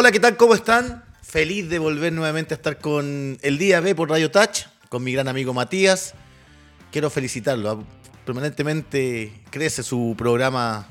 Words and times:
Hola, 0.00 0.12
¿qué 0.12 0.20
tal? 0.20 0.36
¿Cómo 0.36 0.54
están? 0.54 1.02
Feliz 1.22 1.68
de 1.68 1.80
volver 1.80 2.12
nuevamente 2.12 2.54
a 2.54 2.56
estar 2.56 2.78
con 2.78 3.36
el 3.42 3.58
Día 3.58 3.80
B 3.80 3.96
por 3.96 4.08
Radio 4.08 4.30
Touch, 4.30 4.66
con 4.88 5.02
mi 5.02 5.12
gran 5.12 5.26
amigo 5.26 5.52
Matías. 5.52 6.14
Quiero 6.92 7.10
felicitarlo. 7.10 7.82
Permanentemente 8.24 9.32
crece 9.50 9.82
su 9.82 10.14
programa. 10.16 10.86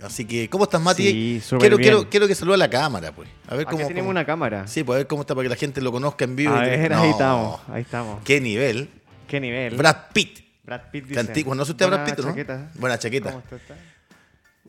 Así 0.00 0.26
que, 0.26 0.48
¿cómo 0.48 0.62
estás, 0.62 0.80
Mati? 0.80 1.40
Sí, 1.42 1.56
quiero, 1.58 1.76
bien. 1.76 1.90
quiero, 1.90 2.08
quiero 2.08 2.28
que 2.28 2.36
salude 2.36 2.54
a 2.54 2.58
la 2.58 2.70
cámara, 2.70 3.10
pues. 3.10 3.28
A 3.48 3.56
ver 3.56 3.62
Acá 3.62 3.72
cómo. 3.72 3.82
tenemos 3.88 4.02
cómo- 4.02 4.10
una 4.10 4.24
cámara. 4.24 4.68
Sí, 4.68 4.84
pues 4.84 4.94
a 4.94 4.98
ver 4.98 5.06
cómo 5.08 5.22
está 5.22 5.34
para 5.34 5.42
que 5.46 5.48
la 5.48 5.56
gente 5.56 5.80
lo 5.80 5.90
conozca 5.90 6.24
en 6.24 6.36
vivo. 6.36 6.54
A 6.54 6.60
ahí 6.60 6.88
No, 6.88 7.02
estamos, 7.02 7.60
ahí 7.66 7.82
estamos. 7.82 8.22
Qué 8.22 8.40
nivel. 8.40 8.88
¿Qué 9.26 9.40
nivel? 9.40 9.74
Brad 9.74 9.96
Pitt. 10.12 10.38
Brad 10.62 10.82
Pitt 10.92 11.06
dice. 11.06 11.18
antiguo. 11.18 11.50
¿Conoce 11.50 11.72
usted 11.72 11.84
a 11.84 11.88
Brad 11.88 11.98
Buena 12.02 12.14
Pitt, 12.14 12.24
no? 12.24 12.30
chaqueta. 12.30 12.70
Buena 12.76 12.96
chaqueta. 12.96 13.32
¿Cómo 13.32 13.42
está? 13.56 13.74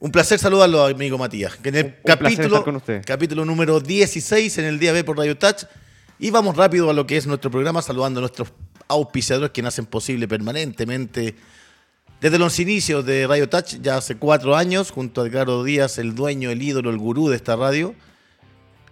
Un 0.03 0.11
placer 0.11 0.37
saludarlo, 0.37 0.83
amigo 0.85 1.17
Matías. 1.17 1.55
Que 1.55 1.69
en 1.69 1.75
el 1.75 1.85
Un- 1.85 1.91
un 1.91 1.95
placer 2.03 2.19
capítulo, 2.19 2.47
estar 2.57 2.63
con 2.65 2.75
usted. 2.75 3.01
capítulo 3.05 3.45
número 3.45 3.79
16 3.79 4.57
en 4.57 4.65
el 4.65 4.77
día 4.77 4.91
B 4.91 5.05
por 5.05 5.17
Radio 5.17 5.37
Touch. 5.37 5.63
Y 6.19 6.29
vamos 6.29 6.57
rápido 6.57 6.89
a 6.89 6.93
lo 6.93 7.07
que 7.07 7.15
es 7.15 7.25
nuestro 7.25 7.49
programa, 7.49 7.81
saludando 7.81 8.19
a 8.19 8.21
nuestros 8.23 8.49
auspiciadores 8.89 9.51
que 9.51 9.61
hacen 9.61 9.85
posible 9.85 10.27
permanentemente. 10.27 11.35
Desde 12.19 12.37
los 12.37 12.59
inicios 12.59 13.05
de 13.05 13.25
Radio 13.27 13.47
Touch, 13.47 13.75
ya 13.81 13.95
hace 13.95 14.17
cuatro 14.17 14.57
años, 14.57 14.91
junto 14.91 15.21
a 15.21 15.27
Edgardo 15.27 15.63
Díaz, 15.63 15.97
el 15.97 16.15
dueño, 16.15 16.49
el 16.51 16.61
ídolo, 16.61 16.89
el 16.89 16.97
gurú 16.97 17.29
de 17.29 17.37
esta 17.37 17.55
radio. 17.55 17.95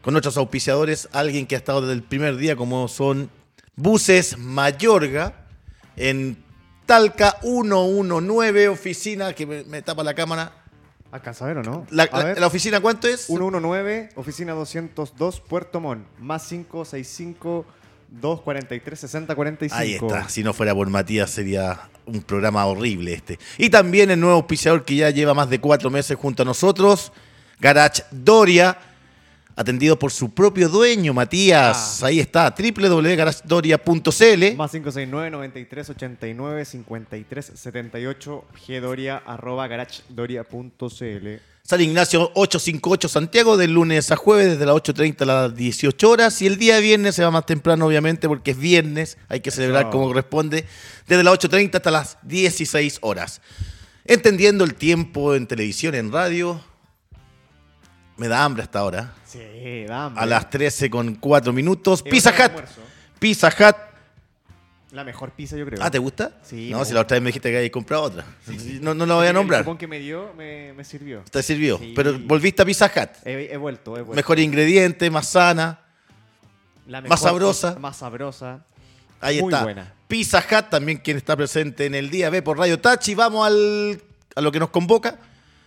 Con 0.01 0.13
nuestros 0.13 0.37
auspiciadores, 0.37 1.09
alguien 1.11 1.45
que 1.45 1.55
ha 1.55 1.57
estado 1.57 1.81
desde 1.81 1.93
el 1.93 2.03
primer 2.03 2.37
día, 2.37 2.55
como 2.55 2.87
son 2.87 3.29
Buses 3.75 4.37
Mayorga, 4.37 5.45
en 5.97 6.41
Talca 6.85 7.35
119, 7.41 8.69
oficina, 8.69 9.33
que 9.33 9.45
me, 9.45 9.63
me 9.65 9.81
tapa 9.81 10.03
la 10.05 10.13
cámara. 10.13 10.53
¿Alcanza 11.11 11.45
a 11.45 11.47
ver 11.49 11.57
o 11.57 11.63
no? 11.63 11.85
La, 11.89 12.03
a 12.03 12.19
la- 12.19 12.25
ver. 12.25 12.39
la 12.39 12.47
oficina 12.47 12.79
cuánto 12.79 13.07
es? 13.07 13.25
119, 13.25 14.09
oficina 14.15 14.53
202, 14.53 15.41
Puerto 15.41 15.79
Montt. 15.81 16.05
Más 16.19 16.47
565 16.47 17.65
243 18.09 18.99
6045. 18.99 19.75
Ahí 19.81 19.93
está. 19.95 20.29
Si 20.29 20.43
no 20.43 20.53
fuera 20.53 20.73
por 20.73 20.89
Matías 20.89 21.29
sería 21.29 21.79
un 22.05 22.21
programa 22.21 22.65
horrible 22.65 23.13
este. 23.13 23.39
Y 23.57 23.69
también 23.69 24.09
el 24.11 24.19
nuevo 24.19 24.35
auspiciador 24.35 24.83
que 24.85 24.95
ya 24.95 25.09
lleva 25.09 25.33
más 25.33 25.49
de 25.49 25.59
cuatro 25.59 25.89
meses 25.89 26.17
junto 26.17 26.43
a 26.43 26.45
nosotros, 26.45 27.11
Garage 27.59 28.03
Doria, 28.11 28.77
atendido 29.55 29.97
por 29.97 30.11
su 30.11 30.33
propio 30.33 30.69
dueño, 30.69 31.13
Matías. 31.13 32.03
Ah. 32.03 32.07
Ahí 32.07 32.19
está, 32.19 32.53
www.garagedoria.cl. 32.57 34.55
Más 34.55 34.71
569 34.71 35.31
93 35.31 35.89
89 35.89 36.65
53 36.65 37.51
78 37.55 38.45
gdoria 38.67 39.17
arroba 39.17 39.67
garagedoria.cl. 39.67 41.27
San 41.63 41.79
Ignacio 41.79 42.31
858 42.33 43.07
Santiago, 43.07 43.55
del 43.55 43.71
lunes 43.73 44.11
a 44.11 44.15
jueves, 44.15 44.49
desde 44.49 44.65
las 44.65 44.75
8.30 44.75 45.21
a 45.21 45.25
las 45.25 45.55
18 45.55 46.09
horas. 46.09 46.41
Y 46.41 46.47
el 46.47 46.57
día 46.57 46.79
viernes 46.79 47.15
se 47.15 47.23
va 47.23 47.31
más 47.31 47.45
temprano, 47.45 47.85
obviamente, 47.85 48.27
porque 48.27 48.51
es 48.51 48.57
viernes, 48.57 49.17
hay 49.29 49.41
que 49.41 49.51
celebrar 49.51 49.89
como 49.89 50.07
corresponde, 50.07 50.65
desde 51.07 51.23
las 51.23 51.35
8.30 51.35 51.75
hasta 51.75 51.91
las 51.91 52.17
16 52.23 52.97
horas. 53.01 53.41
Entendiendo 54.05 54.63
el 54.63 54.73
tiempo 54.73 55.35
en 55.35 55.45
televisión, 55.45 55.93
en 55.93 56.11
radio, 56.11 56.59
me 58.17 58.27
da 58.27 58.43
hambre 58.43 58.63
hasta 58.63 58.79
ahora. 58.79 59.13
Sí, 59.25 59.85
dame. 59.87 60.19
A 60.19 60.25
las 60.25 60.49
13 60.49 60.89
con 60.89 61.15
4 61.15 61.53
minutos. 61.53 62.03
Es 62.05 62.11
Pizza 62.11 62.31
Hut. 62.31 62.51
Pizza 63.19 63.47
Hut. 63.47 63.75
La 64.91 65.05
mejor 65.05 65.31
pizza, 65.31 65.55
yo 65.55 65.65
creo. 65.65 65.79
Ah, 65.81 65.89
¿te 65.89 65.99
gusta? 65.99 66.33
Sí, 66.43 66.69
No, 66.69 66.83
si 66.83 66.93
la 66.93 66.99
otra 67.01 67.15
vez 67.15 67.21
me 67.23 67.27
dijiste 67.29 67.49
que 67.49 67.55
habías 67.57 67.71
comprado 67.71 68.03
otra. 68.03 68.25
No, 68.81 68.93
no 68.93 69.05
la 69.05 69.15
voy 69.15 69.25
a 69.25 69.29
El 69.29 69.35
nombrar. 69.35 69.61
cupón 69.63 69.77
que 69.77 69.87
me 69.87 69.99
dio 69.99 70.33
me, 70.37 70.73
me 70.73 70.83
sirvió. 70.83 71.23
Te 71.31 71.41
sirvió. 71.41 71.77
Sí. 71.77 71.93
Pero 71.95 72.19
volviste 72.19 72.61
a 72.61 72.65
Pizza 72.65 72.87
Hut. 72.93 73.09
He, 73.25 73.53
he 73.53 73.57
vuelto, 73.57 73.91
he 73.97 74.01
vuelto. 74.01 74.15
Mejor 74.15 74.39
ingrediente, 74.39 75.09
más 75.09 75.29
sana. 75.29 75.79
La 76.87 76.99
más 77.01 77.21
sabrosa. 77.21 77.75
Más 77.79 77.95
sabrosa. 77.97 78.65
Ahí 79.21 79.39
Muy 79.41 79.53
está. 79.53 79.63
buena. 79.63 79.93
Pizza 80.09 80.39
Hut, 80.39 80.69
también 80.69 80.97
quien 80.97 81.15
está 81.15 81.37
presente 81.37 81.85
en 81.85 81.95
el 81.95 82.09
día 82.09 82.29
B 82.29 82.41
por 82.41 82.57
Radio 82.57 82.77
Touch. 82.77 83.07
Y 83.07 83.15
vamos 83.15 83.47
al, 83.47 84.01
a 84.35 84.41
lo 84.41 84.51
que 84.51 84.59
nos 84.59 84.71
convoca. 84.71 85.17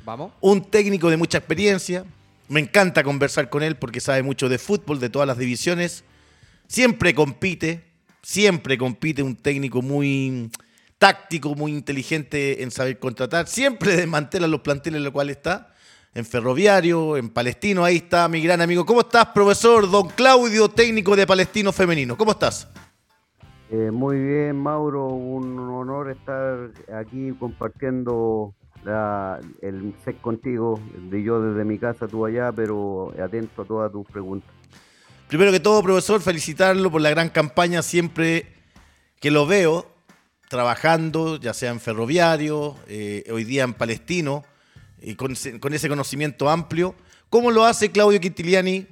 Vamos. 0.05 0.33
Un 0.43 0.71
técnico 0.71 1.09
de 1.09 1.17
mucha 1.17 1.39
experiencia. 1.39 2.05
Me 2.49 2.61
encanta 2.61 3.03
conversar 3.03 3.49
con 3.49 3.63
él 3.63 3.77
porque 3.77 4.01
sabe 4.01 4.23
mucho 4.23 4.49
de 4.49 4.59
fútbol, 4.59 5.01
de 5.01 5.09
todas 5.09 5.27
las 5.27 5.39
divisiones. 5.39 6.05
Siempre 6.67 7.15
compite, 7.15 7.85
siempre 8.23 8.77
compite. 8.77 9.23
Un 9.23 9.37
técnico 9.37 9.81
muy 9.81 10.51
táctico, 10.99 11.55
muy 11.55 11.73
inteligente 11.73 12.63
en 12.63 12.71
saber 12.71 12.99
contratar. 12.99 13.47
Siempre 13.47 13.97
desmantela 13.97 14.47
los 14.47 14.61
planteles 14.61 14.99
en 14.99 15.05
los 15.05 15.13
cuales 15.13 15.37
está. 15.37 15.71
En 16.15 16.25
Ferroviario, 16.25 17.17
en 17.17 17.29
Palestino, 17.29 17.85
ahí 17.85 17.97
está 17.97 18.29
mi 18.29 18.41
gran 18.41 18.61
amigo. 18.61 18.87
¿Cómo 18.87 19.01
estás, 19.01 19.27
profesor 19.27 19.91
Don 19.91 20.09
Claudio, 20.09 20.69
técnico 20.69 21.17
de 21.17 21.27
Palestino 21.27 21.73
Femenino? 21.73 22.17
¿Cómo 22.17 22.31
estás? 22.31 22.69
Eh, 23.71 23.91
muy 23.91 24.21
bien, 24.21 24.57
Mauro, 24.57 25.09
un 25.09 25.59
honor 25.59 26.11
estar 26.13 26.71
aquí 26.95 27.33
compartiendo 27.41 28.55
la- 28.85 29.41
el 29.63 29.95
set 30.05 30.21
contigo, 30.21 30.81
de 31.11 31.23
yo 31.23 31.41
desde 31.41 31.65
mi 31.65 31.79
casa, 31.79 32.07
tú 32.07 32.27
allá, 32.27 32.53
pero 32.53 33.13
atento 33.23 33.63
a 33.63 33.65
todas 33.65 33.93
tus 33.93 34.07
preguntas. 34.07 34.51
Primero 35.29 35.51
que 35.53 35.61
todo, 35.61 35.83
profesor, 35.83 36.21
felicitarlo 36.21 36.91
por 36.91 37.01
la 37.01 37.11
gran 37.11 37.29
campaña 37.31 37.83
siempre 37.83 38.47
que 39.21 39.31
lo 39.31 39.47
veo 39.47 39.91
trabajando, 40.49 41.37
ya 41.41 41.55
sea 41.55 41.71
en 41.71 41.81
ferroviario, 41.81 42.77
eh, 42.87 43.25
hoy 43.33 43.45
día 43.45 43.65
en 43.65 43.73
Palestino, 43.75 44.45
y 45.01 45.15
con, 45.17 45.35
con 45.61 45.75
ese 45.75 45.89
conocimiento 45.89 46.49
amplio. 46.49 46.95
¿Cómo 47.31 47.51
lo 47.51 47.65
hace 47.65 47.91
Claudio 47.91 48.21
Quintiliani 48.21 48.87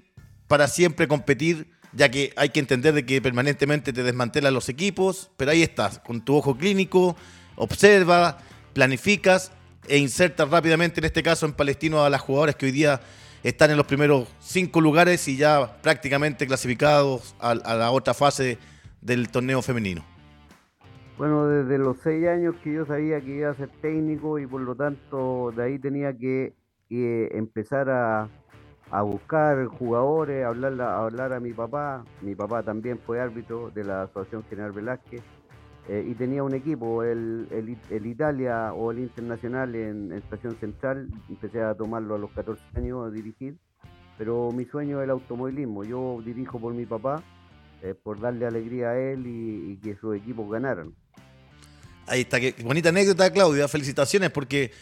para 0.49 0.67
siempre 0.69 1.07
competir? 1.07 1.71
Ya 1.93 2.11
que 2.11 2.33
hay 2.37 2.49
que 2.49 2.61
entender 2.61 2.95
de 2.95 3.05
que 3.05 3.21
permanentemente 3.21 3.93
te 3.93 4.03
desmantelan 4.03 4.55
los 4.55 4.69
equipos, 4.71 5.31
pero 5.37 5.51
ahí 5.51 5.63
estás, 5.63 5.99
con 5.99 6.23
tu 6.25 6.35
ojo 6.35 6.57
clínico, 6.57 7.15
observa, 7.57 8.39
planificas 8.73 9.53
e 9.89 9.99
insertas 9.99 10.49
rápidamente, 10.51 11.01
en 11.01 11.05
este 11.05 11.23
caso 11.23 11.47
en 11.47 11.53
Palestino, 11.53 12.05
a 12.05 12.11
las 12.11 12.21
jugadoras 12.21 12.57
que 12.57 12.67
hoy 12.67 12.73
día 12.73 13.01
están 13.43 13.71
en 13.71 13.77
los 13.77 13.87
primeros 13.87 14.29
cinco 14.41 14.81
lugares 14.81 15.27
y 15.29 15.37
ya 15.37 15.79
prácticamente 15.83 16.47
clasificados 16.47 17.35
a, 17.41 17.55
la 17.55 17.91
otra 17.91 18.15
fase 18.15 18.59
del 19.01 19.29
torneo 19.31 19.63
femenino. 19.63 20.05
Bueno, 21.19 21.47
desde 21.47 21.79
los 21.79 21.99
seis 22.03 22.27
años 22.27 22.55
que 22.63 22.73
yo 22.73 22.87
sabía 22.87 23.21
que 23.21 23.37
iba 23.37 23.51
a 23.51 23.55
ser 23.55 23.69
técnico 23.81 24.39
y 24.39 24.47
por 24.47 24.61
lo 24.61 24.75
tanto 24.75 25.53
de 25.55 25.65
ahí 25.65 25.79
tenía 25.79 26.17
que, 26.17 26.55
empezar 26.89 27.89
a, 27.89 28.29
a 28.91 29.03
buscar 29.03 29.65
jugadores, 29.67 30.45
a 30.45 30.49
hablar, 30.49 30.81
a 30.81 31.05
hablar 31.05 31.33
a 31.33 31.41
mi 31.41 31.53
papá. 31.53 32.05
Mi 32.21 32.35
papá 32.35 32.63
también 32.63 32.99
fue 32.99 33.19
árbitro 33.19 33.71
de 33.71 33.85
la 33.85 34.03
Asociación 34.03 34.45
General 34.51 34.73
Velázquez 34.73 35.23
eh, 35.89 36.07
y 36.09 36.15
tenía 36.15 36.43
un 36.45 36.55
equipo, 36.55 37.03
el, 37.05 37.49
el, 37.51 37.77
el 37.91 38.07
Italia 38.07 38.73
o 38.75 38.93
el 38.93 39.01
Internacional 39.01 39.75
en, 39.75 40.13
en 40.13 40.19
Estación 40.19 40.57
Central. 40.61 41.09
Empecé 41.29 41.63
a 41.63 41.75
tomarlo 41.75 42.15
a 42.17 42.19
los 42.19 42.31
14 42.33 42.63
años 42.77 43.07
a 43.07 43.11
dirigir, 43.11 43.59
pero 44.19 44.53
mi 44.53 44.65
sueño 44.67 45.01
es 45.01 45.05
el 45.05 45.11
automovilismo. 45.11 45.85
Yo 45.85 46.21
dirijo 46.25 46.61
por 46.61 46.75
mi 46.75 46.87
papá. 46.87 47.27
eh, 47.83 47.95
por 47.95 48.21
darle 48.21 48.47
alegría 48.47 48.91
a 48.91 48.99
él 48.99 49.27
y, 49.27 49.73
y 49.73 49.77
que 49.79 49.97
sus 49.97 50.17
equipos 50.17 50.51
ganaran. 50.51 50.95
Ahí 52.07 52.23
está, 52.23 52.41
qué 52.41 52.55
bonita 52.63 52.89
anécdota, 52.91 53.33
Claudia. 53.33 53.69
Felicitaciones 53.69 54.31
porque 54.31 54.73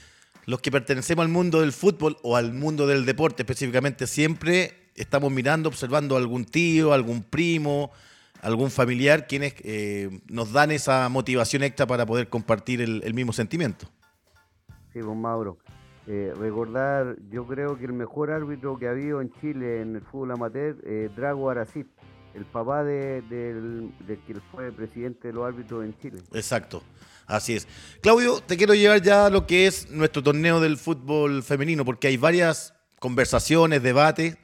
los 0.47 0.61
que 0.61 0.71
pertenecemos 0.71 1.25
al 1.25 1.31
mundo 1.31 1.61
del 1.61 1.73
fútbol 1.73 2.17
o 2.23 2.37
al 2.37 2.53
mundo 2.53 2.87
del 2.87 3.05
deporte 3.07 3.43
específicamente, 3.43 4.07
siempre 4.07 4.91
estamos 4.97 5.31
mirando, 5.33 5.69
observando 5.69 6.17
a 6.17 6.19
algún 6.19 6.45
tío, 6.45 6.93
algún 6.93 7.23
primo, 7.23 7.91
algún 8.43 8.71
familiar, 8.71 9.27
quienes 9.27 9.55
eh, 9.65 10.21
nos 10.29 10.53
dan 10.53 10.71
esa 10.71 11.09
motivación 11.09 11.63
extra 11.63 11.87
para 11.87 12.07
poder 12.07 12.29
compartir 12.29 12.81
el, 12.81 13.03
el 13.05 13.15
mismo 13.15 13.33
sentimiento. 13.33 13.87
Sí, 14.93 15.01
pues 15.01 15.17
Mauro. 15.17 15.59
Eh, 16.07 16.33
recordar, 16.37 17.17
yo 17.31 17.47
creo 17.47 17.79
que 17.79 17.85
el 17.85 17.93
mejor 17.93 18.33
árbitro 18.33 18.77
que 18.79 18.89
ha 18.89 18.91
habido 18.91 19.21
en 19.21 19.31
Chile 19.41 19.83
en 19.83 19.95
el 19.97 20.03
fútbol 20.03 20.33
amateur, 20.33 20.77
eh, 20.85 21.09
Drago 21.15 21.51
Aracip, 21.51 21.87
el 22.35 22.45
papá 22.47 22.83
de, 22.83 23.23
del, 23.23 23.93
del 24.07 24.19
que 24.27 24.35
fue 24.51 24.73
presidente 24.73 25.29
de 25.29 25.35
los 25.35 25.47
árbitros 25.47 25.85
en 25.85 25.97
Chile. 25.99 26.21
Exacto, 26.33 26.83
así 27.27 27.55
es. 27.55 27.69
Claudio, 28.01 28.41
te 28.41 28.57
quiero 28.57 28.75
llevar 28.75 29.03
ya 29.03 29.27
a 29.27 29.31
lo 29.31 29.47
que 29.47 29.67
es 29.67 29.91
nuestro 29.91 30.23
torneo 30.23 30.59
del 30.59 30.79
fútbol 30.79 31.43
femenino, 31.43 31.85
porque 31.85 32.09
hay 32.09 32.17
varias 32.17 32.75
conversaciones, 32.99 33.83
debates. 33.83 34.37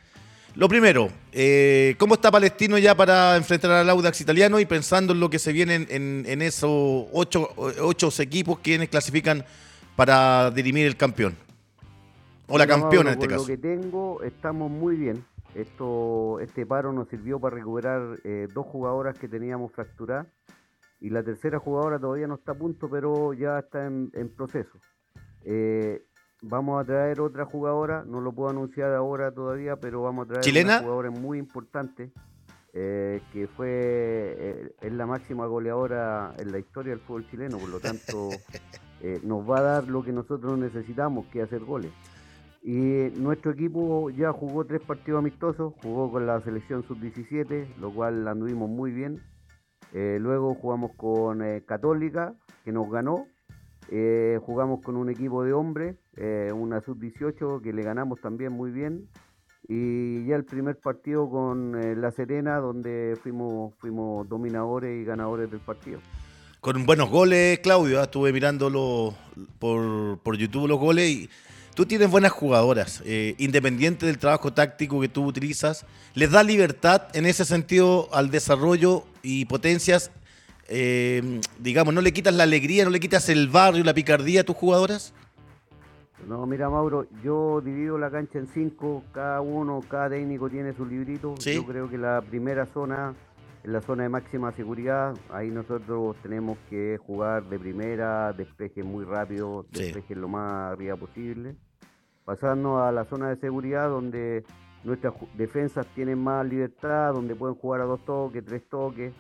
Lo 0.57 0.69
primero, 0.69 1.09
eh, 1.33 1.95
¿cómo 1.99 2.15
está 2.15 2.31
Palestino 2.31 2.79
ya 2.79 2.95
para 2.95 3.37
enfrentar 3.37 3.71
al 3.73 3.91
Audax 3.91 4.23
italiano 4.23 4.59
y 4.59 4.65
pensando 4.65 5.13
en 5.13 5.21
lo 5.21 5.29
que 5.29 5.39
se 5.39 5.53
viene 5.53 5.75
en, 5.75 5.87
en- 5.91 6.25
en 6.27 6.41
esos 6.41 7.07
ocho, 7.13 7.51
ocho 7.83 8.09
equipos 8.23 8.61
quienes 8.61 8.89
clasifican 8.89 9.45
para 9.97 10.51
dirimir 10.51 10.87
el 10.87 10.97
campeón? 10.97 11.37
O 12.49 12.57
la 12.57 12.67
campeona 12.67 13.11
en 13.11 13.15
este 13.21 13.27
por 13.27 13.37
caso. 13.37 13.43
Lo 13.43 13.47
que 13.49 13.59
tengo, 13.59 14.23
estamos 14.23 14.71
muy 14.71 14.97
bien. 14.97 15.23
Esto, 15.55 16.41
este 16.41 16.65
paro 16.65 16.91
nos 16.93 17.09
sirvió 17.09 17.39
para 17.39 17.57
recuperar 17.57 18.19
eh, 18.25 18.47
dos 18.55 18.65
jugadoras 18.67 19.19
que 19.19 19.29
teníamos 19.29 19.73
fracturadas 19.73 20.27
y 21.01 21.11
la 21.11 21.23
tercera 21.23 21.59
jugadora 21.59 21.99
todavía 21.99 22.27
no 22.27 22.37
está 22.37 22.53
a 22.53 22.55
punto, 22.55 22.89
pero 22.89 23.35
ya 23.35 23.59
está 23.59 23.85
en, 23.87 24.11
en 24.15 24.29
proceso. 24.31 24.79
Eh, 25.45 26.03
vamos 26.43 26.81
a 26.81 26.85
traer 26.85 27.21
otra 27.21 27.45
jugadora, 27.45 28.05
no 28.07 28.21
lo 28.21 28.33
puedo 28.33 28.51
anunciar 28.51 28.93
ahora 28.93 29.33
todavía, 29.33 29.77
pero 29.77 30.03
vamos 30.03 30.27
a 30.27 30.29
traer 30.29 30.45
¿Chilena? 30.45 30.79
una 30.79 30.83
jugadora 30.83 31.11
muy 31.11 31.39
importante, 31.39 32.13
eh, 32.73 33.23
que 33.33 33.47
fue 33.47 33.69
eh, 33.71 34.75
es 34.81 34.93
la 34.93 35.07
máxima 35.07 35.47
goleadora 35.47 36.35
en 36.39 36.53
la 36.53 36.59
historia 36.59 36.91
del 36.91 37.01
fútbol 37.01 37.27
chileno, 37.31 37.59
por 37.59 37.69
lo 37.69 37.81
tanto 37.81 38.31
eh, 39.01 39.21
nos 39.23 39.49
va 39.49 39.59
a 39.59 39.63
dar 39.63 39.89
lo 39.89 40.03
que 40.05 40.13
nosotros 40.13 40.59
necesitamos, 40.59 41.27
que 41.27 41.43
hacer 41.43 41.61
goles. 41.65 41.93
Y 42.63 43.13
nuestro 43.17 43.53
equipo 43.53 44.11
ya 44.11 44.33
jugó 44.33 44.65
tres 44.65 44.83
partidos 44.83 45.21
amistosos, 45.21 45.73
jugó 45.83 46.11
con 46.11 46.27
la 46.27 46.41
selección 46.41 46.83
sub-17, 46.83 47.77
lo 47.79 47.93
cual 47.93 48.27
anduvimos 48.27 48.69
muy 48.69 48.91
bien. 48.91 49.23
Luego 49.93 50.53
jugamos 50.57 50.91
con 50.97 51.45
Católica, 51.61 52.35
que 52.65 52.73
nos 52.73 52.91
ganó. 52.91 53.29
Eh, 53.91 54.39
jugamos 54.43 54.81
con 54.83 54.97
un 54.97 55.09
equipo 55.11 55.45
de 55.45 55.53
hombres, 55.53 55.97
eh, 56.17 56.51
una 56.55 56.81
sub-18, 56.81 57.63
que 57.63 57.73
le 57.73 57.83
ganamos 57.83 58.21
también 58.21 58.53
muy 58.53 58.71
bien. 58.71 59.09
Y 59.69 60.25
ya 60.27 60.37
el 60.37 60.45
primer 60.45 60.77
partido 60.79 61.29
con 61.29 61.75
eh, 61.83 61.97
La 61.97 62.11
Serena, 62.13 62.59
donde 62.59 63.17
fuimos, 63.23 63.75
fuimos 63.79 64.29
dominadores 64.29 65.03
y 65.03 65.05
ganadores 65.05 65.51
del 65.51 65.61
partido. 65.61 66.01
Con 66.61 66.87
buenos 66.87 67.11
goles, 67.11 67.59
Claudio. 67.61 68.01
¿ah? 68.01 68.05
Estuve 68.05 68.33
mirándolo 68.33 69.15
por, 69.59 70.19
por 70.19 70.37
YouTube 70.37 70.69
los 70.69 70.79
goles 70.79 71.09
y 71.09 71.31
tú 71.75 71.85
tienes 71.87 72.11
buenas 72.11 72.33
jugadoras. 72.33 73.03
eh, 73.05 73.35
independiente 73.39 74.07
del 74.07 74.19
trabajo 74.19 74.53
táctico 74.53 75.01
que 75.01 75.09
tú 75.09 75.25
utilizas, 75.27 75.85
les 76.15 76.31
da 76.31 76.43
libertad 76.43 77.03
en 77.15 77.27
ese 77.27 77.45
sentido 77.45 78.09
al 78.13 78.31
desarrollo 78.31 79.05
y 79.23 79.45
potencias. 79.45 80.11
Eh, 80.69 81.41
digamos, 81.59 81.95
no 81.95 82.01
le 82.01 82.13
quitas 82.13 82.35
la 82.35 82.43
alegría, 82.45 82.85
no 82.85 82.91
le 82.91 83.01
quitas 83.01 83.29
el 83.29 83.49
barrio, 83.49 83.85
la 83.85 83.95
picardía 83.95 84.41
a 84.41 84.45
tus 84.45 84.57
jugadoras. 84.57 85.15
No, 86.27 86.45
mira 86.47 86.69
Mauro, 86.69 87.07
yo 87.23 87.61
divido 87.61 87.99
la 87.99 88.11
cancha 88.11 88.39
en 88.39 88.49
cinco, 88.49 89.05
cada 89.13 89.41
uno, 89.41 89.81
cada 89.89 90.11
técnico 90.11 90.49
tiene 90.51 90.73
su 90.73 90.85
librito. 90.85 91.35
Sí. 91.39 91.55
Yo 91.55 91.65
creo 91.65 91.89
que 91.89 91.99
la 91.99 92.21
primera 92.21 92.67
zona 92.67 93.15
es 93.63 93.71
la 93.71 93.81
zona 93.81 94.05
de 94.05 94.09
máxima 94.09 94.51
seguridad, 94.53 95.15
ahí 95.31 95.51
nosotros 95.51 96.17
tenemos 96.23 96.59
que 96.69 96.99
jugar 96.99 97.45
de 97.45 97.59
primera, 97.59 98.33
despeje 98.33 98.83
muy 98.83 99.05
rápido, 99.05 99.67
Sí. 99.73 99.83
despeje 99.85 100.17
lo 100.17 100.29
más 100.29 100.73
arriba 100.73 100.97
posible. 100.97 101.55
Pasando 102.25 102.83
a 102.83 102.91
la 102.91 103.05
zona 103.05 103.29
de 103.29 103.37
seguridad 103.37 103.89
donde 103.89 104.45
nuestras 104.83 105.15
defensas 105.35 105.87
tienen 105.95 106.19
más 106.19 106.45
libertad, 106.45 107.13
donde 107.13 107.37
pueden 107.37 107.55
jugar 107.55 107.83
a 107.83 107.85
dos 107.85 108.05
toques, 108.05 108.45
tres 108.45 108.63
toques. 108.69 109.13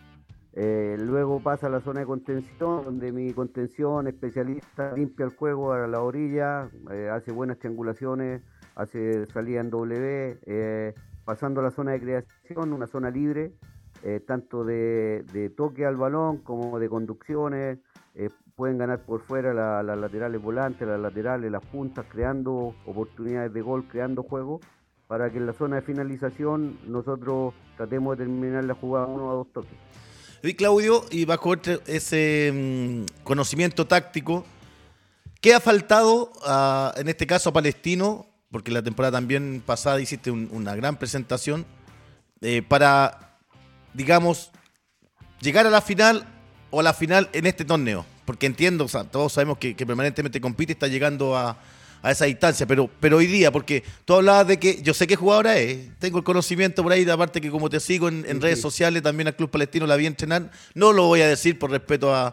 Eh, 0.59 0.97
luego 0.99 1.41
pasa 1.41 1.67
a 1.67 1.71
la 1.71 1.81
zona 1.81 2.01
de 2.01 2.07
contención, 2.07 2.83
donde 2.83 3.13
mi 3.13 3.31
contención 3.35 4.07
especialista 4.07 4.93
limpia 4.97 5.27
el 5.27 5.37
juego 5.37 5.75
a 5.75 5.87
la 5.87 6.01
orilla, 6.01 6.71
eh, 6.91 7.11
hace 7.13 7.31
buenas 7.31 7.59
triangulaciones, 7.59 8.41
hace 8.75 9.27
salida 9.27 9.61
en 9.61 9.69
W, 9.69 10.39
eh, 10.47 10.95
pasando 11.27 11.61
a 11.61 11.65
la 11.65 11.71
zona 11.71 11.93
de 11.93 12.01
creación, 12.01 12.73
una 12.73 12.87
zona 12.87 13.11
libre, 13.11 13.53
eh, 14.03 14.21
tanto 14.27 14.65
de, 14.65 15.53
toque 15.55 15.85
al 15.85 15.97
balón 15.97 16.39
como 16.39 16.79
de 16.79 16.89
conducciones, 16.89 17.79
eh, 18.15 18.31
pueden 18.55 18.79
ganar 18.79 19.01
por 19.01 19.21
fuera 19.21 19.53
la- 19.53 19.83
las 19.83 19.99
laterales 19.99 20.41
volantes, 20.41 20.89
las 20.89 20.99
laterales, 21.01 21.51
las 21.53 21.65
puntas, 21.67 22.07
creando 22.09 22.75
oportunidades 22.87 23.53
de 23.53 23.61
gol, 23.61 23.87
creando 23.89 24.23
juego, 24.23 24.61
para 25.07 25.31
que 25.31 25.37
en 25.37 25.45
la 25.45 25.53
zona 25.53 25.77
de 25.77 25.83
finalización 25.83 26.79
nosotros 26.89 27.53
tratemos 27.77 28.17
de 28.17 28.25
terminar 28.25 28.65
la 28.65 28.75
jugada 28.75 29.07
uno 29.07 29.31
a 29.31 29.35
dos 29.35 29.53
toques. 29.53 29.77
Y 30.49 30.55
Claudio, 30.55 31.05
y 31.11 31.25
bajo 31.25 31.55
ese 31.87 32.53
mm, 32.53 33.23
conocimiento 33.25 33.87
táctico, 33.87 34.45
¿qué 35.41 35.55
ha 35.55 35.61
faltado 35.61 36.33
en 36.97 37.09
este 37.09 37.27
caso 37.27 37.51
a 37.51 37.53
Palestino? 37.53 38.27
Porque 38.51 38.71
la 38.71 38.83
temporada 38.83 39.19
también 39.19 39.63
pasada 39.65 40.01
hiciste 40.01 40.31
un- 40.31 40.49
una 40.53 40.75
gran 40.75 40.97
presentación 40.99 41.67
eh, 42.43 42.63
para, 42.63 43.39
digamos, 43.95 44.51
llegar 45.41 45.67
a 45.67 45.71
la 45.71 45.81
final 45.81 46.27
o 46.71 46.81
a 46.81 46.83
la 46.83 46.93
final 46.95 47.29
en 47.33 47.47
este 47.47 47.65
torneo. 47.65 48.05
Porque 48.25 48.47
entiendo, 48.47 48.85
o 48.85 48.89
sea, 48.89 49.05
todos 49.05 49.33
sabemos 49.33 49.59
que, 49.59 49.75
que 49.75 49.87
permanentemente 49.87 50.41
compite 50.41 50.73
está 50.73 50.87
llegando 50.89 51.37
a, 51.37 51.57
a 52.07 52.13
esa 52.13 52.25
distancia, 52.27 52.67
pero, 52.67 52.89
pero 53.01 53.17
hoy 53.17 53.27
día, 53.27 53.51
porque 53.51 53.83
tú 54.05 54.15
hablabas 54.15 54.47
de 54.47 54.59
que 54.59 54.81
yo 54.83 54.95
sé 54.95 55.07
qué 55.07 55.17
jugadora 55.17 55.57
es, 55.59 55.89
tengo 55.99 56.19
el 56.19 56.25
conocimiento 56.25 56.83
por 56.83 56.93
ahí, 56.93 57.09
aparte 57.09 57.41
que 57.41 57.51
como 57.51 57.69
te 57.69 57.81
sigo 57.81 58.09
en, 58.09 58.25
en 58.29 58.37
Sí, 58.37 58.43
redes 58.43 58.61
sociales, 58.61 59.03
también 59.03 59.27
al 59.29 59.35
Club 59.37 59.51
Palestino 59.51 59.87
la 59.87 59.97
vi 59.97 60.07
entrenar, 60.07 60.51
no 60.75 60.93
lo 60.93 61.07
voy 61.07 61.21
a 61.23 61.29
decir 61.29 61.59
por 61.59 61.71
respeto 61.71 62.15
a, 62.15 62.29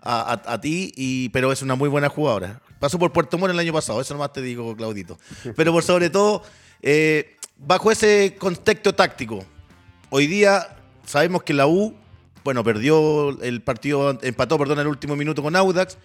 a, 0.00 0.32
a- 0.32 0.52
a 0.54 0.60
ti, 0.60 0.92
y, 0.96 1.28
pero 1.28 1.52
es 1.52 1.62
una 1.62 1.74
muy 1.76 1.88
buena 1.88 2.08
jugadora. 2.08 2.60
Pasó 2.80 2.98
por 2.98 3.12
Puerto 3.12 3.38
Montt 3.38 3.52
el 3.52 3.58
año 3.60 3.72
pasado, 3.72 4.00
eso 4.00 4.12
nomás 4.14 4.32
te 4.32 4.42
digo, 4.42 4.74
Claudito. 4.76 5.16
Pero 5.54 5.70
por 5.72 5.84
sobre 5.84 6.10
todo, 6.10 6.42
eh, 6.82 7.36
bajo 7.56 7.92
ese 7.92 8.34
contexto 8.38 8.92
táctico, 8.92 9.44
hoy 10.10 10.26
día 10.26 10.76
sabemos 11.06 11.44
que 11.44 11.54
la 11.54 11.68
U, 11.68 11.94
bueno, 12.42 12.64
perdió 12.64 13.40
el 13.40 13.62
partido, 13.62 14.18
empató, 14.20 14.58
perdón, 14.58 14.80
el 14.80 14.88
último 14.88 15.14
minuto 15.14 15.44
con 15.44 15.54
Audax. 15.54 15.96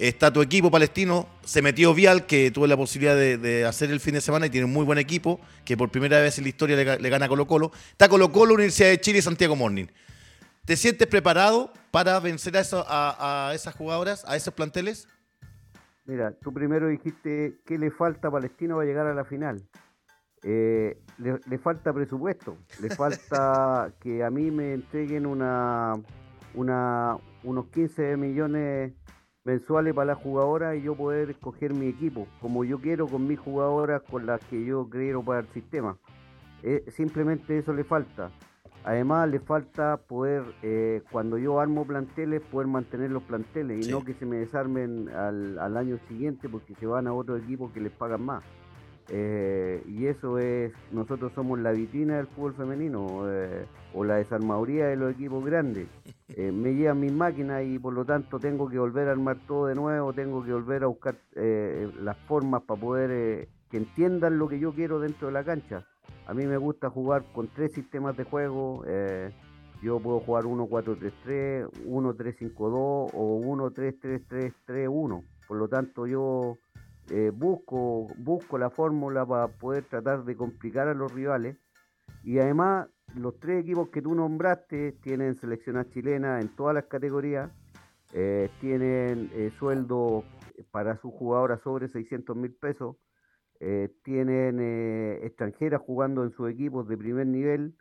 Está 0.00 0.32
tu 0.32 0.40
equipo 0.40 0.70
palestino, 0.70 1.28
se 1.44 1.60
metió 1.60 1.92
Vial, 1.92 2.24
que 2.24 2.50
tuve 2.50 2.66
la 2.68 2.76
posibilidad 2.78 3.14
de, 3.14 3.36
de 3.36 3.66
hacer 3.66 3.90
el 3.90 4.00
fin 4.00 4.14
de 4.14 4.22
semana 4.22 4.46
y 4.46 4.50
tiene 4.50 4.64
un 4.64 4.72
muy 4.72 4.86
buen 4.86 4.98
equipo, 4.98 5.38
que 5.62 5.76
por 5.76 5.90
primera 5.90 6.18
vez 6.20 6.38
en 6.38 6.44
la 6.44 6.48
historia 6.48 6.74
le, 6.74 6.86
ga- 6.86 6.98
le 6.98 7.08
gana 7.10 7.26
a 7.26 7.28
Colo 7.28 7.46
Colo. 7.46 7.70
Está 7.90 8.08
Colo 8.08 8.32
Colo, 8.32 8.54
Universidad 8.54 8.88
de 8.88 8.98
Chile 8.98 9.18
y 9.18 9.22
Santiago 9.22 9.56
Morning. 9.56 9.84
¿Te 10.64 10.76
sientes 10.78 11.06
preparado 11.06 11.70
para 11.90 12.18
vencer 12.18 12.56
a, 12.56 12.60
eso- 12.60 12.82
a- 12.88 13.48
a 13.50 13.54
esas 13.54 13.74
jugadoras, 13.74 14.24
a 14.26 14.36
esos 14.36 14.54
planteles? 14.54 15.06
Mira, 16.06 16.32
tú 16.32 16.50
primero 16.54 16.88
dijiste 16.88 17.58
que 17.66 17.76
le 17.78 17.90
falta 17.90 18.28
a 18.28 18.30
Palestino 18.30 18.76
para 18.76 18.86
llegar 18.88 19.06
a 19.06 19.12
la 19.14 19.26
final. 19.26 19.62
Eh, 20.42 20.96
le, 21.18 21.38
le 21.46 21.58
falta 21.58 21.92
presupuesto, 21.92 22.56
le 22.80 22.88
falta 22.96 23.92
que 24.00 24.24
a 24.24 24.30
mí 24.30 24.50
me 24.50 24.72
entreguen 24.72 25.26
una, 25.26 25.92
una, 26.54 27.18
unos 27.42 27.66
15 27.66 28.16
millones 28.16 28.92
mensuales 29.44 29.94
para 29.94 30.06
las 30.14 30.18
jugadoras 30.18 30.76
y 30.76 30.82
yo 30.82 30.94
poder 30.94 31.30
escoger 31.30 31.72
mi 31.74 31.88
equipo, 31.88 32.26
como 32.40 32.64
yo 32.64 32.78
quiero 32.78 33.06
con 33.06 33.26
mis 33.26 33.38
jugadoras, 33.38 34.02
con 34.02 34.26
las 34.26 34.40
que 34.44 34.64
yo 34.64 34.88
quiero 34.90 35.22
para 35.22 35.40
el 35.40 35.48
sistema. 35.48 35.96
Eh, 36.62 36.84
simplemente 36.88 37.56
eso 37.58 37.72
le 37.72 37.84
falta. 37.84 38.30
Además, 38.84 39.28
le 39.28 39.40
falta 39.40 39.98
poder, 39.98 40.42
eh, 40.62 41.02
cuando 41.10 41.36
yo 41.36 41.60
armo 41.60 41.86
planteles, 41.86 42.40
poder 42.40 42.66
mantener 42.66 43.10
los 43.10 43.22
planteles 43.22 43.78
y 43.78 43.82
Sí. 43.84 43.90
no 43.90 44.02
que 44.04 44.14
se 44.14 44.24
me 44.24 44.36
desarmen 44.36 45.08
al, 45.10 45.58
al 45.58 45.76
año 45.76 45.98
siguiente 46.08 46.48
porque 46.48 46.74
se 46.74 46.86
van 46.86 47.06
a 47.06 47.12
otro 47.12 47.36
equipo 47.36 47.70
que 47.72 47.80
les 47.80 47.92
pagan 47.92 48.22
más. 48.24 48.42
Eh, 49.12 49.82
y 49.88 50.06
eso 50.06 50.38
es, 50.38 50.72
nosotros 50.92 51.32
somos 51.34 51.58
la 51.58 51.72
vitrina 51.72 52.16
del 52.16 52.28
fútbol 52.28 52.54
femenino 52.54 53.24
eh, 53.28 53.66
o 53.92 54.04
la 54.04 54.16
desarmaduría 54.16 54.86
de 54.86 54.96
los 54.96 55.12
equipos 55.12 55.44
grandes. 55.44 55.88
Eh, 56.36 56.52
me 56.52 56.72
llevan 56.72 57.00
mis 57.00 57.12
máquinas 57.12 57.64
y 57.64 57.76
por 57.80 57.92
lo 57.92 58.04
tanto 58.04 58.38
tengo 58.38 58.68
que 58.68 58.78
volver 58.78 59.08
a 59.08 59.10
armar 59.10 59.36
todo 59.48 59.66
de 59.66 59.74
nuevo, 59.74 60.12
tengo 60.12 60.44
que 60.44 60.52
volver 60.52 60.84
a 60.84 60.86
buscar 60.86 61.16
las 61.34 62.16
formas 62.18 62.62
para 62.62 62.80
poder 62.80 63.48
que 63.68 63.76
entiendan 63.76 64.38
lo 64.38 64.48
que 64.48 64.60
yo 64.60 64.72
quiero 64.72 65.00
dentro 65.00 65.26
de 65.26 65.32
la 65.32 65.42
cancha. 65.42 65.84
A 66.28 66.32
mí 66.32 66.46
me 66.46 66.56
gusta 66.56 66.88
jugar 66.88 67.24
con 67.34 67.48
tres 67.48 67.72
sistemas 67.72 68.16
de 68.16 68.22
juego. 68.22 68.84
yo 69.82 69.98
puedo 69.98 70.20
jugar 70.20 70.44
1-4-3-3, 70.44 71.68
1-3-5-2 71.88 72.54
o 73.12 73.40
1-3-3-3-3-1. 73.42 75.24
Por 75.48 75.56
lo 75.56 75.66
tanto, 75.66 76.06
yo 76.06 76.58
eh, 77.10 77.30
busco, 77.34 78.08
busco 78.18 78.58
la 78.58 78.70
fórmula 78.70 79.26
para 79.26 79.48
poder 79.48 79.84
tratar 79.84 80.24
de 80.24 80.36
complicar 80.36 80.88
a 80.88 80.94
los 80.94 81.12
rivales. 81.12 81.56
Y 82.22 82.38
además, 82.38 82.88
los 83.14 83.38
tres 83.40 83.62
equipos 83.62 83.88
que 83.88 84.02
tú 84.02 84.14
nombraste 84.14 84.92
tienen 85.02 85.34
seleccionada 85.34 85.88
chilena 85.90 86.40
en 86.40 86.48
todas 86.48 86.74
las 86.74 86.84
categorías, 86.84 87.50
eh, 88.12 88.48
tienen 88.60 89.30
eh, 89.34 89.50
sueldo 89.58 90.24
para 90.72 90.96
sus 90.96 91.12
jugadoras 91.12 91.60
sobre 91.62 91.88
600 91.88 92.36
mil 92.36 92.52
pesos, 92.52 92.96
eh, 93.60 93.88
tienen 94.02 94.58
extranjeras 95.22 95.80
jugando 95.80 96.24
en 96.24 96.30
sus 96.30 96.50
equipos 96.50 96.88
de 96.88 96.96
primer 96.96 97.26
nivel, 97.26 97.74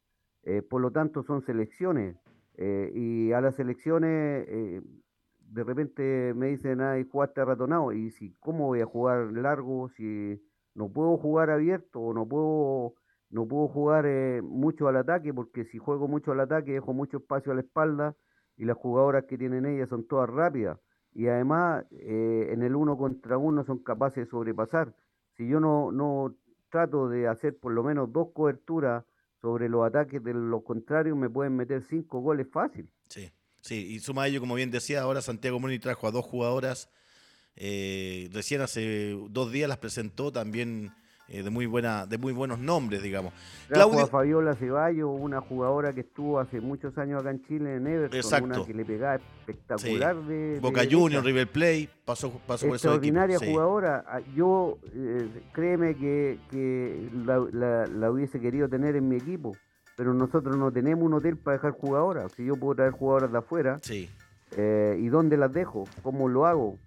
por 0.69 0.81
lo 0.81 0.91
tanto 0.91 1.23
son 1.23 1.41
selecciones. 1.41 2.15
y 2.57 3.31
a 3.31 3.39
las 3.39 3.55
selecciones 3.55 4.45
de 5.51 5.63
repente 5.63 6.33
me 6.35 6.47
dicen, 6.47 6.81
ay, 6.81 7.07
jugaste 7.09 7.43
ratonado. 7.43 7.91
Y 7.91 8.11
si, 8.11 8.33
¿cómo 8.39 8.67
voy 8.67 8.81
a 8.81 8.85
jugar 8.85 9.31
largo 9.33 9.89
si 9.89 10.41
no 10.75 10.89
puedo 10.89 11.17
jugar 11.17 11.49
abierto 11.49 11.99
o 11.99 12.13
no 12.13 12.27
puedo, 12.27 12.95
no 13.29 13.47
puedo 13.47 13.67
jugar 13.67 14.05
eh, 14.05 14.41
mucho 14.41 14.87
al 14.87 14.97
ataque? 14.97 15.33
Porque 15.33 15.65
si 15.65 15.77
juego 15.77 16.07
mucho 16.07 16.31
al 16.31 16.39
ataque 16.39 16.73
dejo 16.73 16.93
mucho 16.93 17.17
espacio 17.17 17.51
a 17.51 17.55
la 17.55 17.61
espalda 17.61 18.15
y 18.57 18.65
las 18.65 18.77
jugadoras 18.77 19.25
que 19.25 19.37
tienen 19.37 19.65
ellas 19.65 19.89
son 19.89 20.05
todas 20.07 20.29
rápidas. 20.29 20.79
Y 21.13 21.27
además 21.27 21.85
eh, 21.91 22.49
en 22.51 22.61
el 22.61 22.75
uno 22.75 22.97
contra 22.97 23.37
uno 23.37 23.63
son 23.63 23.79
capaces 23.79 24.25
de 24.25 24.29
sobrepasar. 24.29 24.95
Si 25.33 25.47
yo 25.47 25.59
no, 25.59 25.91
no 25.91 26.35
trato 26.69 27.09
de 27.09 27.27
hacer 27.27 27.57
por 27.57 27.71
lo 27.71 27.83
menos 27.83 28.11
dos 28.11 28.29
coberturas 28.33 29.03
sobre 29.41 29.69
los 29.69 29.85
ataques 29.85 30.23
de 30.23 30.33
los 30.33 30.63
contrarios, 30.63 31.17
me 31.17 31.29
pueden 31.29 31.55
meter 31.55 31.81
cinco 31.81 32.19
goles 32.19 32.47
fácil. 32.51 32.89
Sí, 33.07 33.31
sí, 33.61 33.85
y 33.89 33.99
suma 33.99 34.23
a 34.23 34.27
ello, 34.27 34.39
como 34.39 34.55
bien 34.55 34.71
decía, 34.71 35.01
ahora 35.01 35.21
Santiago 35.21 35.59
Moni 35.59 35.79
trajo 35.79 36.07
a 36.07 36.11
dos 36.11 36.25
jugadoras 36.25 36.89
eh, 37.55 38.29
recién 38.31 38.61
hace 38.61 39.17
dos 39.29 39.51
días 39.51 39.67
las 39.67 39.79
presentó 39.79 40.31
también 40.31 40.91
eh, 41.27 41.43
de 41.43 41.49
muy 41.49 41.65
buena, 41.65 42.05
de 42.05 42.17
muy 42.17 42.31
buenos 42.31 42.57
nombres, 42.57 43.03
digamos. 43.03 43.33
Trajo 43.67 43.89
Claudio, 43.89 44.05
a 44.05 44.07
Fabiola 44.07 44.55
Ceballos, 44.55 45.09
una 45.13 45.41
jugadora 45.41 45.93
que 45.93 45.99
estuvo 46.01 46.39
hace 46.39 46.61
muchos 46.61 46.97
años 46.97 47.19
acá 47.19 47.31
en 47.31 47.43
Chile 47.45 47.75
en 47.75 47.85
Everton, 47.85 48.17
Exacto. 48.17 48.45
una 48.45 48.65
que 48.65 48.73
le 48.73 48.85
pegaba 48.85 49.15
espectacular 49.15 50.15
de, 50.23 50.35
de 50.53 50.59
Boca 50.59 50.81
derecha. 50.81 50.97
Juniors, 50.97 51.25
River 51.25 51.47
Plate, 51.51 51.89
pasó, 52.05 52.31
pasó 52.47 52.65
por 52.65 52.75
esos 52.77 52.85
extraordinaria 52.95 53.37
sí. 53.39 53.45
jugadora. 53.51 54.05
Ah, 54.07 54.21
Yo, 54.35 54.79
eh, 54.95 55.27
créeme 55.51 55.95
que, 55.95 56.39
que 56.49 57.09
la, 57.25 57.45
la- 57.51 57.85
la 57.87 58.09
hubiese 58.09 58.39
querido 58.39 58.69
tener 58.69 58.95
en 58.95 59.07
mi 59.09 59.17
equipo, 59.17 59.55
pero 59.99 60.13
nosotros 60.13 60.55
no 60.55 60.71
tenemos 60.71 61.03
un 61.03 61.13
hotel 61.15 61.35
para 61.35 61.57
dejar 61.57 61.71
jugadoras. 61.73 62.31
Si 62.31 62.45
yo 62.45 62.55
puedo 62.55 62.73
traer 62.75 62.91
jugadoras 62.93 63.33
de 63.33 63.37
afuera, 63.37 63.79
Sí. 63.81 64.09
eh, 64.55 64.97
¿y 64.97 65.09
dónde 65.09 65.35
las 65.35 65.51
dejo? 65.51 65.83
¿Cómo 66.03 66.29
lo 66.29 66.45
hago? 66.45 66.77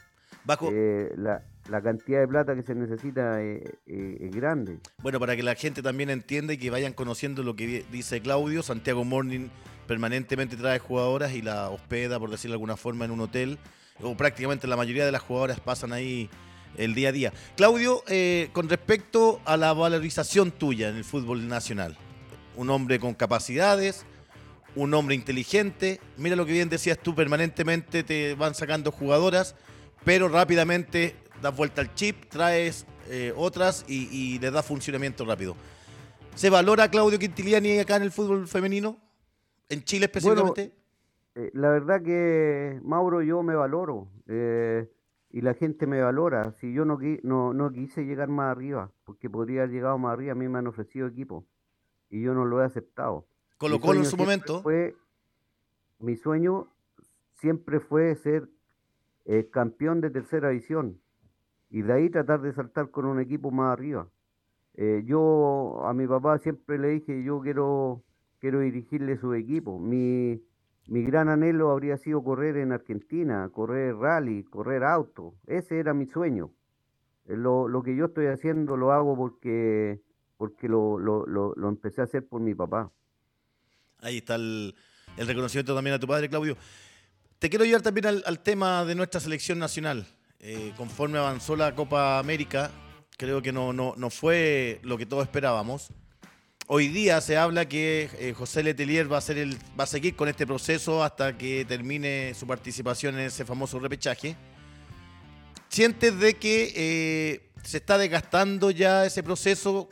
Bajo, 0.46 0.70
Eh, 0.72 1.12
la, 1.18 1.42
la 1.68 1.82
cantidad 1.82 2.20
de 2.20 2.26
plata 2.28 2.54
que 2.54 2.62
se 2.62 2.74
necesita 2.74 3.42
eh, 3.42 3.62
es 3.86 4.30
grande. 4.34 4.78
Bueno, 5.02 5.20
para 5.20 5.36
que 5.36 5.42
la 5.42 5.54
gente 5.56 5.82
también 5.82 6.08
entienda 6.08 6.54
y 6.54 6.56
que 6.56 6.70
vayan 6.70 6.94
conociendo 6.94 7.42
lo 7.42 7.54
que 7.54 7.66
di- 7.66 7.84
dice 7.92 8.22
Claudio, 8.22 8.62
Santiago 8.62 9.04
Morning 9.04 9.48
permanentemente 9.86 10.56
trae 10.56 10.78
jugadoras 10.78 11.34
y 11.34 11.42
la 11.42 11.68
hospeda, 11.68 12.18
por 12.18 12.30
decirlo 12.30 12.52
de 12.52 12.56
alguna 12.56 12.78
forma, 12.78 13.04
en 13.04 13.10
un 13.10 13.20
hotel. 13.20 13.58
O 14.00 14.16
prácticamente 14.16 14.66
la 14.66 14.76
mayoría 14.78 15.04
de 15.04 15.12
las 15.12 15.20
jugadoras 15.20 15.60
pasan 15.60 15.92
ahí 15.92 16.30
el 16.78 16.94
día 16.94 17.10
a 17.10 17.12
día. 17.12 17.32
Claudio, 17.58 18.02
eh, 18.08 18.48
con 18.54 18.70
respecto 18.70 19.38
a 19.44 19.58
la 19.58 19.74
valorización 19.74 20.50
tuya 20.50 20.88
en 20.88 20.96
el 20.96 21.04
fútbol 21.04 21.46
nacional, 21.46 21.98
un 22.56 22.70
hombre 22.70 22.98
con 22.98 23.14
capacidades, 23.14 24.04
un 24.74 24.94
hombre 24.94 25.14
inteligente, 25.14 26.00
mira 26.16 26.36
lo 26.36 26.46
que 26.46 26.52
bien 26.52 26.68
decías 26.68 26.98
tú, 26.98 27.14
permanentemente 27.14 28.02
te 28.02 28.34
van 28.34 28.54
sacando 28.54 28.90
jugadoras, 28.90 29.54
pero 30.04 30.28
rápidamente 30.28 31.16
das 31.42 31.54
vuelta 31.56 31.80
al 31.80 31.94
chip, 31.94 32.26
traes 32.28 32.86
eh, 33.08 33.32
otras 33.36 33.84
y, 33.88 34.08
y 34.10 34.38
le 34.38 34.50
das 34.50 34.64
funcionamiento 34.64 35.24
rápido. 35.24 35.56
¿Se 36.34 36.48
valora 36.48 36.90
Claudio 36.90 37.18
Quintiliani 37.18 37.78
acá 37.78 37.96
en 37.96 38.02
el 38.02 38.10
fútbol 38.10 38.46
femenino? 38.48 38.96
¿En 39.68 39.82
Chile 39.84 40.06
específicamente? 40.06 40.72
Eh, 41.34 41.50
la 41.54 41.70
verdad 41.70 42.02
que, 42.02 42.80
Mauro, 42.82 43.22
yo 43.22 43.42
me 43.42 43.54
valoro 43.54 44.08
eh, 44.28 44.90
y 45.30 45.40
la 45.40 45.54
gente 45.54 45.86
me 45.86 46.00
valora. 46.00 46.52
Si 46.52 46.72
yo 46.72 46.84
no, 46.84 46.98
no, 47.22 47.52
no 47.52 47.72
quise 47.72 48.04
llegar 48.04 48.28
más 48.28 48.50
arriba, 48.50 48.90
porque 49.04 49.28
podría 49.28 49.62
haber 49.62 49.74
llegado 49.74 49.98
más 49.98 50.14
arriba, 50.14 50.32
a 50.32 50.34
mí 50.34 50.48
me 50.48 50.58
han 50.58 50.66
ofrecido 50.66 51.06
equipo 51.06 51.46
y 52.12 52.20
yo 52.20 52.34
no 52.34 52.44
lo 52.44 52.62
he 52.62 52.64
aceptado. 52.64 53.26
Colo 53.56 53.80
Colo 53.80 54.00
en 54.00 54.04
su 54.04 54.16
momento. 54.16 54.62
Fue, 54.62 54.94
mi 55.98 56.14
sueño 56.14 56.68
siempre 57.32 57.80
fue 57.80 58.14
ser 58.14 58.48
eh, 59.24 59.48
campeón 59.50 60.00
de 60.00 60.10
tercera 60.10 60.50
división 60.50 61.00
y 61.70 61.82
de 61.82 61.92
ahí 61.92 62.10
tratar 62.10 62.42
de 62.42 62.52
saltar 62.52 62.90
con 62.90 63.06
un 63.06 63.18
equipo 63.18 63.50
más 63.50 63.72
arriba. 63.72 64.08
Eh, 64.74 65.02
yo 65.06 65.82
a 65.86 65.94
mi 65.94 66.06
papá 66.06 66.38
siempre 66.38 66.78
le 66.78 66.88
dije, 66.88 67.24
yo 67.24 67.40
quiero, 67.40 68.02
quiero 68.40 68.60
dirigirle 68.60 69.16
su 69.16 69.32
equipo. 69.32 69.78
Mi, 69.78 70.42
mi 70.88 71.02
gran 71.04 71.30
anhelo 71.30 71.70
habría 71.70 71.96
sido 71.96 72.22
correr 72.22 72.58
en 72.58 72.72
Argentina, 72.72 73.48
correr 73.50 73.96
rally, 73.96 74.44
correr 74.44 74.84
auto. 74.84 75.34
Ese 75.46 75.78
era 75.78 75.94
mi 75.94 76.06
sueño. 76.06 76.50
Eh, 77.24 77.36
Lo, 77.36 77.68
lo 77.68 77.82
que 77.82 77.96
yo 77.96 78.06
estoy 78.06 78.26
haciendo 78.26 78.76
lo 78.76 78.92
hago 78.92 79.16
porque, 79.16 80.02
porque 80.42 80.66
lo, 80.66 80.98
lo, 80.98 81.24
lo, 81.24 81.68
empecé 81.68 82.00
a 82.00 82.04
hacer 82.04 82.26
por 82.26 82.40
mi 82.40 82.52
papá. 82.52 82.90
Ahí 84.00 84.16
está 84.16 84.34
el, 84.34 84.74
reconocimiento 85.16 85.72
también 85.72 85.94
a 85.94 86.00
tu 86.00 86.08
padre, 86.08 86.28
Claudio. 86.28 86.56
Te 87.38 87.48
quiero 87.48 87.64
llevar 87.64 87.82
también 87.82 88.06
al, 88.06 88.24
al 88.26 88.40
tema 88.40 88.84
de 88.84 88.96
nuestra 88.96 89.20
selección 89.20 89.60
nacional. 89.60 90.04
Eh, 90.40 90.72
conforme 90.76 91.18
avanzó 91.18 91.54
la 91.54 91.76
Copa 91.76 92.18
América, 92.18 92.72
creo 93.16 93.40
que 93.40 93.52
no, 93.52 93.72
no, 93.72 93.94
no 93.96 94.10
fue 94.10 94.80
lo 94.82 94.98
que 94.98 95.06
todos 95.06 95.22
esperábamos. 95.22 95.92
Hoy 96.66 96.88
día 96.88 97.20
se 97.20 97.36
habla 97.36 97.68
que 97.68 98.10
eh, 98.18 98.34
José 98.36 98.64
Letelier 98.64 99.12
va 99.12 99.18
a, 99.18 99.20
ser 99.20 99.38
el, 99.38 99.56
va 99.78 99.84
a 99.84 99.86
seguir 99.86 100.16
con 100.16 100.28
este 100.28 100.44
proceso 100.44 101.04
hasta 101.04 101.38
que 101.38 101.64
termine 101.64 102.34
su 102.34 102.48
participación 102.48 103.14
en 103.14 103.26
ese 103.26 103.44
famoso 103.44 103.78
repechaje. 103.78 104.34
¿Sientes 105.68 106.18
de 106.18 106.34
que 106.34 106.72
eh, 106.74 107.52
se 107.62 107.76
está 107.76 107.96
desgastando 107.96 108.72
ya 108.72 109.06
ese 109.06 109.22
proceso? 109.22 109.88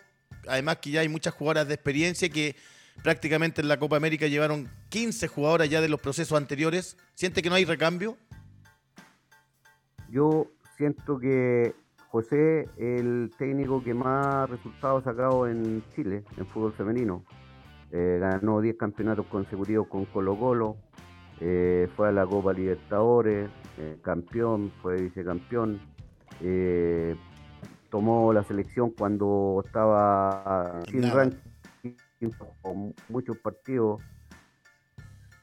Además 0.49 0.79
que 0.79 0.91
ya 0.91 1.01
hay 1.01 1.09
muchas 1.09 1.35
jugadoras 1.35 1.69
de 1.69 1.75
experiencia 1.75 2.29
que 2.29 2.57
prácticamente 3.03 3.61
en 3.61 3.69
la 3.69 3.79
Copa 3.79 3.97
América 3.97 4.27
llevaron 4.27 4.69
15 4.89 5.29
jugadoras 5.29 5.69
ya 5.69 5.81
de 5.81 5.89
los 5.89 6.01
procesos 6.01 6.37
anteriores. 6.37 6.97
¿Siente 7.15 7.43
que 7.43 7.49
no 7.49 7.55
hay 7.55 7.65
recambio? 7.65 8.17
Yo 10.11 10.47
siento 10.77 11.19
que 11.19 11.75
José 12.11 12.69
el 12.77 13.31
técnico 13.39 13.83
que 13.85 13.95
más 13.95 14.51
resultados 14.51 15.07
ha 15.07 15.11
sacado 15.11 15.47
en 15.47 15.85
Chile, 15.95 16.25
en 16.37 16.47
fútbol 16.47 16.73
femenino. 16.73 17.25
Eh, 17.93 18.19
ganó 18.21 18.61
10 18.61 18.77
campeonatos 18.77 19.27
consecutivos 19.27 19.87
con 19.89 20.05
Colo 20.07 20.39
Colo, 20.39 20.77
eh, 21.41 21.89
fue 21.97 22.09
a 22.09 22.13
la 22.13 22.27
Copa 22.27 22.53
Libertadores, 22.53 23.49
eh, 23.79 23.97
campeón, 24.03 24.73
fue 24.83 25.01
vicecampeón, 25.01 25.81
tomó 27.91 28.33
la 28.33 28.43
selección 28.45 28.91
cuando 28.91 29.63
estaba 29.65 30.81
sin 30.91 31.03
Nada. 31.03 31.15
ranking, 31.15 32.31
con 32.63 32.95
muchos 33.09 33.37
partidos, 33.39 34.01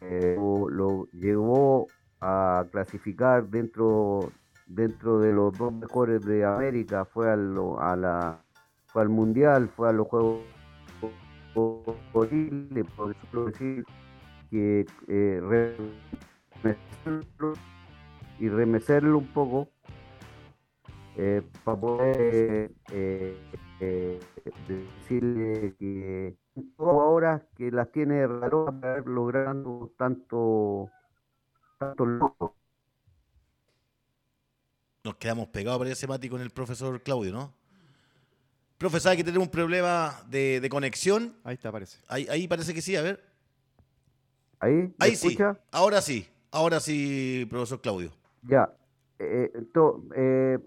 eh, 0.02 0.36
lo, 0.38 0.70
lo 0.70 1.08
llevó 1.12 1.88
a 2.22 2.66
clasificar 2.72 3.48
dentro 3.48 4.32
dentro 4.66 5.20
de 5.20 5.32
los 5.32 5.58
dos 5.58 5.72
mejores 5.74 6.26
de 6.26 6.44
América, 6.44 7.06
fue 7.06 7.30
a, 7.32 7.36
lo- 7.38 7.80
a 7.80 7.96
la 7.96 8.44
fue 8.88 9.02
al 9.02 9.10
mundial, 9.10 9.70
fue 9.70 9.90
a 9.90 9.92
los 9.94 10.08
juegos 10.08 10.42
Chile, 12.30 12.84
por 13.32 13.52
decir 13.52 13.86
que 14.50 14.86
eh, 15.08 15.40
remecerlo 16.64 17.54
y 18.40 18.50
remecerlo 18.50 19.18
un 19.18 19.28
poco 19.28 19.70
eh, 21.18 21.42
para 21.64 21.80
poder 21.80 22.72
eh, 22.94 23.36
eh, 23.80 24.20
decirle 24.68 25.76
que 25.80 26.36
ahora 26.78 27.46
que 27.56 27.72
las 27.72 27.92
tiene 27.92 28.26
valor 28.28 28.80
para 28.80 29.02
logrando 29.02 29.92
tanto 29.98 30.90
tanto 31.80 32.06
logro. 32.06 32.56
Nos 35.04 35.16
quedamos 35.16 35.48
pegados, 35.48 35.80
parece, 35.80 36.06
Mati, 36.08 36.30
con 36.30 36.42
el 36.42 36.52
profesor 36.52 37.02
Claudio, 37.02 37.32
¿no? 37.32 37.54
Profe, 38.78 39.00
¿sabe 39.00 39.18
que 39.18 39.24
tenemos 39.24 39.48
un 39.48 39.52
problema 39.52 40.22
de, 40.30 40.60
de 40.60 40.70
conexión? 40.70 41.36
Ahí 41.44 41.56
está, 41.56 41.72
parece. 41.72 41.98
Ahí, 42.08 42.28
ahí 42.30 42.48
parece 42.48 42.74
que 42.74 42.82
sí, 42.82 42.96
a 42.96 43.02
ver. 43.02 43.24
Ahí, 44.60 44.74
¿me 44.74 44.94
Ahí 45.00 45.16
sí, 45.16 45.28
escucha? 45.28 45.58
ahora 45.72 46.02
sí, 46.02 46.28
ahora 46.52 46.80
sí, 46.80 47.48
profesor 47.50 47.82
Claudio. 47.82 48.12
Ya. 48.44 48.70
Eh, 49.20 49.52
to- 49.74 50.04
eh, 50.16 50.60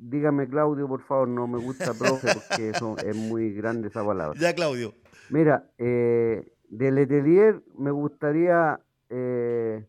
dígame, 0.00 0.48
Claudio, 0.48 0.88
por 0.88 1.02
favor, 1.02 1.28
no 1.28 1.46
me 1.46 1.58
gusta 1.58 1.92
profe 1.94 2.28
porque 2.34 2.70
eso 2.70 2.96
es 2.98 3.14
muy 3.16 3.52
grande 3.52 3.88
esa 3.88 4.04
palabra. 4.04 4.38
Ya, 4.40 4.54
Claudio. 4.54 4.94
Mira, 5.30 5.70
eh, 5.78 6.52
de 6.68 6.90
Letelier 6.90 7.62
me 7.78 7.90
gustaría, 7.90 8.80
eh, 9.10 9.84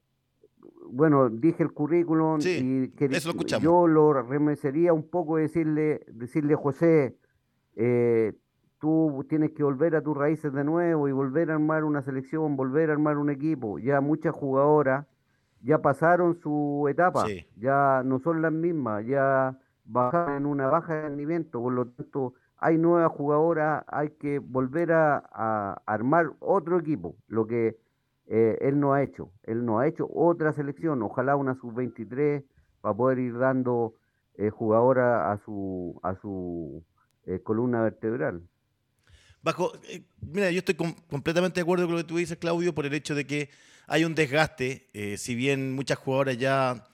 bueno, 0.89 1.29
dije 1.29 1.63
el 1.63 1.71
currículum 1.71 2.41
Sí, 2.41 2.59
y 2.61 2.87
que 2.89 3.05
eso 3.05 3.29
lo 3.29 3.31
escuchamos. 3.33 3.63
yo 3.63 3.87
lo 3.87 4.13
remecería 4.21 4.93
un 4.93 5.09
poco 5.09 5.37
decirle, 5.37 6.01
decirle 6.11 6.55
José, 6.55 7.15
eh, 7.75 8.33
tú 8.79 9.25
tienes 9.29 9.51
que 9.51 9.63
volver 9.63 9.95
a 9.95 10.01
tus 10.01 10.17
raíces 10.17 10.51
de 10.53 10.63
nuevo 10.63 11.07
y 11.07 11.11
volver 11.11 11.51
a 11.51 11.53
armar 11.53 11.83
una 11.83 12.01
selección, 12.01 12.55
volver 12.55 12.89
a 12.89 12.93
armar 12.93 13.17
un 13.17 13.29
equipo. 13.29 13.79
Ya 13.79 14.01
muchas 14.01 14.33
jugadoras 14.33 15.05
ya 15.63 15.79
pasaron 15.81 16.35
su 16.35 16.87
etapa, 16.89 17.25
Sí. 17.27 17.45
ya 17.57 18.01
no 18.03 18.19
son 18.19 18.41
las 18.41 18.51
mismas, 18.51 19.05
ya 19.05 19.55
bajaron 19.85 20.37
en 20.37 20.45
una 20.45 20.67
baja 20.67 20.95
de 20.95 21.01
rendimiento, 21.03 21.61
por 21.61 21.73
lo 21.73 21.87
tanto 21.87 22.33
hay 22.57 22.77
nuevas 22.77 23.11
jugadoras, 23.11 23.83
hay 23.87 24.11
que 24.11 24.37
volver 24.39 24.91
a, 24.91 25.81
armar 25.85 26.31
otro 26.39 26.79
equipo, 26.79 27.15
lo 27.27 27.47
que 27.47 27.75
eh, 28.27 28.57
él 28.61 28.79
no 28.79 28.93
ha 28.93 29.01
hecho, 29.01 29.31
él 29.43 29.65
no 29.65 29.79
ha 29.79 29.87
hecho 29.87 30.07
otra 30.13 30.53
selección, 30.53 31.01
ojalá 31.01 31.35
una 31.35 31.55
sub-23 31.55 32.43
para 32.81 32.95
poder 32.95 33.17
ir 33.17 33.37
dando 33.37 33.95
eh, 34.37 34.51
jugadora 34.51 35.31
a 35.31 35.37
su, 35.43 35.99
a 36.03 36.15
su 36.21 36.83
eh, 37.25 37.39
columna 37.41 37.81
vertebral. 37.81 38.43
Bajo, 39.41 39.71
eh, 39.89 40.03
mira, 40.21 40.51
yo 40.51 40.59
estoy 40.59 40.75
com- 40.75 40.95
completamente 41.09 41.55
de 41.55 41.63
acuerdo 41.63 41.85
con 41.87 41.95
lo 41.95 42.01
que 42.01 42.07
tú 42.07 42.17
dices, 42.17 42.37
Claudio, 42.37 42.75
por 42.75 42.85
el 42.85 42.93
hecho 42.93 43.15
de 43.15 43.25
que 43.25 43.49
hay 43.87 44.05
un 44.05 44.13
desgaste, 44.13 44.87
si 45.17 45.35
bien 45.35 45.73
muchas 45.73 45.97
jugadoras 45.97 46.37
ya 46.37 46.85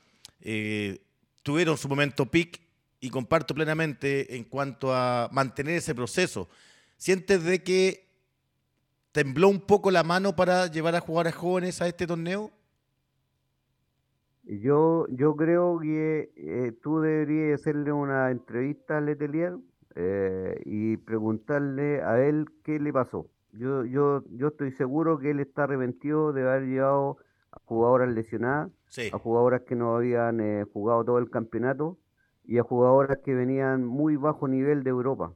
tuvieron 1.43 1.77
su 1.77 1.89
momento 1.89 2.25
peak, 2.25 2.61
y 2.99 3.09
comparto 3.09 3.53
plenamente 3.53 4.35
en 4.35 4.43
cuanto 4.43 4.93
a 4.93 5.29
mantener 5.31 5.75
ese 5.75 5.93
proceso. 5.93 6.47
¿Sientes 6.97 7.43
de 7.43 7.63
que 7.63 8.07
tembló 9.11 9.49
un 9.49 9.61
poco 9.61 9.91
la 9.91 10.03
mano 10.03 10.35
para 10.35 10.67
llevar 10.67 10.95
a 10.95 10.99
jugadores 10.99 11.35
jóvenes 11.35 11.81
a 11.81 11.87
este 11.87 12.07
torneo? 12.07 12.51
Yo, 14.43 15.05
yo 15.09 15.35
creo 15.35 15.79
que 15.79 16.31
eh, 16.35 16.71
tú 16.81 17.01
deberías 17.01 17.59
hacerle 17.59 17.91
una 17.91 18.31
entrevista 18.31 18.97
a 18.97 19.01
Letelier 19.01 19.57
eh, 19.95 20.61
y 20.65 20.97
preguntarle 20.97 22.01
a 22.01 22.23
él 22.23 22.45
qué 22.63 22.79
le 22.79 22.93
pasó. 22.93 23.29
Yo, 23.51 23.83
yo, 23.85 24.23
yo 24.31 24.47
estoy 24.47 24.71
seguro 24.71 25.19
que 25.19 25.31
él 25.31 25.39
está 25.39 25.63
arrepentido 25.63 26.31
de 26.31 26.43
haber 26.43 26.63
llevado 26.63 27.17
a 27.51 27.59
jugadoras 27.65 28.09
lesionadas, 28.09 28.71
Sí, 28.87 29.09
a 29.11 29.17
jugadoras 29.17 29.63
que 29.63 29.75
no 29.75 29.97
habían 29.97 30.39
eh, 30.39 30.63
jugado 30.71 31.03
todo 31.03 31.17
el 31.17 31.29
campeonato 31.29 31.97
y 32.47 32.57
a 32.57 32.63
jugadoras 32.63 33.19
que 33.23 33.35
venían 33.35 33.85
muy 33.85 34.15
bajo 34.15 34.47
nivel 34.47 34.83
de 34.83 34.89
Europa. 34.89 35.33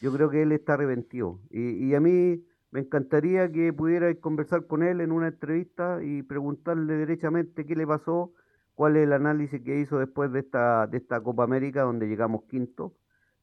Yo 0.00 0.12
creo 0.12 0.28
que 0.28 0.42
él 0.42 0.52
está 0.52 0.74
arrepentido. 0.74 1.40
Y, 1.50 1.86
y 1.86 1.94
a 1.94 2.00
mí 2.00 2.44
me 2.70 2.80
encantaría 2.80 3.50
que 3.50 3.72
pudiera 3.72 4.12
conversar 4.16 4.66
con 4.66 4.82
él 4.82 5.00
en 5.00 5.12
una 5.12 5.28
entrevista 5.28 6.00
y 6.02 6.22
preguntarle 6.22 6.94
derechamente 6.94 7.64
qué 7.64 7.76
le 7.76 7.86
pasó, 7.86 8.32
cuál 8.74 8.96
es 8.96 9.04
el 9.04 9.12
análisis 9.12 9.62
que 9.62 9.80
hizo 9.80 9.98
después 9.98 10.32
de 10.32 10.40
esta, 10.40 10.86
de 10.88 10.98
esta 10.98 11.20
Copa 11.20 11.44
América, 11.44 11.82
donde 11.82 12.06
llegamos 12.08 12.42
quinto, 12.44 12.94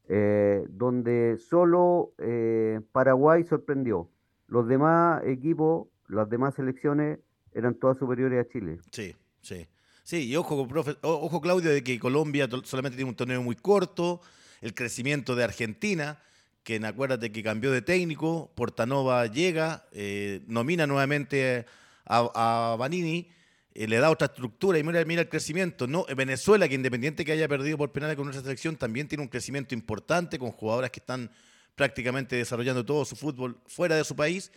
eh, 0.07 0.65
donde 0.69 1.37
solo 1.37 2.13
eh, 2.17 2.81
Paraguay 2.91 3.43
sorprendió. 3.43 4.09
Los 4.47 4.67
demás 4.67 5.23
equipos, 5.25 5.87
las 6.07 6.29
demás 6.29 6.53
selecciones 6.55 7.19
eran 7.53 7.75
todas 7.75 7.97
superiores 7.97 8.45
a 8.45 8.49
Chile. 8.49 8.77
sí, 8.91 9.15
sí. 9.41 9.67
Sí, 10.05 10.27
y 10.27 10.35
ojo, 10.35 10.67
profe- 10.67 10.97
ojo 11.01 11.41
Claudio, 11.41 11.71
de 11.71 11.83
que 11.83 11.97
Colombia 11.99 12.47
solamente 12.63 12.95
tiene 12.95 13.09
un 13.09 13.15
torneo 13.15 13.41
muy 13.41 13.55
corto, 13.55 14.21
el 14.61 14.75
crecimiento 14.75 15.35
de 15.35 15.43
Argentina, 15.43 16.19
que 16.63 16.75
acuérdate 16.85 17.31
que 17.31 17.41
cambió 17.41 17.71
de 17.71 17.81
técnico, 17.81 18.51
Portanova 18.53 19.25
llega, 19.25 19.87
eh, 19.93 20.41
nomina 20.45 20.85
nuevamente 20.85 21.65
a, 22.05 22.71
a 22.73 22.75
Vanini, 22.75 23.27
eh, 23.73 23.87
le 23.87 23.97
da 23.97 24.11
otra 24.11 24.27
estructura 24.27 24.77
y 24.77 24.83
mira, 24.83 25.03
mira 25.05 25.21
el 25.23 25.29
crecimiento. 25.29 25.87
No, 25.87 26.05
Venezuela, 26.15 26.69
que 26.69 26.75
independiente 26.75 27.25
que 27.25 27.31
haya 27.31 27.47
perdido 27.47 27.75
por 27.75 27.91
penales 27.91 28.15
con 28.15 28.25
nuestra 28.25 28.43
selección, 28.43 28.75
también 28.77 29.07
tiene 29.07 29.23
un 29.23 29.27
crecimiento 29.27 29.73
importante 29.73 30.37
con 30.37 30.51
jugadoras 30.51 30.91
que 30.91 30.99
están 30.99 31.31
prácticamente 31.73 32.35
desarrollando 32.35 32.85
todo 32.85 33.05
su 33.05 33.15
fútbol 33.15 33.57
fuera 33.65 33.95
de 33.95 34.03
su 34.03 34.15
país. 34.15 34.51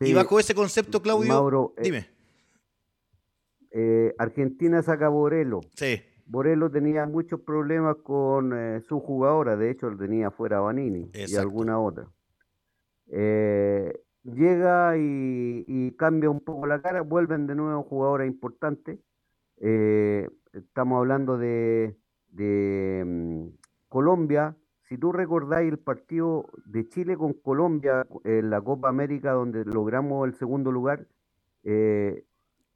y 0.00 0.12
bajo 0.14 0.40
ese 0.40 0.52
concepto, 0.54 1.00
Claudio, 1.00 1.28
Mauro, 1.28 1.74
eh, 1.76 1.82
dime. 1.84 1.98
eh, 1.98 2.10
Argentina 4.18 4.82
saca 4.82 5.08
Borelo. 5.08 5.60
Sí, 5.74 6.00
Borelo 6.30 6.70
tenía 6.70 7.06
muchos 7.06 7.40
problemas 7.40 7.96
con 8.04 8.56
eh, 8.56 8.80
su 8.82 9.00
jugadora, 9.00 9.56
de 9.56 9.68
hecho, 9.68 9.88
él 9.88 9.98
tenía 9.98 10.30
fuera 10.30 10.60
Vanini 10.60 11.10
y 11.12 11.34
alguna 11.34 11.80
otra. 11.80 12.06
Eh, 13.08 13.92
llega 14.22 14.96
y, 14.96 15.64
y 15.66 15.90
cambia 15.96 16.30
un 16.30 16.38
poco 16.38 16.66
la 16.66 16.80
cara, 16.80 17.00
vuelven 17.00 17.48
de 17.48 17.56
nuevo 17.56 17.82
jugadoras 17.82 18.28
importantes. 18.28 19.00
Eh, 19.56 20.28
estamos 20.52 20.98
hablando 20.98 21.36
de, 21.36 21.96
de, 22.28 23.02
mm, 23.04 23.46
Colombia. 23.88 24.56
Si 24.88 24.98
tú 24.98 25.10
recordáis 25.10 25.72
el 25.72 25.80
partido 25.80 26.46
de 26.64 26.88
Chile 26.88 27.16
con 27.16 27.32
Colombia 27.32 28.06
en 28.22 28.50
la 28.50 28.60
Copa 28.60 28.88
América, 28.88 29.32
donde 29.32 29.64
logramos 29.64 30.28
el 30.28 30.34
segundo 30.34 30.70
lugar, 30.70 31.08
eh, 31.64 32.24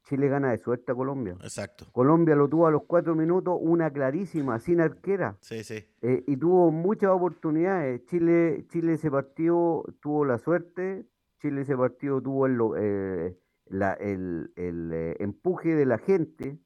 Chile 0.05 0.27
gana 0.27 0.51
de 0.51 0.59
suerte 0.59 0.91
a 0.91 0.95
Colombia. 0.95 1.35
exacto. 1.41 1.85
Colombia 1.91 2.35
lo 2.35 2.47
tuvo 2.47 2.67
a 2.67 2.71
los 2.71 2.83
cuatro 2.85 3.15
minutos, 3.15 3.57
una 3.59 3.91
clarísima, 3.91 4.59
sin 4.59 4.79
arquera, 4.79 5.37
Sí, 5.41 5.63
sí. 5.63 5.83
eh, 6.01 6.23
y 6.27 6.37
tuvo 6.37 6.71
muchas 6.71 7.09
oportunidades. 7.09 8.05
Chile, 8.05 8.65
Chile 8.71 8.93
ese 8.93 9.09
partido 9.09 9.83
tuvo 10.01 10.23
la 10.25 10.37
suerte, 10.37 11.05
Chile 11.41 11.61
ese 11.61 11.75
partido 11.75 12.21
tuvo 12.21 12.45
el, 12.45 12.57
eh, 12.77 13.35
la- 13.67 13.93
el- 13.93 14.51
el, 14.55 14.91
eh, 14.93 15.15
empuje 15.19 15.73
de 15.75 15.85
la 15.85 15.97
gente, 15.97 16.59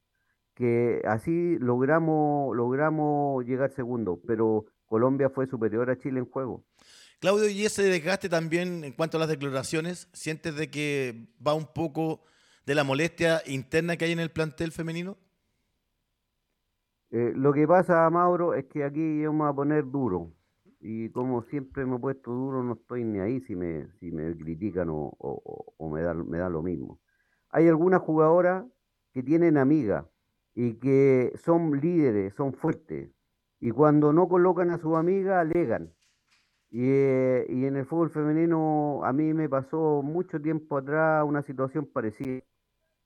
que 0.54 1.00
así 1.06 1.56
logramos, 1.58 2.54
logramos 2.54 3.44
llegar 3.46 3.70
segundo, 3.72 4.20
pero 4.26 4.66
Colombia 4.84 5.30
fue 5.30 5.46
superior 5.46 5.88
a 5.90 5.96
Chile 5.98 6.18
en 6.18 6.26
juego. 6.26 6.64
Claudio, 7.20 7.48
y 7.48 7.64
ese 7.64 7.82
desgaste 7.84 8.28
también 8.28 8.84
en 8.84 8.92
cuanto 8.92 9.16
a 9.16 9.20
las 9.20 9.28
declaraciones, 9.28 10.08
¿sientes 10.12 10.56
de 10.56 10.70
que 10.70 11.28
va 11.46 11.54
un 11.54 11.66
poco 11.66 12.22
de 12.66 12.74
la 12.74 12.84
molestia 12.84 13.42
interna 13.46 13.96
que 13.96 14.04
hay 14.04 14.12
en 14.12 14.20
el 14.20 14.30
plantel 14.30 14.72
femenino? 14.72 15.16
Eh, 17.10 17.32
lo 17.34 17.52
que 17.52 17.66
pasa, 17.66 18.08
Mauro, 18.10 18.54
es 18.54 18.66
que 18.66 18.84
aquí 18.84 19.26
voy 19.26 19.48
a 19.48 19.52
poner 19.52 19.90
duro. 19.90 20.32
Y 20.80 21.10
como 21.10 21.42
siempre 21.42 21.84
me 21.84 21.96
he 21.96 21.98
puesto 21.98 22.30
duro, 22.30 22.62
no 22.62 22.74
estoy 22.74 23.04
ni 23.04 23.18
ahí 23.18 23.40
si 23.40 23.54
me, 23.54 23.88
si 23.98 24.10
me 24.10 24.34
critican 24.36 24.88
o 24.90 25.90
me 25.92 26.02
da, 26.02 26.14
me 26.14 26.38
da 26.38 26.48
lo 26.48 26.62
mismo. 26.62 27.00
Hay 27.50 27.68
algunas 27.68 28.00
jugadoras 28.00 28.64
que 29.12 29.22
tienen 29.22 29.58
amigas 29.58 30.06
y 30.54 30.74
que 30.74 31.32
son 31.42 31.80
líderes, 31.80 32.34
son 32.34 32.54
fuertes. 32.54 33.10
Y 33.60 33.70
cuando 33.70 34.12
no 34.12 34.28
colocan 34.28 34.70
a 34.70 34.78
su 34.78 34.96
amiga, 34.96 35.40
alegan. 35.40 35.92
Y, 36.70 36.82
eh, 36.84 37.29
y 37.48 37.64
en 37.66 37.76
el 37.76 37.86
fútbol 37.86 38.10
femenino 38.10 39.00
a 39.04 39.12
mí 39.12 39.32
me 39.34 39.48
pasó 39.48 40.02
mucho 40.02 40.40
tiempo 40.40 40.76
atrás 40.78 41.24
una 41.26 41.42
situación 41.42 41.86
parecida. 41.86 42.42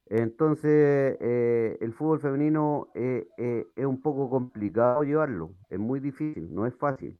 Entonces, 0.06 1.16
eh, 1.20 1.78
el 1.80 1.94
fútbol 1.94 2.20
femenino 2.20 2.88
eh, 2.94 3.26
eh, 3.38 3.66
es 3.74 3.86
un 3.86 4.02
poco 4.02 4.28
complicado 4.28 5.02
llevarlo, 5.02 5.52
es 5.70 5.78
muy 5.78 6.00
difícil, 6.00 6.54
no 6.54 6.66
es 6.66 6.74
fácil. 6.74 7.18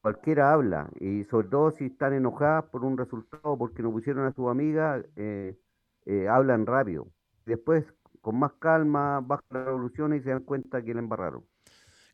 Cualquiera 0.00 0.52
habla, 0.52 0.88
y 1.00 1.24
sobre 1.24 1.48
todo 1.48 1.72
si 1.72 1.86
están 1.86 2.14
enojadas 2.14 2.64
por 2.66 2.84
un 2.84 2.96
resultado, 2.96 3.58
porque 3.58 3.82
no 3.82 3.90
pusieron 3.90 4.24
a 4.26 4.32
su 4.32 4.48
amiga, 4.48 5.02
eh, 5.16 5.56
eh, 6.06 6.28
hablan 6.28 6.64
rápido. 6.64 7.08
Después, 7.44 7.84
con 8.20 8.38
más 8.38 8.52
calma, 8.60 9.20
bajan 9.20 9.44
las 9.50 9.64
revoluciones 9.66 10.20
y 10.20 10.24
se 10.24 10.30
dan 10.30 10.44
cuenta 10.44 10.82
que 10.82 10.94
la 10.94 11.00
embarraron. 11.00 11.44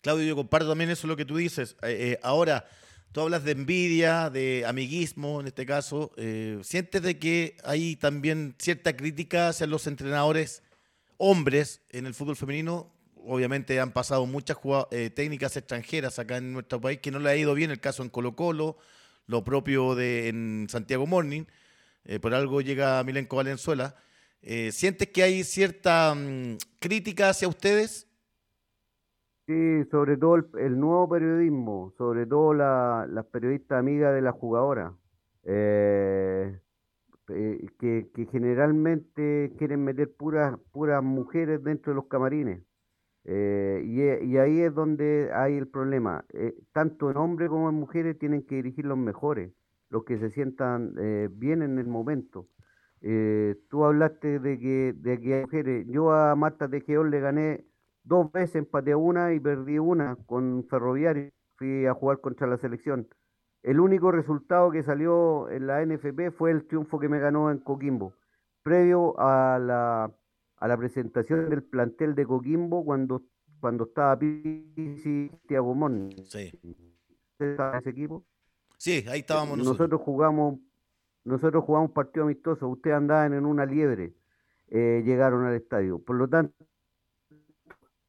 Claudio, 0.01 0.27
yo 0.27 0.35
comparto 0.35 0.69
también 0.69 0.91
eso 0.91 1.07
lo 1.07 1.17
que 1.17 1.25
tú 1.25 1.37
dices. 1.37 1.77
Eh, 1.83 2.13
eh, 2.13 2.19
ahora, 2.23 2.65
tú 3.13 3.21
hablas 3.21 3.45
de 3.45 3.53
envidia, 3.53 4.31
de 4.31 4.65
amiguismo 4.67 5.41
en 5.41 5.47
este 5.47 5.67
caso. 5.67 6.13
eh, 6.17 6.59
¿Sientes 6.63 7.03
de 7.03 7.19
que 7.19 7.57
hay 7.63 7.97
también 7.97 8.55
cierta 8.59 8.97
crítica 8.97 9.49
hacia 9.49 9.67
los 9.67 9.87
entrenadores 9.87 10.63
hombres 11.19 11.83
en 11.91 12.07
el 12.07 12.15
fútbol 12.15 12.37
femenino? 12.37 12.91
Obviamente 13.25 13.79
han 13.79 13.93
pasado 13.93 14.27
muchas 14.27 14.57
eh, 14.91 15.11
técnicas 15.11 15.57
extranjeras 15.57 16.19
acá 16.19 16.39
en 16.39 16.53
nuestro 16.53 16.81
país 16.81 16.99
que 17.01 17.11
no 17.11 17.19
le 17.19 17.31
ha 17.31 17.37
ido 17.37 17.55
bien, 17.55 17.71
el 17.71 17.81
caso 17.81 18.03
en 18.03 18.09
Colo 18.09 18.35
Colo, 18.35 18.79
lo 19.27 19.45
propio 19.45 19.95
de 19.95 20.29
en 20.29 20.67
Santiago 20.69 21.07
Morning, 21.07 21.45
eh, 22.05 22.19
por 22.19 22.35
algo 22.35 22.63
llega 22.63 23.05
Milenko 23.05 23.37
Valenzuela. 23.37 23.95
¿Sientes 24.73 25.07
que 25.11 25.23
hay 25.23 25.45
cierta 25.45 26.17
mm, 26.17 26.57
crítica 26.81 27.29
hacia 27.29 27.47
ustedes? 27.47 28.09
Sí, 29.47 29.85
sobre 29.91 30.17
todo 30.17 30.37
el, 30.37 30.47
el 30.59 30.79
nuevo 30.79 31.09
periodismo, 31.09 31.93
sobre 31.99 32.27
todo 32.27 32.55
la- 32.55 33.07
las 33.11 33.27
periodistas 33.27 33.79
amigas 33.81 34.15
de 34.15 34.23
la 34.23 34.31
jugadora, 34.33 34.95
eh, 35.45 36.61
eh, 37.31 37.67
que, 37.79 38.11
que 38.15 38.27
generalmente 38.27 39.53
quieren 39.59 39.85
meter 39.85 40.13
puras, 40.15 40.59
puras 40.73 41.03
mujeres 41.03 41.63
dentro 41.65 41.93
de 41.93 41.97
los 41.97 42.07
camarines. 42.09 42.63
Eh, 43.25 43.83
y, 43.87 44.03
e- 44.03 44.25
y 44.25 44.39
ahí 44.39 44.61
es 44.61 44.75
donde 44.75 45.31
hay 45.35 45.57
el 45.59 45.69
problema. 45.69 46.25
Eh, 46.33 46.55
tanto 46.73 47.11
en 47.11 47.17
hombres 47.19 47.49
como 47.51 47.69
en 47.71 47.77
mujeres 47.77 48.19
tienen 48.19 48.45
que 48.47 48.57
dirigir 48.57 48.87
los 48.87 48.99
mejores, 48.99 49.53
los 49.91 50.05
que 50.05 50.19
se 50.19 50.31
sientan 50.31 50.95
eh, 50.99 51.29
bien 51.33 51.63
en 51.63 51.79
el 51.79 51.87
momento. 51.89 52.49
Eh, 53.03 53.57
tú 53.71 53.85
hablaste 53.85 54.39
de 54.41 54.59
que, 54.59 54.95
de 54.97 55.21
que 55.21 55.35
hay 55.35 55.43
mujeres. 55.43 55.87
Yo 55.89 56.13
a 56.13 56.35
Marta 56.37 56.69
Tejedor 56.69 57.09
le 57.11 57.21
gané 57.21 57.65
dos 58.05 58.31
veces, 58.33 58.57
empateé 58.57 58.95
una 58.95 59.33
y 59.33 59.41
perdí 59.41 59.79
una 59.79 60.17
con 60.27 60.65
Ferroviario. 60.69 61.31
Fui 61.57 61.87
a 61.87 61.95
jugar 61.95 62.21
contra 62.21 62.47
la 62.47 62.57
selección. 62.57 63.09
El 63.63 63.79
único 63.79 64.11
resultado 64.11 64.71
que 64.71 64.83
salió 64.83 65.49
en 65.49 65.67
la 65.67 65.85
NFP 65.85 66.33
fue 66.33 66.51
el 66.51 66.67
triunfo 66.67 66.99
que 66.99 67.09
me 67.09 67.21
ganó 67.21 67.51
en 67.51 67.59
Coquimbo, 67.59 68.15
previo 68.63 69.19
a 69.21 69.59
la, 69.61 70.13
a 70.57 70.69
la 70.69 70.77
presentación 70.77 71.49
del 71.49 71.63
plantel 71.63 72.17
de 72.17 72.27
Coquimbo 72.27 72.85
cuando, 72.85 73.23
cuando 73.61 73.85
estaba 73.85 74.19
Pizzi 74.19 75.31
y 75.33 75.47
Thiago 75.47 75.75
Moni. 75.75 76.11
Sí. 76.25 76.53
¿Usted 77.33 77.57
sabe 77.57 77.79
ese 77.79 77.91
equipo? 77.91 78.25
Sí, 78.79 79.05
ahí 79.09 79.21
estábamos 79.21 79.59
nosotros. 79.59 79.79
Nosotros 79.79 80.01
jugamos, 80.01 80.59
nosotros 81.25 81.65
jugamos 81.65 81.93
partido 81.93 82.25
amistoso, 82.25 82.67
ustedes 82.67 82.97
andaban 82.97 83.33
en 83.33 83.47
una 83.47 83.65
liebre, 83.65 84.13
eh, 84.69 85.03
llegaron 85.05 85.45
al 85.45 85.55
estadio. 85.55 86.01
Por 86.01 86.17
lo 86.17 86.27
tanto, 86.29 86.53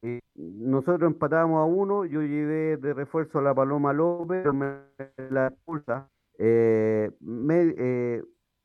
eh, 0.04 0.20
nosotros 0.34 1.10
empatábamos 1.10 1.60
a 1.60 1.64
uno, 1.64 2.04
yo 2.04 2.20
llevé 2.20 2.76
de 2.76 2.92
refuerzo 2.92 3.38
a 3.38 3.42
la 3.42 3.54
Paloma 3.54 3.92
López, 3.94 4.44
me 4.52 4.76
la 5.30 5.46
expulsa. 5.48 6.10
eh, 6.38 7.10
eh, 7.20 8.22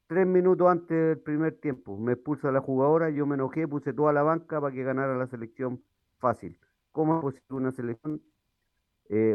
tres 0.08 0.28
minutos 0.28 0.68
antes 0.68 0.90
del 0.90 1.20
primer 1.20 1.54
tiempo, 1.60 1.98
me 1.98 2.14
expulsa 2.14 2.52
la 2.52 2.60
jugadora, 2.60 3.10
yo 3.10 3.26
me 3.26 3.36
enojé, 3.36 3.68
puse 3.68 3.94
toda 3.94 4.12
la 4.12 4.24
banca 4.24 4.60
para 4.60 4.74
que 4.74 4.84
ganara 4.84 5.18
la 5.18 5.28
selección 5.28 5.82
fácil. 6.18 6.60
¿Cómo 6.92 7.16
es 7.16 7.22
posible 7.22 7.56
una 7.56 7.72
selección 7.72 8.22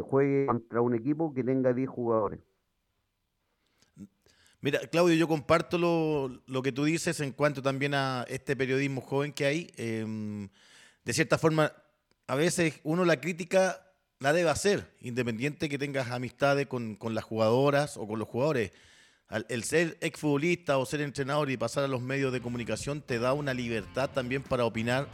juegue 0.03 0.47
contra 0.47 0.81
un 0.83 0.95
equipo 0.95 1.33
que 1.33 1.43
tenga 1.43 1.73
10 1.73 1.89
jugadores? 1.89 2.41
Mira, 4.61 4.79
Claudio, 4.91 5.15
yo 5.15 5.29
comparto 5.29 5.77
lo, 5.77 6.41
lo 6.47 6.63
que 6.63 6.73
tú 6.73 6.85
dices 6.85 7.21
en 7.21 7.33
cuanto 7.33 7.61
también 7.61 7.93
a 7.93 8.25
este 8.29 8.57
periodismo 8.57 9.03
joven 9.03 9.33
que 9.33 9.45
hay. 9.45 9.71
Eh, 9.77 10.49
de 11.05 11.13
cierta 11.13 11.37
forma, 11.37 11.71
a 12.27 12.35
veces 12.35 12.81
uno 12.85 13.05
la 13.05 13.21
crítica 13.21 13.81
la 14.21 14.33
debe 14.33 14.51
hacer, 14.51 14.91
independiente 15.01 15.69
que 15.69 15.79
tengas 15.79 16.11
amistades 16.11 16.67
con, 16.67 16.95
con 16.97 17.15
las 17.15 17.25
jugadoras 17.25 17.97
o 17.97 18.07
con 18.07 18.19
los 18.19 18.29
jugadores. 18.29 18.73
El 19.49 19.65
ser 19.65 19.99
exfutbolista 20.01 20.79
o 20.79 20.87
ser 20.87 21.01
entrenador 21.01 21.51
y 21.51 21.57
pasar 21.57 21.85
a 21.85 21.89
los 21.89 22.01
medios 22.01 22.33
de 22.33 22.41
comunicación 22.41 23.03
te 23.03 23.19
da 23.19 23.33
una 23.33 23.53
libertad 23.53 24.11
también 24.11 24.43
para 24.43 24.65
opinar 24.65 25.09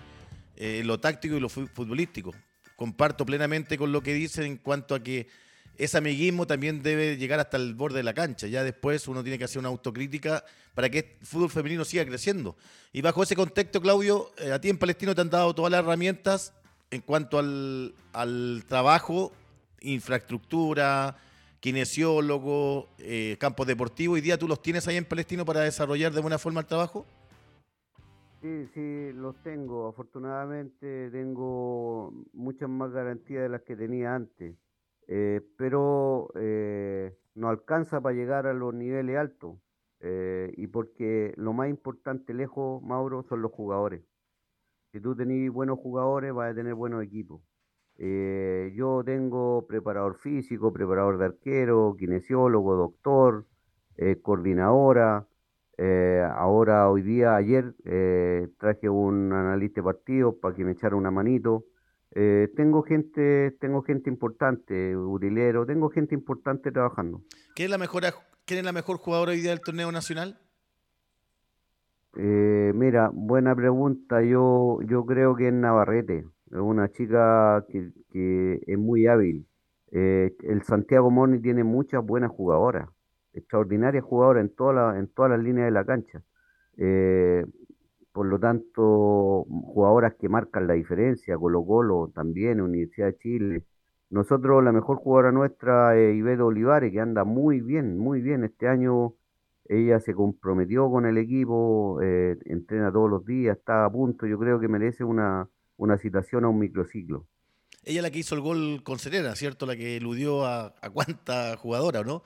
eh, 0.56 0.82
lo 0.84 1.00
táctico 1.00 1.36
y 1.36 1.40
lo 1.40 1.48
fu- 1.48 1.66
futbolístico. 1.66 2.34
Comparto 2.76 3.24
plenamente 3.24 3.78
con 3.78 3.92
lo 3.92 4.02
que 4.02 4.12
dicen 4.14 4.44
en 4.44 4.56
cuanto 4.58 4.94
a 4.94 5.02
que 5.02 5.28
ese 5.76 5.96
amiguismo 5.96 6.46
también 6.46 6.82
debe 6.82 7.16
llegar 7.16 7.40
hasta 7.40 7.56
el 7.56 7.74
borde 7.74 7.98
de 7.98 8.02
la 8.02 8.12
cancha. 8.12 8.46
Ya 8.46 8.62
después 8.62 9.08
uno 9.08 9.22
tiene 9.22 9.38
que 9.38 9.44
hacer 9.44 9.58
una 9.58 9.68
autocrítica 9.68 10.44
para 10.74 10.90
que 10.90 10.98
el 11.18 11.26
fútbol 11.26 11.50
femenino 11.50 11.84
siga 11.84 12.04
creciendo. 12.04 12.56
Y 12.92 13.00
bajo 13.00 13.22
ese 13.22 13.34
contexto, 13.34 13.80
Claudio, 13.80 14.32
eh, 14.38 14.52
a 14.52 14.60
ti 14.60 14.68
en 14.68 14.78
Palestino 14.78 15.14
te 15.14 15.22
han 15.22 15.30
dado 15.30 15.54
todas 15.54 15.70
las 15.72 15.80
herramientas 15.80 16.52
en 16.90 17.00
cuanto 17.02 17.38
al, 17.38 17.94
al 18.12 18.64
trabajo, 18.66 19.32
infraestructura, 19.80 21.16
kinesiólogo, 21.60 22.88
eh, 22.98 23.36
campos 23.38 23.66
deportivos. 23.66 24.14
¿Hoy 24.14 24.20
día 24.20 24.38
tú 24.38 24.48
los 24.48 24.60
tienes 24.62 24.88
ahí 24.88 24.96
en 24.96 25.04
Palestino 25.04 25.44
para 25.44 25.60
desarrollar 25.60 26.12
de 26.12 26.20
buena 26.20 26.38
forma 26.38 26.60
el 26.60 26.66
trabajo? 26.66 27.06
Sí, 28.40 28.66
sí, 28.72 29.12
los 29.12 29.36
tengo. 29.42 29.88
Afortunadamente 29.88 31.10
tengo 31.10 32.12
muchas 32.32 32.70
más 32.70 32.90
garantías 32.90 33.42
de 33.42 33.48
las 33.50 33.62
que 33.62 33.76
tenía 33.76 34.14
antes. 34.14 34.56
Eh, 35.08 35.40
pero 35.58 36.28
eh, 36.36 37.14
no 37.34 37.48
alcanza 37.48 38.00
para 38.00 38.14
llegar 38.14 38.46
a 38.46 38.54
los 38.54 38.72
niveles 38.72 39.18
altos. 39.18 39.58
Eh, 40.00 40.52
y 40.56 40.66
porque 40.68 41.34
lo 41.36 41.52
más 41.52 41.68
importante 41.68 42.32
lejos, 42.32 42.82
Mauro, 42.82 43.22
son 43.28 43.42
los 43.42 43.52
jugadores. 43.52 44.02
Si 44.92 45.00
tú 45.00 45.14
tenés 45.14 45.52
buenos 45.52 45.78
jugadores, 45.78 46.34
vas 46.34 46.50
a 46.50 46.54
tener 46.54 46.74
buenos 46.74 47.04
equipos. 47.04 47.40
Eh, 47.96 48.72
yo 48.74 49.02
tengo 49.04 49.66
preparador 49.68 50.16
físico, 50.18 50.72
preparador 50.72 51.18
de 51.18 51.26
arquero, 51.26 51.94
kinesiólogo, 51.96 52.74
doctor, 52.74 53.46
eh, 53.96 54.16
coordinadora. 54.20 55.26
Eh, 55.78 56.26
ahora, 56.34 56.90
hoy 56.90 57.02
día, 57.02 57.36
ayer, 57.36 57.74
traje 58.58 58.88
un 58.88 59.32
analista 59.32 59.80
de 59.80 59.84
partidos 59.84 60.34
para 60.42 60.56
que 60.56 60.64
me 60.64 60.72
echara 60.72 60.96
una 60.96 61.12
manito. 61.12 61.66
Tengo 62.12 62.82
gente, 62.82 63.52
tengo 63.60 63.82
gente 63.82 64.10
importante, 64.10 64.96
utilero, 64.96 65.64
tengo 65.64 65.88
gente 65.90 66.16
importante 66.16 66.72
trabajando. 66.72 67.22
¿Quién 67.54 67.66
es 67.66 67.70
la 67.70 67.78
mejor, 67.78 68.02
quién 68.44 68.58
es 68.58 68.64
la 68.64 68.72
mejor 68.72 68.96
jugadora 68.96 69.30
hoy 69.30 69.40
día 69.40 69.50
del 69.50 69.60
torneo 69.60 69.92
nacional? 69.92 70.36
Eh, 72.16 72.72
mira, 72.74 73.10
buena 73.12 73.54
pregunta. 73.54 74.22
Yo, 74.22 74.78
yo 74.82 75.06
creo 75.06 75.36
que 75.36 75.48
es 75.48 75.52
Navarrete, 75.54 76.18
es 76.50 76.58
una 76.58 76.90
chica 76.90 77.64
que, 77.68 77.92
que 78.10 78.60
es 78.66 78.78
muy 78.78 79.06
hábil. 79.06 79.46
Eh, 79.92 80.34
el 80.44 80.62
Santiago 80.64 81.10
Morning 81.10 81.40
tiene 81.40 81.64
muchas 81.64 82.04
buenas 82.04 82.30
jugadoras, 82.30 82.88
extraordinarias 83.32 84.04
jugadoras 84.04 84.42
en 84.44 84.54
toda 84.54 84.72
la- 84.74 84.98
en 84.98 85.08
todas 85.08 85.30
las 85.32 85.40
líneas 85.40 85.66
de 85.66 85.70
la 85.72 85.84
cancha. 85.84 86.22
Eh, 86.76 87.44
por 88.12 88.26
lo 88.26 88.38
tanto, 88.40 89.44
jugadoras 89.48 90.14
que 90.16 90.28
marcan 90.28 90.66
la 90.66 90.74
diferencia, 90.74 91.38
Colo 91.38 91.64
Colo 91.64 92.10
también, 92.14 92.60
Universidad 92.60 93.08
de 93.08 93.16
Chile. 93.18 93.64
Nosotros, 94.10 94.62
la 94.64 94.72
mejor 94.72 94.98
jugadora 94.98 95.30
nuestra 95.32 95.96
es 95.98 96.16
Ibedo 96.16 96.46
Olivares, 96.46 96.90
que 96.92 97.00
anda 97.00 97.24
muy 97.24 97.60
bien, 97.60 97.98
muy 97.98 98.20
bien. 98.20 98.44
Este 98.44 98.66
año 98.68 99.14
ella 99.72 100.00
se 100.00 100.14
comprometió 100.14 100.90
con 100.90 101.06
el 101.06 101.16
equipo, 101.16 102.00
eh, 102.02 102.36
entrena 102.46 102.90
todos 102.90 103.08
los 103.08 103.24
días, 103.24 103.56
está 103.56 103.84
a 103.84 103.90
punto. 103.90 104.26
Yo 104.26 104.36
creo 104.38 104.58
que 104.58 104.66
merece 104.66 105.04
una, 105.04 105.48
una 105.76 105.96
citación 105.96 106.44
a 106.44 106.48
un 106.48 106.58
microciclo. 106.58 107.26
Ella 107.84 108.00
es 108.00 108.02
la 108.02 108.10
que 108.10 108.18
hizo 108.18 108.34
el 108.34 108.40
gol 108.40 108.82
con 108.82 108.98
Serena, 108.98 109.34
¿cierto? 109.36 109.66
La 109.66 109.76
que 109.76 109.96
eludió 109.96 110.44
a, 110.44 110.74
a 110.82 110.90
cuánta 110.90 111.56
jugadora, 111.56 112.00
¿o 112.00 112.04
no? 112.04 112.22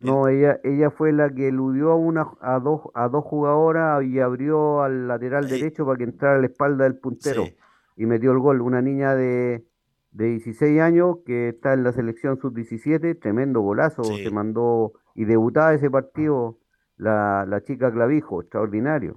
No, 0.00 0.26
ella, 0.26 0.58
ella 0.64 0.90
fue 0.90 1.12
la 1.12 1.32
que 1.32 1.46
eludió 1.48 1.92
a 1.92 1.94
una, 1.96 2.26
a 2.40 2.58
dos, 2.58 2.80
a 2.94 3.08
dos 3.08 3.24
jugadoras 3.24 4.02
y 4.04 4.18
abrió 4.18 4.82
al 4.82 5.06
lateral 5.06 5.44
Eh, 5.44 5.48
derecho 5.48 5.86
para 5.86 5.96
que 5.98 6.04
entrara 6.04 6.36
a 6.36 6.40
la 6.40 6.46
espalda 6.48 6.82
del 6.84 6.98
puntero 6.98 7.44
Sí. 7.44 7.54
y 7.96 8.06
metió 8.06 8.32
el 8.32 8.40
gol. 8.40 8.60
Una 8.60 8.82
niña 8.82 9.14
de, 9.14 9.64
de 10.10 10.24
16 10.26 10.80
años 10.80 11.18
que 11.24 11.50
está 11.50 11.72
en 11.74 11.84
la 11.84 11.92
selección 11.92 12.40
sub-17, 12.40 13.20
tremendo 13.20 13.60
golazo, 13.60 14.02
Sí. 14.02 14.24
se 14.24 14.30
mandó 14.32 14.94
y 15.14 15.24
debutaba 15.24 15.72
ese 15.72 15.88
partido 15.88 16.58
la, 17.02 17.44
la 17.46 17.62
chica 17.62 17.92
Clavijo, 17.92 18.40
extraordinario. 18.40 19.16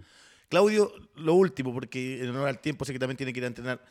Claudio, 0.49 0.91
lo 1.15 1.33
último, 1.35 1.73
porque 1.73 2.23
en 2.23 2.29
honor 2.29 2.47
al 2.47 2.59
tiempo 2.59 2.85
sé 2.85 2.93
que 2.93 2.99
también 2.99 3.17
tiene 3.17 3.33
que 3.33 3.39
ir 3.39 3.43
a 3.45 3.47
entrenar. 3.47 3.81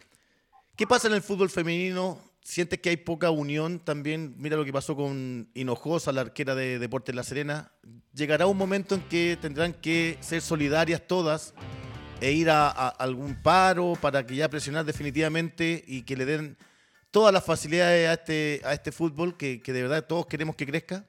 ¿Qué 0.76 0.86
pasa 0.86 1.08
en 1.08 1.14
el 1.14 1.22
fútbol 1.22 1.50
femenino? 1.50 2.18
¿Sientes 2.42 2.80
que 2.80 2.90
hay 2.90 2.96
poca 2.96 3.30
unión 3.30 3.78
también? 3.78 4.34
Mira 4.38 4.56
lo 4.56 4.64
que 4.64 4.72
pasó 4.72 4.94
con 4.96 5.48
Hinojosa, 5.54 6.12
la 6.12 6.22
arquera 6.22 6.54
de 6.54 6.78
Deportes 6.78 7.14
La 7.14 7.22
Serena. 7.22 7.72
¿Llegará 8.12 8.46
un 8.46 8.58
momento 8.58 8.94
en 8.94 9.02
que 9.02 9.38
tendrán 9.40 9.72
que 9.72 10.18
ser 10.20 10.42
solidarias 10.42 11.06
todas 11.06 11.54
e 12.20 12.32
ir 12.32 12.50
a, 12.50 12.68
a 12.68 12.88
algún 12.88 13.40
paro 13.42 13.94
para 14.00 14.26
que 14.26 14.36
ya 14.36 14.48
presionar 14.48 14.84
definitivamente 14.84 15.82
y 15.86 16.02
que 16.02 16.16
le 16.16 16.24
den 16.24 16.56
todas 17.10 17.32
las 17.32 17.44
facilidades 17.44 18.08
a 18.08 18.14
este, 18.14 18.60
a 18.64 18.72
este 18.72 18.92
fútbol 18.92 19.36
que, 19.36 19.62
que 19.62 19.72
de 19.72 19.82
verdad 19.82 20.06
todos 20.06 20.26
queremos 20.26 20.56
que 20.56 20.66
crezca? 20.66 21.06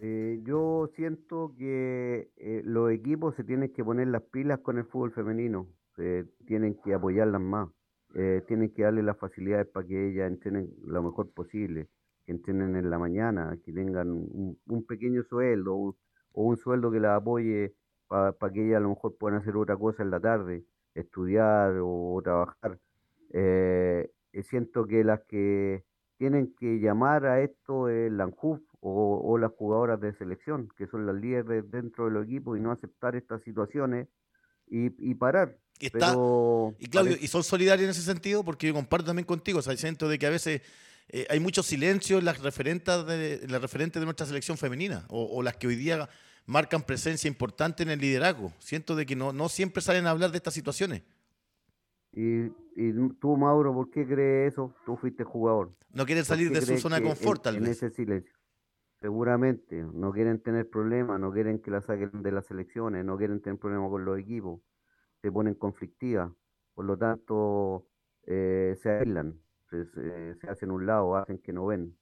Eh, 0.00 0.40
yo 0.44 0.90
siento 0.94 1.54
que 1.56 2.30
eh, 2.36 2.62
los 2.64 2.90
equipos 2.90 3.34
se 3.36 3.44
tienen 3.44 3.72
que 3.72 3.84
poner 3.84 4.08
las 4.08 4.22
pilas 4.22 4.58
con 4.60 4.78
el 4.78 4.84
fútbol 4.84 5.12
femenino, 5.12 5.68
eh, 5.98 6.24
tienen 6.46 6.76
que 6.82 6.94
apoyarlas 6.94 7.40
más, 7.40 7.68
eh, 8.14 8.42
tienen 8.46 8.70
que 8.70 8.82
darle 8.82 9.02
las 9.02 9.18
facilidades 9.18 9.66
para 9.66 9.86
que 9.86 10.08
ellas 10.10 10.28
entrenen 10.28 10.70
lo 10.84 11.02
mejor 11.02 11.30
posible, 11.32 11.88
que 12.24 12.32
entrenen 12.32 12.76
en 12.76 12.90
la 12.90 12.98
mañana, 12.98 13.56
que 13.64 13.72
tengan 13.72 14.10
un, 14.10 14.86
pequeño 14.86 15.22
sueldo 15.24 15.74
o 15.76 15.94
un 16.32 16.56
sueldo 16.56 16.90
que 16.90 17.00
las 17.00 17.20
apoye 17.20 17.74
para 18.08 18.52
que 18.52 18.66
ellas 18.66 18.76
a 18.76 18.80
lo 18.80 18.90
mejor 18.90 19.16
puedan 19.18 19.40
hacer 19.40 19.56
otra 19.56 19.76
cosa 19.76 20.02
en 20.02 20.10
la 20.10 20.20
tarde, 20.20 20.64
estudiar 20.94 21.74
o, 21.82 22.20
trabajar. 22.22 22.78
Eh, 23.32 24.10
eh, 24.32 24.42
siento 24.42 24.86
que 24.86 25.02
las 25.02 25.24
que 25.24 25.84
tienen 26.16 26.54
que 26.54 26.78
llamar 26.78 27.26
a 27.26 27.40
esto 27.40 27.88
es 27.88 28.12
la 28.12 28.24
ANJUF 28.24 28.60
o, 28.86 29.20
o 29.24 29.38
las 29.38 29.50
jugadoras 29.52 29.98
de 30.00 30.12
selección, 30.14 30.68
que 30.76 30.86
son 30.86 31.06
las 31.06 31.14
líderes 31.16 31.70
dentro 31.70 32.04
del 32.10 32.22
equipo 32.22 32.54
y 32.54 32.60
no 32.60 32.70
aceptar 32.70 33.16
estas 33.16 33.42
situaciones 33.42 34.08
y, 34.68 34.92
y 35.10 35.14
parar. 35.14 35.56
Y 35.80 35.86
está, 35.86 36.10
Pero 36.10 36.74
Y 36.78 36.86
Claudio, 36.86 37.12
parece- 37.12 37.24
¿y 37.24 37.28
son 37.28 37.42
solidarios 37.42 37.84
en 37.84 37.90
ese 37.90 38.02
sentido? 38.02 38.44
Porque 38.44 38.66
yo 38.66 38.74
comparto 38.74 39.06
también 39.06 39.24
contigo, 39.26 39.60
o 39.60 39.62
sea, 39.62 39.74
siento 39.76 40.06
de 40.06 40.18
que 40.18 40.26
a 40.26 40.30
veces 40.30 40.60
eh, 41.08 41.26
hay 41.30 41.40
mucho 41.40 41.62
silencio 41.62 42.18
en 42.18 42.26
las 42.26 42.42
referentes 42.42 43.06
de, 43.06 43.36
en 43.44 43.50
las 43.52 43.62
referentes 43.62 44.00
de 44.00 44.04
nuestra 44.04 44.26
selección 44.26 44.58
femenina, 44.58 45.06
o, 45.08 45.24
o 45.34 45.42
las 45.42 45.56
que 45.56 45.66
hoy 45.66 45.76
día 45.76 46.06
marcan 46.46 46.82
presencia 46.82 47.26
importante 47.26 47.82
en 47.84 47.90
el 47.90 48.00
liderazgo. 48.00 48.52
Siento 48.58 48.94
de 48.96 49.06
que 49.06 49.16
no, 49.16 49.32
no 49.32 49.48
siempre 49.48 49.80
salen 49.82 50.06
a 50.06 50.10
hablar 50.10 50.30
de 50.30 50.36
estas 50.36 50.52
situaciones. 50.52 51.02
y, 52.12 52.44
y 52.76 52.92
tú, 53.18 53.36
Mauro, 53.38 53.72
¿por 53.72 53.90
qué 53.90 54.06
crees 54.06 54.52
eso? 54.52 54.74
Tú 54.84 54.96
fuiste 54.98 55.24
jugador. 55.24 55.72
No 55.90 56.04
quieren 56.04 56.22
¿Por 56.22 56.28
salir 56.28 56.50
de 56.50 56.60
su 56.60 56.76
zona 56.78 56.96
de 57.00 57.02
confort, 57.04 57.38
en, 57.38 57.42
tal 57.42 57.56
en 57.56 57.62
vez. 57.64 57.82
ese 57.82 57.90
silencio? 57.90 58.32
Seguramente, 59.04 59.84
no 59.92 60.12
quieren 60.12 60.40
tener 60.40 60.70
problemas, 60.70 61.20
no 61.20 61.30
quieren 61.30 61.58
que 61.58 61.70
la 61.70 61.82
saquen 61.82 62.22
de 62.22 62.32
las 62.32 62.46
selecciones, 62.46 63.04
no 63.04 63.18
quieren 63.18 63.42
tener 63.42 63.58
problemas 63.58 63.90
con 63.90 64.02
los 64.02 64.18
equipos, 64.18 64.62
se 65.20 65.30
ponen 65.30 65.52
conflictivas, 65.56 66.32
por 66.72 66.86
lo 66.86 66.96
tanto 66.96 67.86
eh, 68.26 68.74
se 68.80 68.88
aíslan, 68.88 69.38
se, 69.68 69.84
se- 69.84 70.34
se 70.36 70.48
hacen 70.48 70.70
un 70.70 70.86
lado, 70.86 71.16
hacen 71.16 71.36
que 71.36 71.52
no 71.52 71.66
ven. 71.66 71.94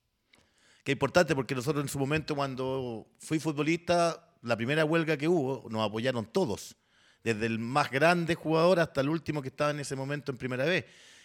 Es 0.84 0.92
importante 0.92 1.34
porque 1.34 1.56
nosotros 1.56 1.82
en 1.82 1.88
su 1.88 1.98
momento 1.98 2.36
cuando 2.36 3.08
fui 3.18 3.40
futbolista, 3.40 4.36
la 4.42 4.56
primera 4.56 4.84
huelga 4.84 5.16
que 5.16 5.26
hubo, 5.26 5.68
nos 5.70 5.84
apoyaron 5.84 6.26
todos, 6.26 6.76
desde 7.24 7.46
el 7.46 7.58
más 7.58 7.90
grande 7.90 8.36
jugador 8.36 8.78
hasta 8.78 9.00
el 9.00 9.08
último 9.08 9.42
que 9.42 9.48
estaba 9.48 9.72
en 9.72 9.80
ese 9.80 9.96
momento 9.96 10.30
en 10.30 10.38
primera 10.38 10.64
vez. 10.64 10.84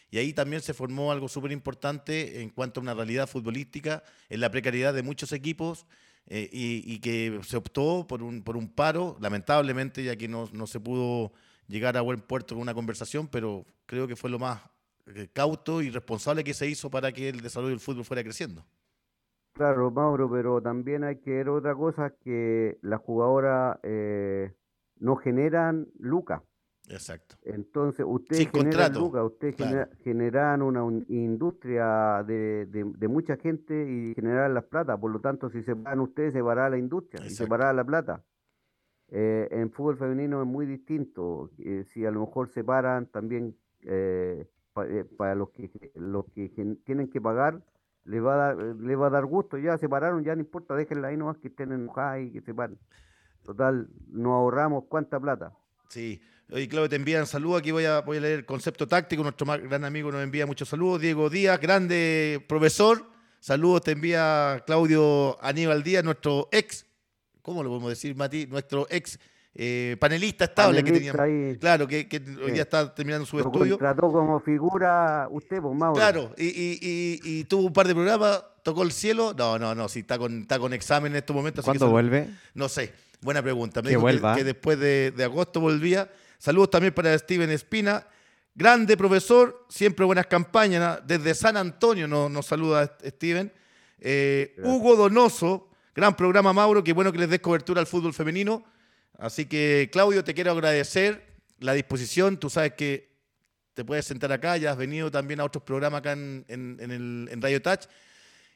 Y 0.10 0.18
ahí 0.18 0.34
también 0.34 0.62
se 0.62 0.74
formó 0.74 1.12
algo 1.12 1.28
súper 1.28 1.52
importante 1.52 2.42
en 2.42 2.50
cuanto 2.50 2.80
a 2.80 2.84
una 2.84 2.94
realidad 2.94 3.28
futbolística, 3.28 4.04
en 4.30 4.40
la 4.40 4.50
precariedad 4.50 4.94
de 4.94 5.04
muchos 5.04 5.32
equipos 5.34 5.86
eh, 6.28 6.50
y, 6.52 7.00
que 7.00 7.40
se 7.44 7.58
optó 7.58 8.06
por 8.08 8.24
un, 8.24 8.44
por 8.44 8.58
un 8.58 8.70
paro, 8.70 9.18
lamentablemente, 9.20 10.04
ya 10.04 10.16
que 10.16 10.28
no, 10.28 10.50
no 10.54 10.68
se 10.68 10.80
pudo 10.80 11.32
llegar 11.68 11.98
a 11.98 12.02
buen 12.02 12.20
puerto 12.20 12.56
con 12.56 12.62
una 12.62 12.74
conversación, 12.74 13.28
pero 13.28 13.66
creo 13.86 14.08
que 14.08 14.16
fue 14.16 14.30
lo 14.30 14.40
más 14.40 14.62
eh, 15.16 15.30
cauto 15.32 15.82
y 15.82 15.90
responsable 15.90 16.44
que 16.44 16.54
se 16.54 16.68
hizo 16.68 16.90
para 16.90 17.12
que 17.12 17.30
el 17.30 17.42
desarrollo 17.42 17.72
del 17.72 17.80
fútbol 17.80 18.04
fuera 18.04 18.24
creciendo. 18.24 18.66
Claro, 19.54 19.90
Mauro, 19.90 20.30
pero 20.30 20.62
también 20.62 21.04
hay 21.04 21.18
que 21.18 21.32
ver 21.32 21.50
otra 21.50 21.74
cosa, 21.76 22.14
que 22.24 22.78
las 22.82 23.00
jugadoras 23.02 23.80
eh, 23.84 24.54
no 25.00 25.16
generan 25.16 25.88
lucas. 25.98 26.42
Exacto. 26.90 27.36
Entonces, 27.44 28.06
ustedes 28.08 28.44
Sin 28.44 28.52
generan 28.52 28.94
lucas, 28.94 29.24
ustedes 29.26 29.56
claro. 29.56 29.90
generan 30.04 30.62
una 30.62 30.84
un- 30.84 31.06
industria 31.10 32.24
de, 32.26 32.66
de- 32.68 32.84
de 32.98 33.08
mucha 33.08 33.36
gente 33.38 33.74
y 33.90 34.14
generan 34.16 34.54
las 34.54 34.64
plata. 34.66 34.98
Por 34.98 35.12
lo 35.12 35.20
tanto, 35.20 35.50
si 35.50 35.64
se 35.64 35.76
paran 35.76 36.00
ustedes, 36.00 36.34
se 36.34 36.42
parará 36.44 36.70
la 36.70 36.78
industria 36.78 37.26
y 37.26 37.30
se 37.30 37.46
parará 37.48 37.74
la 37.74 37.84
plata. 37.84 38.24
Eh, 39.10 39.48
en 39.52 39.72
fútbol 39.72 39.98
femenino 39.98 40.42
es 40.42 40.48
muy 40.48 40.66
distinto. 40.66 41.50
eh, 41.60 41.84
si 41.86 42.06
a 42.06 42.12
lo 42.12 42.22
mejor 42.22 42.50
se 42.50 42.64
paran, 42.64 43.06
también 43.08 43.56
eh, 43.82 44.46
eh, 44.86 45.06
para 45.18 45.36
los 45.36 45.50
que 45.52 45.70
los 45.96 46.26
que 46.34 46.50
tienen 46.86 47.10
que 47.10 47.20
pagar 47.22 47.62
le 48.06 48.20
va 48.22 48.34
a 48.34 48.38
dar 48.56 48.58
le 48.76 48.96
va 48.96 49.08
a 49.08 49.10
dar 49.10 49.26
gusto 49.26 49.58
ya 49.58 49.78
se 49.78 49.90
pararon 49.90 50.24
ya 50.24 50.34
no 50.36 50.42
importa 50.42 50.76
déjenla 50.76 51.08
ahí 51.10 51.18
nomás 51.18 51.38
que 51.40 51.48
estén 51.50 51.72
enojadas 51.72 52.22
y 52.22 52.32
que 52.32 52.42
se 52.42 52.54
paren 52.54 52.78
total 53.44 53.90
nos 54.10 54.34
ahorramos 54.34 54.86
cuánta 54.88 55.20
plata 55.20 55.52
Sí. 55.90 56.22
Oye, 56.50 56.68
Claudio, 56.70 56.88
te 56.90 56.96
envían 56.96 57.28
saludos. 57.28 57.60
Aquí 57.60 57.72
voy 57.72 57.86
a, 57.86 58.00
voy 58.02 58.18
a 58.18 58.22
leer 58.22 58.40
el 58.40 58.46
concepto 58.46 58.88
táctico. 58.88 59.22
Nuestro 59.24 59.46
más 59.46 59.62
gran 59.62 59.84
amigo 59.84 60.12
nos 60.12 60.24
envía 60.24 60.46
muchos 60.46 60.70
saludos. 60.70 61.02
Diego 61.02 61.30
Díaz, 61.30 61.60
grande 61.60 62.44
profesor. 62.48 63.06
Saludos 63.40 63.82
te 63.84 63.92
envía 63.92 64.64
Claudio 64.66 65.38
Aníbal 65.44 65.84
Díaz, 65.84 66.04
nuestro 66.04 66.50
ex, 66.52 66.86
¿cómo 67.42 67.62
lo 67.64 67.70
podemos 67.70 67.90
decir, 67.90 68.16
Mati? 68.16 68.48
Nuestro 68.48 68.88
ex 68.90 69.20
eh, 69.54 69.96
panelista 70.00 70.46
estable 70.46 70.84
que 70.84 70.92
teníamos. 70.92 71.22
ahí. 71.22 71.56
Claro, 71.60 71.88
que, 71.88 72.08
que 72.08 72.18
hoy 72.44 72.52
día 72.52 72.64
está 72.64 72.94
terminando 72.96 73.26
su 73.26 73.38
lo 73.38 73.44
estudio. 73.46 73.78
contrató 73.78 74.12
como 74.12 74.40
figura 74.40 75.28
usted 75.30 75.62
pues 75.62 75.76
Mauro 75.78 75.96
Claro, 75.96 76.34
y, 76.38 76.46
y- 76.46 76.80
y- 76.82 77.20
y 77.40 77.44
tuvo 77.44 77.68
un 77.68 77.74
par 77.74 77.88
de 77.88 77.94
programas, 77.94 78.44
tocó 78.64 78.84
el 78.84 78.92
cielo. 78.92 79.34
No, 79.38 79.60
no, 79.60 79.76
no, 79.76 79.88
si 79.88 80.00
está 80.00 80.18
con, 80.18 80.42
está 80.42 80.58
con 80.60 80.74
examen 80.74 81.12
en 81.12 81.18
estos 81.18 81.36
momentos. 81.36 81.64
así 81.64 81.74
que 81.74 81.78
¿Cuándo 81.78 81.92
vuelve? 81.92 82.30
No 82.56 82.68
sé, 82.70 82.92
buena 83.22 83.42
pregunta. 83.44 83.82
Me 83.82 83.86
Que 83.86 83.90
dijo 83.90 84.02
vuelva. 84.02 84.36
que, 84.36 84.44
después 84.44 84.80
de, 84.80 85.12
de 85.12 85.24
agosto 85.24 85.60
volvía. 85.62 86.10
Saludos 86.38 86.70
también 86.70 86.94
para 86.94 87.18
Steven 87.18 87.50
Espina. 87.52 88.06
Grande 88.54 88.98
profesor, 88.98 89.66
siempre 89.70 90.06
buenas 90.06 90.28
campañas. 90.28 91.00
Desde 91.06 91.34
San 91.36 91.58
Antonio 91.58 92.08
nos, 92.08 92.30
nos 92.32 92.46
saluda 92.46 92.98
Steven. 93.06 93.52
Eh. 94.00 94.56
Hugo 94.64 94.96
Donoso, 94.96 95.70
gran 95.96 96.16
programa 96.16 96.54
Mauro, 96.54 96.84
qué 96.84 96.94
bueno 96.94 97.12
que 97.12 97.20
les 97.20 97.30
des 97.30 97.40
cobertura 97.40 97.82
al 97.82 97.88
fútbol 97.88 98.14
femenino. 98.14 98.64
Así 99.18 99.46
que 99.46 99.90
Claudio, 99.92 100.24
te 100.24 100.34
quiero 100.34 100.52
agradecer 100.52 101.26
la 101.60 101.74
disposición. 101.74 102.38
Tú 102.38 102.50
sabes 102.50 102.74
que 102.74 103.16
te 103.74 103.84
puedes 103.86 104.06
sentar 104.06 104.32
acá, 104.32 104.58
ya 104.58 104.72
has 104.72 104.78
venido 104.78 105.12
también 105.12 105.40
a 105.40 105.44
otros 105.44 105.64
programas 105.64 106.00
acá 106.00 106.14
en, 106.14 106.46
en- 106.48 106.78
en 106.80 106.92
el, 106.92 107.30
en 107.32 107.42
Radio 107.42 107.62
Touch. 107.62 107.82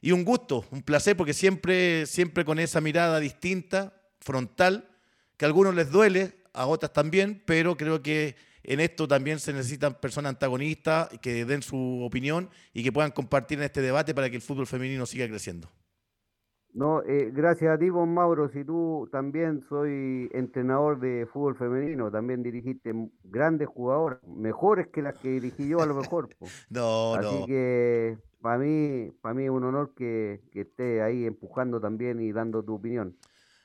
Y 0.02 0.12
un 0.12 0.24
gusto, 0.26 0.66
un 0.72 0.82
placer, 0.82 1.16
porque 1.16 1.34
siempre, 1.34 2.08
siempre 2.08 2.44
con 2.44 2.58
esa 2.58 2.82
mirada 2.82 3.20
distinta, 3.20 3.94
frontal, 4.20 4.90
que 5.38 5.46
a 5.46 5.48
algunos 5.48 5.76
les 5.76 5.92
duele, 5.92 6.41
a 6.54 6.66
otras 6.68 6.94
también, 6.94 7.42
pero 7.46 7.78
creo 7.78 8.02
que 8.02 8.36
en 8.64 8.80
esto 8.80 9.08
también 9.08 9.40
se 9.40 9.54
necesitan 9.54 9.96
personas 10.00 10.32
antagonistas 10.32 11.10
que 11.22 11.46
den 11.46 11.62
su 11.62 12.02
opinión 12.04 12.50
y 12.74 12.84
que 12.84 12.92
puedan 12.92 13.12
compartir 13.12 13.58
en 13.60 13.66
este 13.66 13.82
debate 13.82 14.14
para 14.14 14.30
que 14.30 14.36
el 14.36 14.42
fútbol 14.42 14.68
femenino 14.68 15.06
siga 15.06 15.28
creciendo. 15.28 15.70
No, 16.74 17.04
eh, 17.04 17.32
gracias 17.34 17.76
a 17.76 17.78
ti, 17.78 17.90
vos 17.90 18.08
Mauro, 18.08 18.48
si 18.50 18.64
tú 18.64 19.10
también 19.12 19.62
soy 19.68 20.30
entrenador 20.32 21.00
de 21.02 21.28
fútbol 21.32 21.56
femenino, 21.58 22.10
también 22.10 22.44
dirigiste 22.44 22.94
grandes 23.24 23.68
jugadoras, 23.68 24.20
mejores 24.26 24.88
que 24.88 25.02
las 25.02 25.16
que 25.16 25.30
dirigí 25.32 25.68
yo 25.68 25.82
a 25.82 25.86
lo 25.86 25.96
mejor. 25.96 26.30
po. 26.40 26.48
No, 26.70 27.16
Así 27.16 27.42
no. 27.42 27.46
que 27.46 28.18
para 28.40 28.58
mí, 28.58 29.12
para 29.22 29.34
mí 29.36 29.44
es 29.44 29.50
un 29.50 29.66
honor 29.66 29.94
que, 29.96 30.42
que 30.52 30.62
estés 30.62 31.02
ahí 31.02 31.26
empujando 31.26 31.82
también 31.82 32.22
y 32.22 32.32
dando 32.32 32.64
tu 32.64 32.76
opinión. 32.76 33.18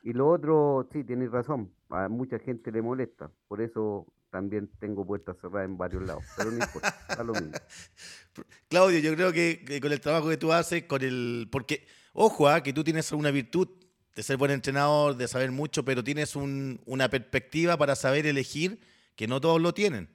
Y 0.03 0.13
lo 0.13 0.29
otro, 0.29 0.89
sí, 0.93 1.05
tienes 1.05 1.31
razón, 1.31 1.73
a 1.91 2.09
mucha 2.09 2.39
gente 2.39 2.71
le 2.73 2.83
molesta, 2.83 3.31
por 3.49 3.61
eso 3.61 4.07
también 4.31 4.69
tengo 4.81 5.07
puertas 5.07 5.37
cerradas 5.41 5.67
en 5.69 5.79
varios 5.79 6.03
lados, 6.05 6.25
pero 6.37 6.51
no 6.51 6.59
importa, 6.59 6.95
da 7.09 7.25
lo 7.25 7.33
mismo. 7.35 7.53
Claudio, 8.69 8.99
yo 8.99 9.15
creo 9.15 9.33
que, 9.33 9.79
con 9.81 9.93
el 9.93 10.01
trabajo 10.01 10.29
que 10.29 10.37
tú 10.37 10.53
haces, 10.53 10.85
con 10.85 11.03
el. 11.03 11.49
Porque, 11.51 11.87
ojo, 12.13 12.49
ah, 12.49 12.63
que 12.63 12.73
tú 12.73 12.85
tienes 12.85 13.13
una 13.13 13.31
virtud 13.31 13.69
de 14.15 14.23
ser 14.23 14.37
buen 14.37 14.51
entrenador, 14.51 15.17
de 15.17 15.29
saber 15.29 15.53
mucho, 15.53 15.85
pero 15.85 16.03
tienes 16.03 16.37
un- 16.37 16.81
una 16.87 17.09
perspectiva 17.09 17.77
para 17.77 17.95
saber 17.95 18.27
elegir 18.27 18.81
que 19.15 19.27
no 19.27 19.41
todos 19.41 19.61
lo 19.61 19.73
tienen. 19.75 20.09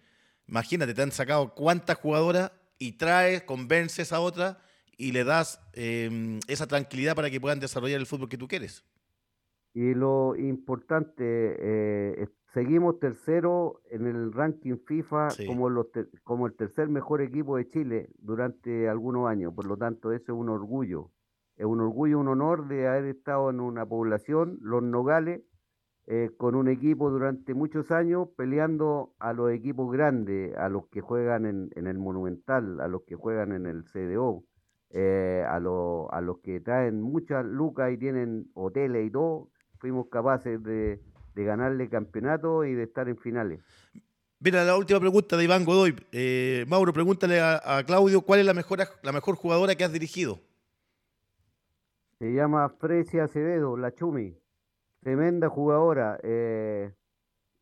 Imagínate, 0.48 0.94
te 0.94 1.02
han 1.02 1.12
sacado 1.12 1.54
cuántas 1.56 1.98
jugadoras 1.98 2.52
y 2.78 2.94
traes, 2.94 3.44
convences 3.44 4.12
a 4.12 4.20
otras 4.20 4.58
y 4.98 5.12
le 5.14 5.24
das 5.24 5.60
eh, 5.74 6.40
esa 6.48 6.68
tranquilidad 6.68 7.16
para 7.16 7.30
que 7.30 7.40
puedan 7.40 7.60
desarrollar 7.60 8.00
el 8.00 8.06
fútbol 8.08 8.28
que 8.30 8.38
tú 8.38 8.48
quieres. 8.48 8.84
Y 9.74 9.94
lo 9.94 10.36
importante, 10.36 11.24
eh, 11.24 12.28
seguimos 12.54 13.00
tercero 13.00 13.82
en 13.90 14.06
el 14.06 14.34
ranking 14.34 14.78
FIFA 14.86 15.30
Sí. 15.30 15.46
como, 15.46 15.70
los 15.70 15.92
ter- 15.92 16.10
como 16.24 16.48
el 16.48 16.54
tercer 16.54 16.90
mejor 16.90 17.22
equipo 17.22 17.56
de 17.58 17.70
Chile 17.70 18.10
durante 18.20 18.90
algunos 18.90 19.30
años. 19.30 19.54
Por 19.54 19.66
lo 19.66 19.78
tanto, 19.78 20.12
eso 20.12 20.34
es 20.34 20.38
un 20.38 20.50
orgullo. 20.50 21.12
Es 21.56 21.66
un 21.66 21.80
orgullo, 21.80 22.20
un 22.20 22.28
honor 22.28 22.68
de 22.68 22.88
haber 22.88 23.06
estado 23.06 23.50
en 23.50 23.60
una 23.62 23.86
población, 23.86 24.58
Los 24.62 24.84
Nogales, 24.84 25.42
eh, 26.08 26.32
con 26.36 26.56
un 26.56 26.68
equipo 26.68 27.10
durante 27.12 27.54
muchos 27.54 27.92
años 27.92 28.30
peleando 28.36 29.14
a 29.20 29.32
los 29.34 29.52
equipos 29.52 29.92
grandes, 29.92 30.54
a 30.58 30.68
los 30.68 30.88
que 30.88 31.00
juegan 31.00 31.46
en, 31.46 31.70
en 31.76 31.88
el 31.88 31.98
Monumental, 32.00 32.82
a 32.82 32.88
los 32.88 33.04
que 33.04 33.16
juegan 33.16 33.52
en 33.54 33.68
el 33.68 33.84
CDO, 33.86 34.44
eh, 34.90 35.46
a, 35.48 35.60
los 35.60 36.08
a 36.12 36.20
los 36.20 36.40
que 36.40 36.60
traen 36.60 37.02
muchas 37.02 37.46
lucas 37.46 37.92
y 37.94 37.98
tienen 37.98 38.48
hoteles 38.56 39.06
y 39.08 39.12
todo, 39.12 39.50
fuimos 39.82 40.08
capaces 40.08 40.64
de, 40.64 41.02
de 41.36 41.44
ganarle 41.44 41.90
campeonato 41.90 42.64
y 42.64 42.74
de 42.76 42.84
estar 42.84 43.10
en 43.10 43.18
finales. 43.18 43.60
Mira, 44.40 44.64
la 44.64 44.78
última 44.78 45.00
pregunta 45.00 45.36
de 45.36 45.44
Iván 45.44 45.66
Godoy. 45.66 45.96
Eh, 46.12 46.66
Mauro, 46.68 46.94
pregúntale 46.94 47.40
a, 47.42 47.60
a 47.78 47.84
Claudio 47.84 48.22
cuál 48.22 48.40
es 48.40 48.46
la 48.46 48.54
mejor, 48.54 48.80
la 49.02 49.12
mejor 49.12 49.36
jugadora 49.36 49.76
que 49.76 49.84
has 49.84 49.92
dirigido. 49.92 50.40
Se 52.20 52.32
llama 52.34 52.70
Frecia 52.70 53.24
Acevedo, 53.26 53.76
la 53.78 53.94
Chumi. 53.94 54.38
Tremenda 55.02 55.50
jugadora. 55.50 56.20
eh, 56.24 56.92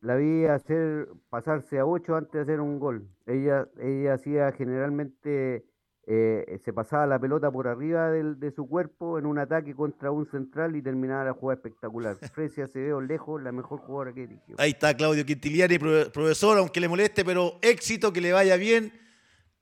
la 0.02 0.16
vi 0.16 0.46
hacer 0.46 1.10
pasarse 1.30 1.80
a 1.80 1.86
8 1.86 2.16
antes 2.16 2.34
de 2.34 2.42
hacer 2.42 2.62
un 2.62 2.80
gol. 2.80 3.08
Ella, 3.26 3.68
ella 3.82 4.14
hacía 4.14 4.52
generalmente, 4.54 5.66
eh, 6.12 6.60
se 6.66 6.74
pasaba 6.74 7.06
la 7.06 7.20
pelota 7.20 7.52
por 7.52 7.68
arriba 7.68 8.10
del- 8.10 8.40
de 8.40 8.52
su 8.52 8.68
cuerpo 8.68 9.20
en 9.20 9.28
un 9.28 9.38
ataque 9.38 9.76
contra 9.76 10.10
un 10.10 10.26
central 10.26 10.76
y 10.76 10.82
terminaba 10.82 11.24
la 11.26 11.34
jugada 11.34 11.58
espectacular. 11.58 12.16
Frecia 12.34 12.64
Acevedo, 12.64 13.00
lejos, 13.00 13.40
la 13.44 13.52
mejor 13.52 13.80
jugadora 13.80 14.12
que 14.12 14.22
dirigió. 14.22 14.56
Ahí 14.58 14.72
está 14.72 14.96
Claudio 14.98 15.24
Quintiliani, 15.24 15.78
pro- 15.78 16.12
profesor, 16.12 16.58
aunque 16.58 16.80
le 16.80 16.88
moleste, 16.90 17.24
pero 17.24 17.60
éxito, 17.62 18.12
que 18.12 18.22
le 18.22 18.34
vaya 18.34 18.56
bien. 18.58 18.92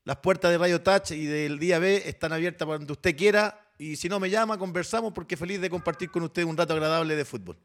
Las 0.05 0.15
puertas 0.17 0.49
de 0.51 0.57
Radio 0.57 0.81
Touch 0.81 1.12
y 1.12 1.25
del 1.25 1.60
día 1.60 1.79
B 1.79 2.03
están 2.05 2.31
abiertas 2.31 2.65
donde 2.65 2.93
usted 2.93 3.13
quiera. 3.17 3.60
Y 3.77 3.97
si 3.97 4.07
no 4.07 4.17
me 4.21 4.29
llama, 4.29 4.57
conversamos 4.57 5.12
porque 5.12 5.36
feliz 5.36 5.60
de 5.60 5.69
compartir 5.69 6.10
con 6.10 6.23
usted 6.23 6.43
un 6.45 6.55
rato 6.55 6.73
agradable 6.73 7.17
de 7.17 7.25
fútbol. 7.25 7.57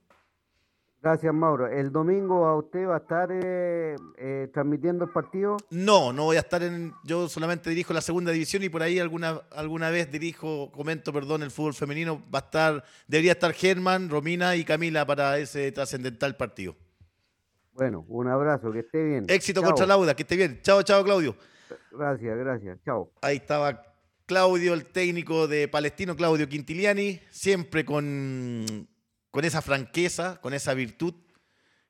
Gracias, 1.02 1.34
Mauro. 1.34 1.66
El 1.66 1.90
domingo 1.90 2.46
a 2.46 2.56
usted 2.56 2.86
va 2.86 2.94
a 2.94 2.98
estar 2.98 3.28
eh, 3.32 3.96
eh, 4.16 4.48
transmitiendo 4.54 5.04
el 5.04 5.10
partido. 5.10 5.56
No, 5.70 6.12
no 6.12 6.24
voy 6.26 6.36
a 6.36 6.40
estar 6.40 6.62
en. 6.62 6.92
Yo 7.02 7.28
solamente 7.28 7.70
dirijo 7.70 7.92
la 7.92 8.00
segunda 8.00 8.30
división 8.30 8.62
y 8.62 8.68
por 8.68 8.82
ahí 8.82 9.00
alguna, 9.00 9.40
alguna 9.50 9.90
vez 9.90 10.12
dirijo, 10.12 10.70
comento, 10.70 11.12
perdón, 11.12 11.42
el 11.42 11.50
fútbol 11.50 11.74
femenino. 11.74 12.22
Va 12.32 12.38
a 12.38 12.42
estar, 12.42 12.84
debería 13.08 13.32
estar 13.32 13.52
Germán, 13.52 14.10
Romina 14.10 14.54
y 14.54 14.64
Camila 14.64 15.04
para 15.04 15.38
ese 15.38 15.72
trascendental 15.72 16.36
partido. 16.36 16.76
Bueno, 17.72 18.04
un 18.06 18.28
abrazo, 18.28 18.70
que 18.70 18.80
esté 18.80 19.02
bien. 19.02 19.24
Éxito 19.26 19.60
Chao. 19.60 19.70
contra 19.70 19.86
Lauda, 19.86 20.14
que 20.14 20.22
esté 20.22 20.36
bien. 20.36 20.60
Chao, 20.62 20.84
chao, 20.84 21.02
Claudio. 21.02 21.34
Gracias, 21.90 22.38
gracias. 22.38 22.78
Chao. 22.84 23.10
Ahí 23.22 23.38
estaba 23.38 23.82
Claudio, 24.26 24.72
el 24.72 24.86
técnico 24.86 25.48
de 25.48 25.66
Palestino, 25.66 26.14
Claudio 26.14 26.48
Quintiliani, 26.48 27.20
siempre 27.30 27.84
con, 27.84 28.86
con 29.32 29.46
esa 29.46 29.62
franqueza, 29.62 30.38
con 30.40 30.52
esa 30.52 30.74
virtud, 30.74 31.14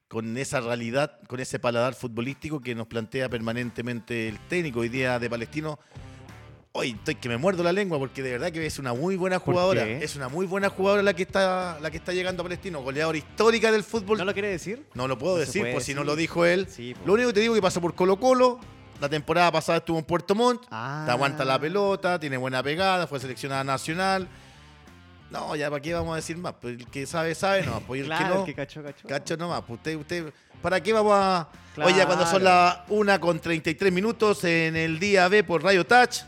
con 0.09 0.39
esa 0.39 0.61
realidad, 0.61 1.19
con 1.27 1.41
ese 1.41 1.59
paladar 1.59 1.95
futbolístico 1.95 2.61
que 2.61 2.75
nos 2.75 2.87
plantea 2.87 3.29
permanentemente 3.29 4.29
el 4.29 4.39
técnico 4.49 4.81
hoy 4.81 4.89
día 4.89 5.19
de 5.19 5.29
Palestino. 5.29 5.79
Hoy 6.71 6.93
estoy 6.93 7.17
que 7.17 7.29
me 7.29 7.37
muerdo 7.37 7.65
la 7.65 7.73
lengua 7.73 7.99
porque 7.99 8.23
de 8.23 8.31
verdad 8.31 8.53
que 8.53 8.65
es 8.65 8.79
una 8.79 8.95
muy 8.95 9.17
buena 9.17 9.41
¿Por 9.41 9.55
jugadora. 9.55 9.87
Es 9.87 10.15
una 10.15 10.29
muy 10.29 10.47
buena 10.47 10.71
jugadora 10.71 11.03
la 11.03 11.15
que 11.15 11.25
está, 11.25 11.81
la 11.81 11.91
que 11.91 11.97
está 11.97 12.13
llegando 12.13 12.43
a 12.43 12.45
Palestino, 12.45 12.81
goleadora 12.81 13.19
histórica 13.19 13.73
del 13.73 13.83
fútbol. 13.83 14.19
¿No 14.19 14.25
lo 14.25 14.33
quiere 14.33 14.49
decir? 14.49 14.87
No 14.95 15.09
lo 15.09 15.19
puedo 15.19 15.35
No 15.35 15.41
decir, 15.41 15.73
por 15.73 15.83
si 15.83 15.95
no 15.95 16.05
lo 16.05 16.15
dijo 16.15 16.47
él. 16.47 16.69
Sí, 16.71 16.95
po. 16.95 17.09
Lo 17.09 17.15
único 17.15 17.31
que 17.31 17.35
te 17.35 17.41
digo 17.41 17.55
es 17.55 17.59
que 17.59 17.63
pasó 17.63 17.81
por 17.81 17.97
Colo 17.97 18.21
Colo. 18.21 18.61
La 19.01 19.09
temporada 19.09 19.51
pasada 19.51 19.79
estuvo 19.79 19.99
en 19.99 20.05
Puerto 20.05 20.37
Montt. 20.37 20.63
Ah. 20.71 21.03
Te 21.07 21.11
aguanta 21.11 21.45
la 21.45 21.59
pelota, 21.59 22.21
tiene 22.21 22.37
buena 22.37 22.63
pegada, 22.63 23.09
fue 23.09 23.19
seleccionada 23.19 23.65
nacional. 23.65 24.29
No, 25.33 25.57
ya 25.57 25.71
para 25.71 25.81
qué 25.81 25.95
vamos 25.95 26.13
a 26.13 26.17
decir 26.17 26.37
más. 26.37 26.55
Pues 26.61 26.79
el 26.79 26.87
que 26.87 27.07
sabe, 27.07 27.35
sabe 27.35 27.65
nomás. 27.65 27.83
Pues 27.87 28.01
el 28.03 28.07
Claro, 28.07 28.27
que 28.27 28.35
no, 28.35 28.41
el 28.41 28.47
que 28.47 28.55
cachó, 28.55 28.83
cachó. 28.83 29.09
cacho 29.09 29.37
nomás. 29.37 29.63
Pues 29.67 29.79
usted, 29.79 29.97
usted, 29.97 30.33
¿para 30.61 30.81
qué 30.83 30.93
vamos 30.93 31.13
a...? 31.15 31.49
Oye, 31.79 32.05
cuando 32.05 32.27
son 32.27 32.45
las 32.45 32.81
1 32.89 33.21
con 33.21 33.41
33 33.41 33.91
minutos 33.93 34.45
en 34.45 34.77
el 34.77 34.99
día 34.99 35.27
B 35.29 35.43
por 35.43 35.63
Radio 35.63 35.87
Touch, 35.87 36.19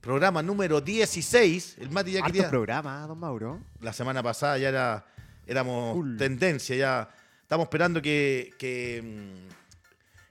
programa 0.00 0.42
número 0.42 0.80
16. 0.80 1.76
El 1.80 1.90
Mati 1.90 2.12
ya 2.12 2.20
Harto 2.20 2.32
quería 2.32 2.48
programa, 2.48 3.04
don 3.06 3.18
Mauro. 3.18 3.58
la 3.80 3.92
semana 3.92 4.22
pasada 4.22 4.58
ya 4.58 4.68
era, 4.68 5.04
éramos 5.46 5.98
tendencia, 6.16 6.76
ya 6.76 7.08
estamos 7.42 7.64
esperando 7.64 8.00
que, 8.00 8.50
que, 8.60 9.02
mm, 9.02 9.48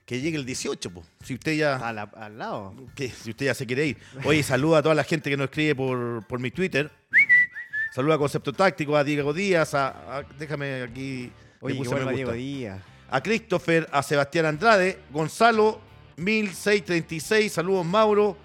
que 0.06 0.20
llegue 0.22 0.38
el 0.38 0.46
18, 0.46 0.90
po. 0.90 1.04
si 1.22 1.34
usted 1.34 1.52
ya 1.52 1.76
Al, 1.76 1.98
al 1.98 2.38
lado. 2.38 2.74
que- 2.94 3.10
si 3.10 3.28
usted 3.30 3.44
ya 3.46 3.54
se 3.54 3.66
quiere 3.66 3.86
ir. 3.88 3.98
Oye, 4.24 4.42
saluda 4.42 4.78
a 4.78 4.82
toda 4.82 4.94
la 4.94 5.04
gente 5.04 5.28
que 5.28 5.36
nos 5.36 5.44
escribe 5.44 5.74
por, 5.74 6.26
por 6.26 6.40
mi 6.40 6.50
Twitter. 6.50 6.90
Saluda 7.92 8.14
a 8.14 8.18
Concepto 8.18 8.52
Táctico, 8.52 8.96
a 8.96 9.04
Diego 9.04 9.32
Díaz, 9.32 9.74
a, 9.74 10.18
a- 10.18 10.22
déjame 10.38 10.82
aquí. 10.82 11.30
Oye, 11.60 11.78
que. 11.78 12.12
Diego 12.14 12.32
Díaz. 12.32 12.80
A 13.10 13.22
Christopher, 13.22 13.86
a 13.92 14.02
Sebastián 14.02 14.46
Andrade, 14.46 14.98
Gonzalo 15.10 15.78
1636. 16.16 17.52
Saludos, 17.52 17.84
Mauro. 17.84 18.36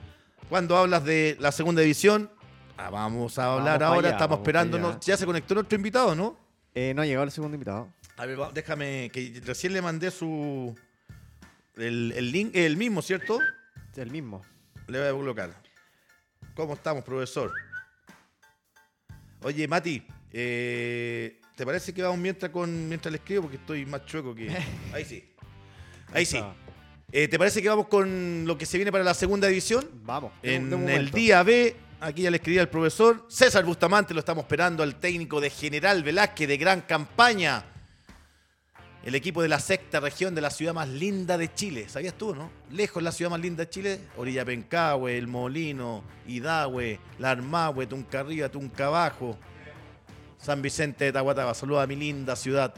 Cuando 0.49 0.75
hablas 0.77 1.03
de 1.03 1.37
la 1.39 1.51
segunda 1.51 1.81
división, 1.81 2.29
ah, 2.77 2.89
vamos 2.89 3.37
a 3.39 3.53
hablar 3.53 3.79
Vamos 3.79 3.95
ahora. 3.95 4.07
allá, 4.09 4.17
Estamos 4.17 4.39
esperándonos. 4.39 4.99
Ya 5.05 5.15
se 5.17 5.25
conectó 5.25 5.53
nuestro 5.55 5.75
invitado, 5.77 6.15
¿no? 6.15 6.37
Eh, 6.73 6.93
no 6.93 7.01
ha 7.01 7.05
llegado 7.05 7.23
el 7.25 7.31
segundo 7.31 7.55
invitado. 7.55 7.89
A 8.17 8.25
ver, 8.25 8.37
déjame, 8.53 9.09
que 9.13 9.41
recién 9.45 9.73
le 9.73 9.81
mandé 9.81 10.11
su. 10.11 10.75
El, 11.75 12.11
el 12.15 12.31
link, 12.31 12.51
el 12.55 12.75
mismo, 12.75 13.01
¿cierto? 13.01 13.39
El 13.95 14.11
mismo. 14.11 14.41
Le 14.87 14.99
voy 14.99 15.07
a 15.07 15.11
colocar. 15.11 15.51
¿Cómo 16.55 16.73
estamos, 16.73 17.03
profesor? 17.03 17.51
Oye, 19.43 19.67
Mati, 19.67 20.01
eh, 20.33 21.39
¿te 21.55 21.65
parece 21.65 21.93
que 21.93 22.01
vamos 22.01 22.19
mientras 22.19 22.51
con 22.51 22.89
mientras 22.89 23.11
le 23.11 23.17
escribo? 23.17 23.43
Porque 23.43 23.57
estoy 23.57 23.85
más 23.85 24.05
chueco 24.05 24.33
que. 24.33 24.49
Ahí 24.93 25.05
sí. 25.05 25.23
Ahí 26.13 26.25
sí. 26.25 26.39
Eh, 27.11 27.27
¿Te 27.27 27.37
parece 27.37 27.61
que 27.61 27.69
vamos 27.69 27.87
con 27.87 28.45
lo 28.45 28.57
que 28.57 28.65
se 28.65 28.77
viene 28.77 28.91
para 28.91 29.03
la 29.03 29.13
segunda 29.13 29.47
división? 29.47 29.87
Vamos. 30.03 30.33
En 30.43 30.89
el 30.89 31.09
día 31.11 31.41
B, 31.43 31.75
aquí 32.01 32.23
ya 32.23 32.31
le 32.31 32.37
escribí 32.37 32.57
al 32.59 32.69
profesor 32.69 33.25
César 33.29 33.63
Bustamante, 33.63 34.13
lo 34.13 34.19
estamos 34.19 34.43
esperando 34.43 34.83
al 34.83 34.95
técnico 34.95 35.39
de 35.39 35.49
General 35.49 36.03
Velázquez 36.03 36.47
de 36.47 36.57
gran 36.57 36.81
campaña. 36.81 37.63
El 39.07 39.15
equipo 39.15 39.41
de 39.41 39.47
la 39.47 39.61
sexta 39.61 40.01
región 40.01 40.35
de 40.35 40.41
la 40.41 40.49
ciudad 40.49 40.73
más 40.73 40.89
linda 40.89 41.37
de 41.37 41.53
Chile. 41.53 41.87
¿Sabías 41.87 42.13
tú, 42.15 42.35
no? 42.35 42.51
Lejos 42.71 43.01
la 43.01 43.13
ciudad 43.13 43.31
más 43.31 43.39
linda 43.39 43.63
de 43.63 43.69
Chile. 43.69 44.01
Orilla 44.17 44.43
Pencahue, 44.43 45.17
El 45.17 45.27
Molino, 45.27 46.03
Hidahue, 46.27 46.99
La 47.17 47.31
Armahue, 47.31 47.87
Tuncarriba, 47.87 48.49
Tuncabajo, 48.49 49.37
San 50.37 50.61
Vicente 50.61 51.05
de 51.05 51.13
Tahuataba. 51.13 51.53
Saludos 51.53 51.85
a 51.85 51.87
mi 51.87 51.95
linda 51.95 52.35
ciudad, 52.35 52.73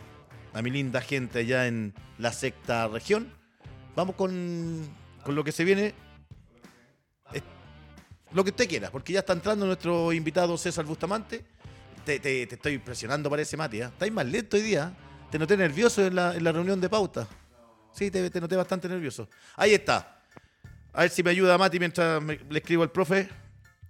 a 0.53 0.61
mi 0.61 0.69
linda 0.69 1.01
gente 1.01 1.39
allá 1.39 1.65
en 1.65 1.95
la 2.19 2.31
sexta 2.31 2.87
región. 2.87 3.33
Vamos 3.95 4.13
con, 4.15 4.87
con 5.25 5.33
lo 5.33 5.43
que 5.43 5.51
se 5.51 5.63
viene. 5.63 5.95
Eh, 7.33 7.41
Lo 8.33 8.43
que 8.43 8.51
usted 8.51 8.69
quiera, 8.69 8.91
porque 8.91 9.13
ya 9.13 9.21
está 9.21 9.33
entrando 9.33 9.65
nuestro 9.65 10.13
invitado 10.13 10.55
César 10.59 10.85
Bustamante. 10.85 11.43
Te, 12.05 12.19
te- 12.19 12.43
estoy 12.43 12.77
presionando, 12.77 13.31
parece, 13.31 13.57
Mati. 13.57 13.81
¿eh? 13.81 13.85
Estáis 13.85 14.13
más 14.13 14.27
lento 14.27 14.57
hoy 14.57 14.61
día. 14.63 14.93
Te 15.29 15.37
noté 15.37 15.55
nervioso 15.55 16.05
en 16.05 16.15
la, 16.15 16.35
en 16.35 16.43
la 16.43 16.51
reunión 16.51 16.81
de 16.81 16.89
pauta. 16.89 17.27
Sí, 17.91 18.09
te, 18.09 18.41
noté 18.41 18.55
bastante 18.55 18.87
nervioso. 18.87 19.29
Ahí 19.55 19.73
está. 19.73 20.21
A 20.93 21.01
ver 21.01 21.09
si 21.11 21.21
me 21.21 21.29
ayuda 21.29 21.57
Mati 21.57 21.79
mientras 21.79 22.21
le 22.23 22.57
escribo 22.57 22.83
al 22.83 22.91
profe. 22.91 23.29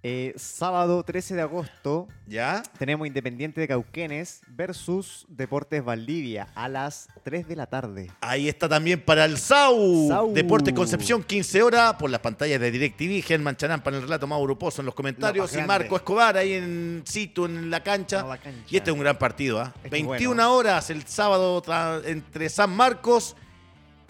Eh, 0.02 0.32
sábado 0.36 1.02
13 1.02 1.34
de 1.34 1.42
agosto 1.42 2.08
¿Ya? 2.26 2.62
tenemos 2.78 3.06
Independiente 3.06 3.60
de 3.60 3.68
Cauquenes 3.68 4.40
versus 4.48 5.26
Deportes 5.28 5.84
Valdivia 5.84 6.48
a 6.54 6.70
las 6.70 7.08
3 7.22 7.46
de 7.46 7.54
la 7.54 7.66
tarde. 7.66 8.10
Ahí 8.22 8.48
está 8.48 8.66
también 8.66 9.04
para 9.04 9.26
el 9.26 9.36
SAU. 9.36 10.08
SAU. 10.08 10.32
Deporte 10.32 10.72
Concepción, 10.72 11.22
15 11.22 11.62
horas, 11.62 11.94
por 11.96 12.08
las 12.08 12.20
pantallas 12.20 12.58
de 12.60 12.70
DirecTV. 12.70 13.22
Germán 13.22 13.56
Charán 13.56 13.82
para 13.82 13.98
el 13.98 14.02
relato 14.04 14.26
Mauro 14.26 14.58
Pozo 14.58 14.80
en 14.80 14.86
los 14.86 14.94
comentarios. 14.94 15.54
Y. 15.54 15.60
Marco 15.62 15.96
Escobar 15.96 16.38
ahí 16.38 16.54
en 16.54 17.04
Cito, 17.06 17.44
en 17.44 17.68
la 17.68 17.82
cancha. 17.82 18.20
A 18.20 18.26
la 18.26 18.38
cancha. 18.38 18.64
Y 18.70 18.78
este 18.78 18.90
es 18.90 18.94
un 18.94 19.00
gran 19.00 19.18
partido. 19.18 19.60
¿ah? 19.60 19.74
Este 19.84 19.90
21 19.90 20.34
bueno. 20.34 20.54
horas 20.54 20.88
el 20.88 21.06
sábado 21.06 21.62
entre 22.06 22.48
San 22.48 22.70
Marcos 22.74 23.36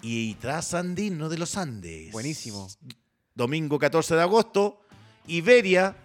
y 0.01 0.35
Trasandino 0.35 1.27
de 1.27 1.37
los 1.37 1.57
Andes. 1.57 2.13
Buenísimo. 2.13 2.69
Domingo 3.33 3.79
14 3.79 4.15
de 4.15 4.21
agosto, 4.21 4.80
Iberia 5.27 5.95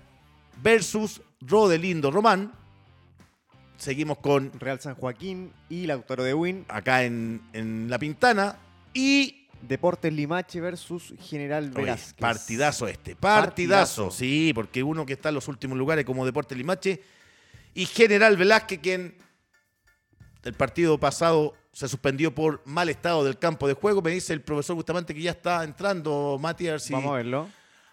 versus 0.62 1.20
Rodelindo 1.40 2.11
Román. 2.11 2.52
Seguimos 3.76 4.18
con 4.18 4.52
Real 4.59 4.81
San 4.81 4.94
Joaquín 4.94 5.52
y 5.68 5.87
Lautaro 5.87 6.24
de 6.24 6.33
Win. 6.35 6.64
acá 6.68 7.05
en, 7.05 7.42
en 7.52 7.90
La 7.90 7.98
Pintana. 7.98 8.57
Y 8.94 9.48
Deportes 9.61 10.12
Limache 10.12 10.61
versus 10.61 11.12
General 11.20 11.64
Oye, 11.74 11.83
Velázquez. 11.83 12.14
partidazo 12.20 12.88
este, 12.88 13.14
partidazo. 13.16 14.05
Partidazo. 14.05 14.11
Sí, 14.11 14.52
porque 14.55 14.83
uno 14.83 15.05
que 15.05 15.12
está 15.14 15.29
en 15.29 15.35
los 15.35 15.48
últimos 15.48 15.76
lugares 15.76 16.05
como 16.07 16.24
Deportes 16.24 16.57
Limache 16.57 17.02
y 17.74 17.85
General 17.85 18.37
Velázquez, 18.37 18.79
quien 18.81 19.14
el 20.44 20.55
partido 20.55 20.98
pasado 20.98 21.55
se 21.72 21.88
suspendió 21.88 22.35
por 22.35 22.62
mal 22.64 22.88
estado 22.88 23.24
del 23.24 23.38
campo 23.38 23.68
de 23.68 23.74
juego. 23.74 24.00
Me 24.00 24.12
dice 24.12 24.33
el 24.33 24.40
profesor 24.40 24.76
Bustamante 24.76 25.12
que 25.14 25.20
ya 25.20 25.33
está 25.33 25.62
entrando, 25.64 26.38
Mati, 26.40 26.68
a 26.68 26.72
ver 26.72 26.81
si- 26.81 26.94
Vamos 26.94 27.11
a 27.12 27.16
verlo. 27.16 27.48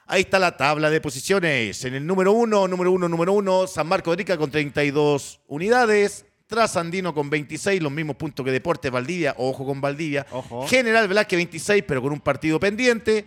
Ahí 0.06 0.22
está 0.22 0.38
la 0.38 0.58
tabla 0.58 0.90
de 0.90 1.00
posiciones. 1.00 1.84
En 1.86 1.94
el 1.94 2.06
número 2.06 2.34
uno, 2.34 2.68
número 2.68 2.92
uno, 2.92 3.08
número 3.08 3.34
uno, 3.34 3.68
San 3.68 3.88
Marco 3.88 4.12
de 4.12 4.18
Rica 4.18 4.38
con 4.38 4.52
32 4.52 5.40
unidades. 5.48 6.26
Trasandino 6.46 7.14
con 7.14 7.30
26, 7.30 7.82
los 7.82 7.92
mismos 7.92 8.16
puntos 8.16 8.46
que 8.46 8.52
Deportes 8.52 8.92
Valdivia. 8.92 9.34
Ojo 9.38 9.66
con 9.66 9.82
Valdivia. 9.82 10.26
Ojo. 10.32 10.68
General 10.68 11.08
Velázquez 11.08 11.38
26, 11.38 11.84
pero 11.88 12.02
con 12.02 12.12
un 12.12 12.20
partido 12.20 12.60
pendiente. 12.60 13.26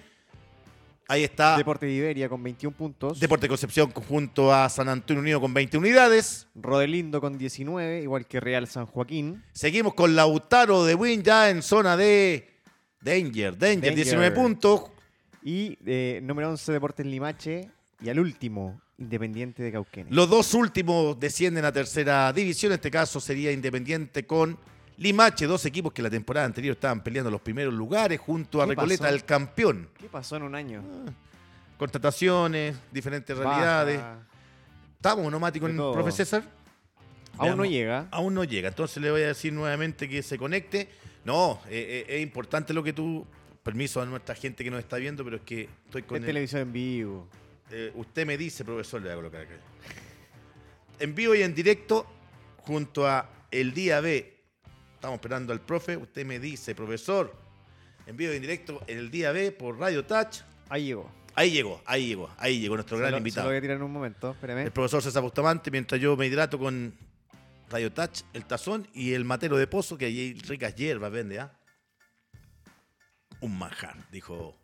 Ahí 1.08 1.22
está 1.22 1.56
Deportes 1.56 1.88
de 1.88 1.94
Iberia 1.94 2.28
con 2.28 2.42
21 2.42 2.76
puntos. 2.76 3.20
Deporte 3.20 3.48
Concepción 3.48 3.90
junto 3.92 4.52
a 4.52 4.68
San 4.68 4.88
Antonio 4.88 5.22
Unido 5.22 5.40
con 5.40 5.54
20 5.54 5.78
unidades. 5.78 6.48
Rodelindo 6.54 7.20
con 7.20 7.38
19, 7.38 8.02
igual 8.02 8.26
que 8.26 8.40
Real 8.40 8.66
San 8.66 8.86
Joaquín. 8.86 9.42
Seguimos 9.52 9.94
con 9.94 10.14
Lautaro 10.16 10.84
de 10.84 10.94
Win 10.94 11.22
ya 11.22 11.48
en 11.50 11.62
zona 11.62 11.96
de 11.96 12.60
Danger. 13.00 13.56
Danger, 13.56 13.58
Danger. 13.58 13.94
19 13.94 14.30
puntos. 14.32 14.82
Y 15.46 15.78
eh, 15.87 16.18
número 16.24 16.50
11, 16.50 16.72
Deportes 16.72 17.06
Limache. 17.06 17.70
Y 18.00 18.09
al 18.09 18.18
último, 18.18 18.80
Independiente 18.98 19.62
de 19.62 19.70
Cauquenes. 19.70 20.12
Los 20.12 20.28
dos 20.28 20.52
últimos 20.54 21.20
descienden 21.20 21.64
a 21.64 21.70
tercera 21.70 22.32
división. 22.32 22.72
En 22.72 22.76
este 22.76 22.90
caso 22.90 23.20
sería 23.20 23.52
Independiente 23.52 24.26
con 24.26 24.59
Limache, 24.96 25.46
dos 25.46 25.64
equipos 25.64 25.92
que 25.92 26.02
la 26.02 26.11
temporada 26.11 26.46
anterior 26.46 26.74
estaban 26.74 27.00
peleando 27.00 27.30
los 27.30 27.40
primeros 27.40 27.72
lugares 27.72 28.18
junto 28.18 28.61
a 28.61 28.64
¿Qué 28.64 28.70
Recoleta, 28.70 29.04
pasó? 29.04 29.14
el 29.14 29.24
campeón. 29.24 29.88
¿Qué 29.96 30.09
pasó 30.09 30.35
en 30.35 30.42
un 30.42 30.56
año? 30.56 30.82
Contrataciones, 31.78 32.76
diferentes 32.90 33.38
realidades. 33.38 33.98
Baja. 33.98 34.18
¿Estamos 34.96 35.30
con 35.30 35.52
De 35.52 35.59
el 35.70 35.76
todo. 35.76 35.92
profe 35.92 36.11
César? 36.11 36.42
Aún 37.38 37.56
no 37.56 37.64
llega. 37.64 38.09
Aún 38.11 38.35
no 38.35 38.42
llega. 38.42 38.68
Entonces 38.70 39.00
le 39.00 39.12
voy 39.12 39.22
a 39.22 39.28
decir 39.28 39.52
nuevamente 39.52 40.09
que 40.09 40.24
se 40.24 40.38
conecte. 40.38 40.88
No, 41.24 41.61
eh, 41.68 42.04
eh, 42.09 42.16
es 42.16 42.22
importante 42.24 42.74
lo 42.74 42.82
que 42.82 42.92
tú. 42.92 43.24
Permiso 43.66 44.00
a 44.00 44.07
nuestra 44.07 44.35
gente 44.37 44.62
que 44.64 44.70
nos 44.70 44.79
está 44.79 44.96
viendo, 44.96 45.24
pero 45.24 45.37
es 45.37 45.42
que 45.42 45.68
estoy 45.87 46.02
con 46.05 46.16
En 46.18 46.22
el- 46.22 46.26
televisión 46.29 46.62
en 46.62 46.72
vivo. 46.72 47.29
eh, 47.70 47.90
usted 47.96 48.24
me 48.24 48.38
dice, 48.38 48.64
profesor, 48.64 49.02
le 49.02 49.09
voy 49.09 49.12
a 49.12 49.16
colocar 49.16 49.40
acá. 49.42 49.55
En 51.00 51.14
vivo 51.14 51.35
y 51.35 51.42
en 51.42 51.53
directo, 51.55 52.07
junto 52.59 53.07
a 53.07 53.28
El 53.51 53.74
Día 53.74 54.01
B. 54.01 54.34
Estamos 54.95 55.16
esperando 55.16 55.53
al 55.53 55.61
profe. 55.61 55.97
Usted 55.97 56.24
me 56.24 56.38
dice, 56.38 56.74
profesor. 56.74 57.34
En 58.07 58.16
vivo 58.16 58.32
y 58.32 58.36
en 58.36 58.43
directo, 58.43 58.82
El 58.86 59.11
Día 59.11 59.32
B 59.32 59.51
por 59.53 59.78
Radio 59.78 60.05
Touch. 60.05 60.43
Ahí 60.68 60.84
llegó. 60.86 61.11
Ahí 61.34 61.51
llegó, 61.51 61.82
ahí 61.84 62.07
llegó, 62.07 62.30
ahí 62.38 62.61
llegó 62.61 62.76
nuestro 62.76 62.97
Se 62.97 63.01
gran 63.03 63.11
lo, 63.11 63.16
se 63.16 63.18
invitado. 63.18 63.47
lo 63.49 63.51
voy 63.51 63.59
a 63.59 63.61
tirar 63.61 63.76
en 63.76 63.82
un 63.82 63.93
momento, 63.93 64.30
espérame. 64.30 64.61
El 64.64 64.70
profesor 64.70 65.03
César 65.03 65.22
Bustamante, 65.22 65.70
mientras 65.70 66.01
yo 66.01 66.16
me 66.16 66.26
hidrato 66.26 66.59
con 66.59 66.95
Radio 67.68 67.93
Touch, 67.93 68.22
el 68.32 68.47
tazón 68.47 68.88
y 68.95 69.12
el 69.12 69.24
matero 69.26 69.59
de 69.59 69.66
pozo, 69.66 69.99
que 69.99 70.07
hay 70.07 70.32
ricas 70.49 70.74
hierbas 70.76 71.12
vende, 71.12 71.40
¿ah? 71.40 71.53
Un 73.47 73.57
manjar, 73.59 73.94
dijo. 74.11 74.57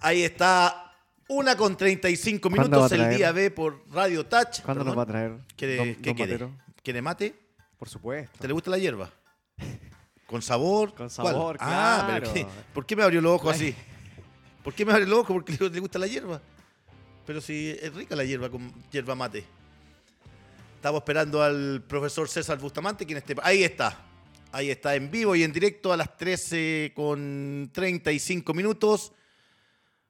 Ahí 0.00 0.24
está, 0.24 0.92
una 1.28 1.56
con 1.56 1.76
35 1.76 2.40
¿Cuándo 2.50 2.62
minutos 2.78 2.90
el 2.92 3.16
día 3.16 3.30
B 3.30 3.52
por 3.52 3.84
Radio 3.92 4.26
Touch. 4.26 4.60
¿Cuándo 4.62 4.82
nos 4.82 4.98
va 4.98 5.02
a 5.02 5.06
traer? 5.06 5.38
¿Quiere, 5.56 5.76
don- 5.76 5.94
¿Qué 5.94 6.10
don 6.10 6.16
quiere? 6.16 6.48
¿Quiere 6.82 7.00
mate? 7.02 7.38
Por 7.78 7.88
supuesto. 7.88 8.36
¿Te 8.40 8.48
le 8.48 8.52
gusta 8.54 8.72
la 8.72 8.78
hierba? 8.78 9.08
¿Con 10.26 10.42
sabor? 10.42 10.88
Con 10.90 10.96
¿Cuál? 10.96 11.10
sabor, 11.10 11.56
Ah, 11.60 12.04
pero 12.08 12.32
claro. 12.32 12.34
¿qué? 12.34 12.46
¿por 12.74 12.84
qué 12.86 12.96
me 12.96 13.04
abrió 13.04 13.20
los 13.20 13.32
ojos 13.32 13.54
así? 13.54 13.72
¿Por 14.64 14.74
qué 14.74 14.84
me 14.84 14.92
abrió 14.92 15.06
los 15.06 15.18
ojos? 15.20 15.34
Porque 15.36 15.52
le 15.52 15.70
le 15.70 15.78
gusta 15.80 15.98
la 16.00 16.08
hierba. 16.08 16.42
Pero 17.24 17.40
si 17.40 17.70
es 17.80 17.94
rica 17.94 18.16
la 18.16 18.24
hierba 18.24 18.50
con 18.50 18.72
hierba 18.90 19.14
mate. 19.14 19.44
Estamos 20.74 20.98
esperando 21.02 21.40
al 21.40 21.84
profesor 21.86 22.28
César 22.28 22.58
Bustamante, 22.58 23.06
quien 23.06 23.18
esté. 23.18 23.36
Ahí 23.44 23.62
está. 23.62 23.96
Ahí 24.50 24.70
está, 24.70 24.94
en 24.94 25.10
vivo 25.10 25.36
y 25.36 25.42
en 25.42 25.52
directo 25.52 25.92
a 25.92 25.96
las 25.96 26.16
13 26.16 26.92
con 26.96 27.70
35 27.72 28.54
minutos. 28.54 29.12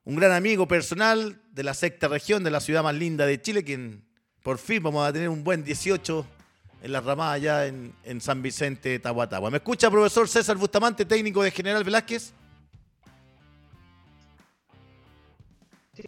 Un 0.05 0.15
gran 0.15 0.31
amigo 0.31 0.69
personal 0.69 1.43
de 1.51 1.65
la 1.65 1.75
sexta 1.75 2.07
región, 2.07 2.45
de 2.45 2.53
la 2.53 2.61
ciudad 2.61 2.85
más 2.85 2.95
linda 2.95 3.27
de 3.27 3.43
Chile, 3.43 3.65
quien 3.65 4.05
por 4.45 4.59
fin 4.59 4.81
vamos 4.81 5.07
a 5.07 5.13
tener 5.13 5.29
un 5.29 5.43
buen 5.43 5.65
18 5.65 6.25
en 6.83 6.93
la 6.93 7.01
ramada 7.01 7.33
allá 7.33 7.67
en, 7.67 7.93
en 8.05 8.21
San 8.21 8.41
Vicente 8.41 8.91
de 8.91 8.99
Tahuatahua. 9.01 9.51
¿Me 9.51 9.57
escucha, 9.57 9.91
profesor 9.91 10.29
César 10.29 10.57
Bustamante, 10.57 11.05
técnico 11.05 11.43
de 11.43 11.51
General 11.51 11.83
Velázquez? 11.83 12.33
¿Me 15.97 16.05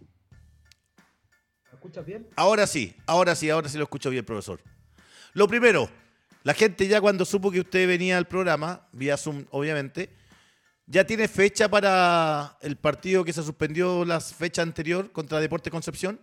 escuchas 1.73 2.07
bien? 2.07 2.29
Ahora 2.37 2.69
sí, 2.69 2.95
ahora 3.07 3.35
sí, 3.35 3.51
ahora 3.51 3.69
sí 3.69 3.77
lo 3.77 3.85
escucho 3.85 4.09
bien, 4.09 4.25
profesor. 4.25 4.61
Lo 5.33 5.49
primero, 5.49 5.91
la 6.43 6.55
gente 6.55 6.89
ya 6.89 7.01
cuando 7.01 7.25
supo 7.25 7.51
que 7.51 7.61
usted 7.61 7.87
venía 7.87 8.17
al 8.17 8.27
programa, 8.27 8.89
vía 8.93 9.17
Zoom, 9.17 9.45
obviamente, 9.51 10.11
¿ya 10.87 11.05
tiene 11.05 11.29
fecha 11.29 11.69
para 11.69 12.57
el 12.63 12.77
partido 12.77 13.25
que 13.25 13.33
se 13.33 13.43
suspendió 13.43 14.05
la 14.05 14.21
fecha 14.21 14.63
anterior 14.63 15.13
contra 15.13 15.39
Deporte 15.41 15.71
Concepción? 15.71 16.19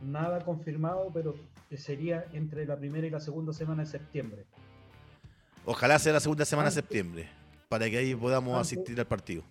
Nada 0.00 0.40
confirmado, 0.44 1.10
pero 1.12 1.34
sería 1.76 2.26
entre 2.32 2.66
la 2.66 2.76
primera 2.76 3.06
y 3.06 3.10
la 3.10 3.20
segunda 3.20 3.52
semana 3.52 3.84
de 3.84 3.90
septiembre. 3.90 4.44
Ojalá 5.64 5.98
sea 5.98 6.12
la 6.12 6.20
segunda 6.20 6.44
semana 6.44 6.68
de 6.70 6.74
septiembre. 6.74 7.28
para 7.68 7.88
que 7.88 7.96
ahí 7.96 8.14
podamos 8.14 8.60
asistir 8.60 8.98
al 9.00 9.06
partido. 9.06 9.42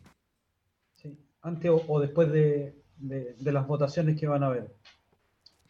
Sí, 0.93 1.17
antes 1.41 1.71
o, 1.87 1.99
después 1.99 2.31
de, 2.31 2.75
las 3.39 3.65
votaciones 3.65 4.19
que 4.19 4.27
van 4.27 4.43
a 4.43 4.47
haber. 4.47 4.75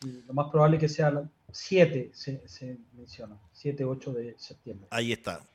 lo 0.03 0.33
más 0.33 0.49
probable 0.51 0.75
es 0.75 0.81
que 0.81 0.89
sea 0.89 1.23
7, 1.51 2.11
se, 2.13 2.47
se, 2.47 2.77
menciona, 2.93 3.39
7, 3.51 3.85
8 3.85 4.13
de 4.13 4.35
septiembre. 4.37 4.87
Ahí 4.91 5.11
está. 5.11 5.47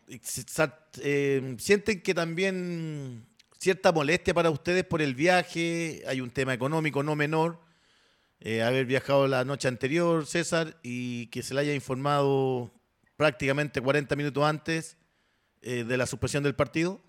Eh, 1.02 1.56
¿Sienten 1.58 2.02
que 2.02 2.14
también 2.14 3.26
cierta 3.58 3.92
molestia 3.92 4.34
para 4.34 4.50
ustedes 4.50 4.84
por 4.84 5.02
el 5.02 5.14
viaje? 5.14 6.02
Hay 6.06 6.20
un 6.20 6.30
tema 6.30 6.54
económico 6.54 7.02
no 7.02 7.16
menor. 7.16 7.60
Eh, 8.40 8.62
haber 8.62 8.86
viajado 8.86 9.26
la 9.26 9.44
noche 9.44 9.68
anterior, 9.68 10.26
César, 10.26 10.76
y 10.82 11.26
que 11.28 11.42
se 11.42 11.54
le 11.54 11.60
haya 11.60 11.74
informado 11.74 12.70
prácticamente 13.16 13.80
40 13.80 14.14
minutos 14.14 14.44
antes 14.44 14.98
eh, 15.62 15.84
de 15.84 15.96
la 15.96 16.06
suspensión 16.06 16.44
del 16.44 16.54
partido? 16.54 17.00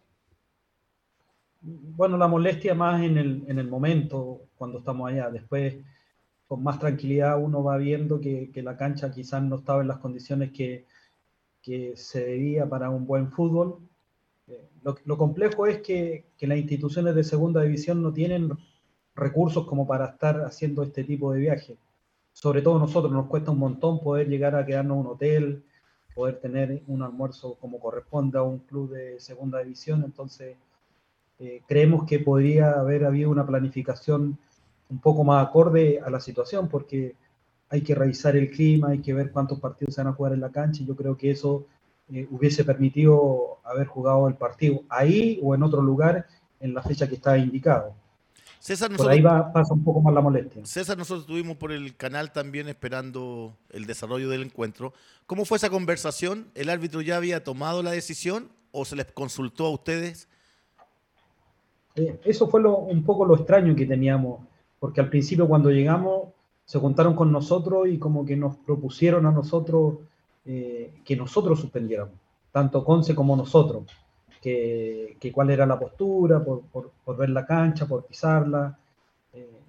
Bueno, 1.62 2.18
la 2.18 2.28
molestia 2.28 2.74
más 2.74 3.04
en 3.04 3.18
el, 3.18 3.44
en 3.48 3.60
el 3.60 3.68
momento, 3.68 4.42
cuando 4.56 4.80
estamos 4.80 5.12
allá. 5.12 5.30
Después, 5.30 5.76
con 6.48 6.64
más 6.64 6.80
tranquilidad, 6.80 7.42
uno 7.42 7.64
va 7.64 7.78
viendo 7.78 8.20
que, 8.22 8.50
la 8.56 8.78
cancha 8.78 9.12
quizás 9.12 9.44
no 9.44 9.58
estaba 9.58 9.82
en 9.82 9.90
las 9.90 9.98
condiciones 10.00 10.52
que, 10.52 10.86
que 11.62 11.96
se 11.98 12.26
debía 12.26 12.68
para 12.68 12.90
un 12.90 13.06
buen 13.06 13.32
fútbol. 13.32 13.80
Eh, 14.48 14.70
lo, 15.04 15.18
complejo 15.18 15.68
es 15.68 15.82
que, 15.82 16.26
que 16.38 16.48
las 16.48 16.58
instituciones 16.58 17.16
de 17.16 17.24
segunda 17.24 17.62
división 17.62 18.02
no 18.02 18.14
tienen 18.14 18.52
recursos 19.14 19.68
como 19.68 19.86
para 19.86 20.06
estar 20.06 20.42
haciendo 20.42 20.84
este 20.84 21.04
tipo 21.04 21.34
de 21.34 21.40
viaje. 21.40 21.78
Sobre 22.32 22.62
todo 22.62 22.80
nosotros 22.80 23.12
nos 23.12 23.28
cuesta 23.28 23.52
un 23.52 23.60
montón 23.60 24.00
poder 24.00 24.30
llegar 24.30 24.56
a 24.56 24.66
quedarnos 24.66 24.96
en 24.96 25.02
un 25.02 25.08
hotel, 25.08 25.64
poder 26.16 26.40
tener 26.40 26.82
un 26.88 27.02
almuerzo 27.02 27.56
como 27.56 27.80
corresponde 27.80 28.38
a 28.38 28.44
un 28.44 28.60
club 28.60 28.92
de 28.92 29.20
segunda 29.20 29.60
división. 29.60 30.04
Entonces, 30.06 30.56
eh, 31.40 31.62
creemos 31.68 32.06
que 32.06 32.20
podría 32.20 32.72
haber 32.72 33.06
habido 33.06 33.30
una 33.30 33.46
planificación 33.46 34.40
un 34.90 35.00
poco 35.00 35.24
más 35.24 35.46
acorde 35.46 36.00
a 36.06 36.10
la 36.10 36.20
situación, 36.20 36.68
porque 36.68 37.16
hay 37.70 37.82
que 37.82 37.96
revisar 37.96 38.36
el 38.36 38.50
clima, 38.50 38.90
hay 38.90 39.00
que 39.00 39.14
ver 39.14 39.32
cuántos 39.32 39.60
partidos 39.60 39.96
se 39.96 40.02
van 40.02 40.14
a 40.14 40.16
jugar 40.16 40.34
en 40.34 40.42
la 40.42 40.50
cancha, 40.50 40.84
y 40.84 40.86
yo 40.86 40.96
creo 40.96 41.18
que 41.18 41.32
eso 41.32 41.66
eh, 42.12 42.28
hubiese 42.32 42.64
permitido 42.64 43.60
haber 43.64 43.88
jugado 43.88 44.28
el 44.28 44.36
partido 44.36 44.84
ahí 44.90 45.40
o 45.44 45.54
en 45.54 45.64
otro 45.64 45.82
lugar 45.82 46.26
en 46.60 46.74
la 46.74 46.82
fecha 46.82 47.08
que 47.08 47.16
estaba 47.16 47.38
indicado. 47.38 47.94
César, 48.60 48.92
por 48.96 49.10
ahí 49.10 49.22
va, 49.22 49.52
pasa 49.54 49.74
un 49.74 49.84
poco 49.84 50.02
más 50.02 50.14
la 50.14 50.22
molestia. 50.22 50.66
César, 50.66 50.98
nosotros 50.98 51.22
estuvimos 51.22 51.58
por 51.58 51.72
el 51.72 51.96
canal 51.96 52.32
también 52.32 52.68
esperando 52.68 53.56
el 53.70 53.86
desarrollo 53.86 54.30
del 54.30 54.42
encuentro. 54.42 54.94
¿Cómo 55.26 55.46
fue 55.46 55.58
esa 55.58 55.70
conversación? 55.70 56.48
¿El 56.56 56.70
árbitro 56.70 57.02
ya 57.02 57.18
había 57.18 57.44
tomado 57.44 57.84
la 57.84 57.92
decisión 57.92 58.50
o 58.72 58.84
se 58.84 58.96
les 58.96 59.12
consultó 59.12 59.68
a 59.68 59.70
ustedes? 59.70 60.28
Eh, 61.96 62.20
eso 62.26 62.48
fue 62.48 62.62
un 62.64 63.04
poco 63.04 63.26
lo 63.26 63.36
extraño 63.36 63.76
que 63.76 63.86
teníamos, 63.86 64.42
porque 64.80 65.02
al 65.02 65.10
principio 65.10 65.48
cuando 65.48 65.70
llegamos 65.70 66.30
se 66.66 66.80
juntaron 66.80 67.16
con 67.16 67.32
nosotros 67.32 67.88
y 67.88 67.98
como 67.98 68.26
que 68.26 68.36
nos 68.36 68.58
propusieron 68.58 69.26
a 69.26 69.32
nosotros 69.32 69.96
eh, 70.46 70.94
que 71.06 71.16
nosotros 71.16 71.60
suspendiéramos, 71.60 72.14
tanto 72.52 72.84
Conce 72.84 73.16
como 73.16 73.36
nosotros 73.36 73.86
que, 74.42 75.32
cuál 75.34 75.50
era 75.50 75.66
la 75.66 75.80
postura, 75.80 76.44
por, 76.44 77.18
ver 77.18 77.30
la 77.30 77.46
cancha, 77.46 77.86
por 77.86 78.06
pisarla. 78.06 78.78
Eh, 79.34 79.60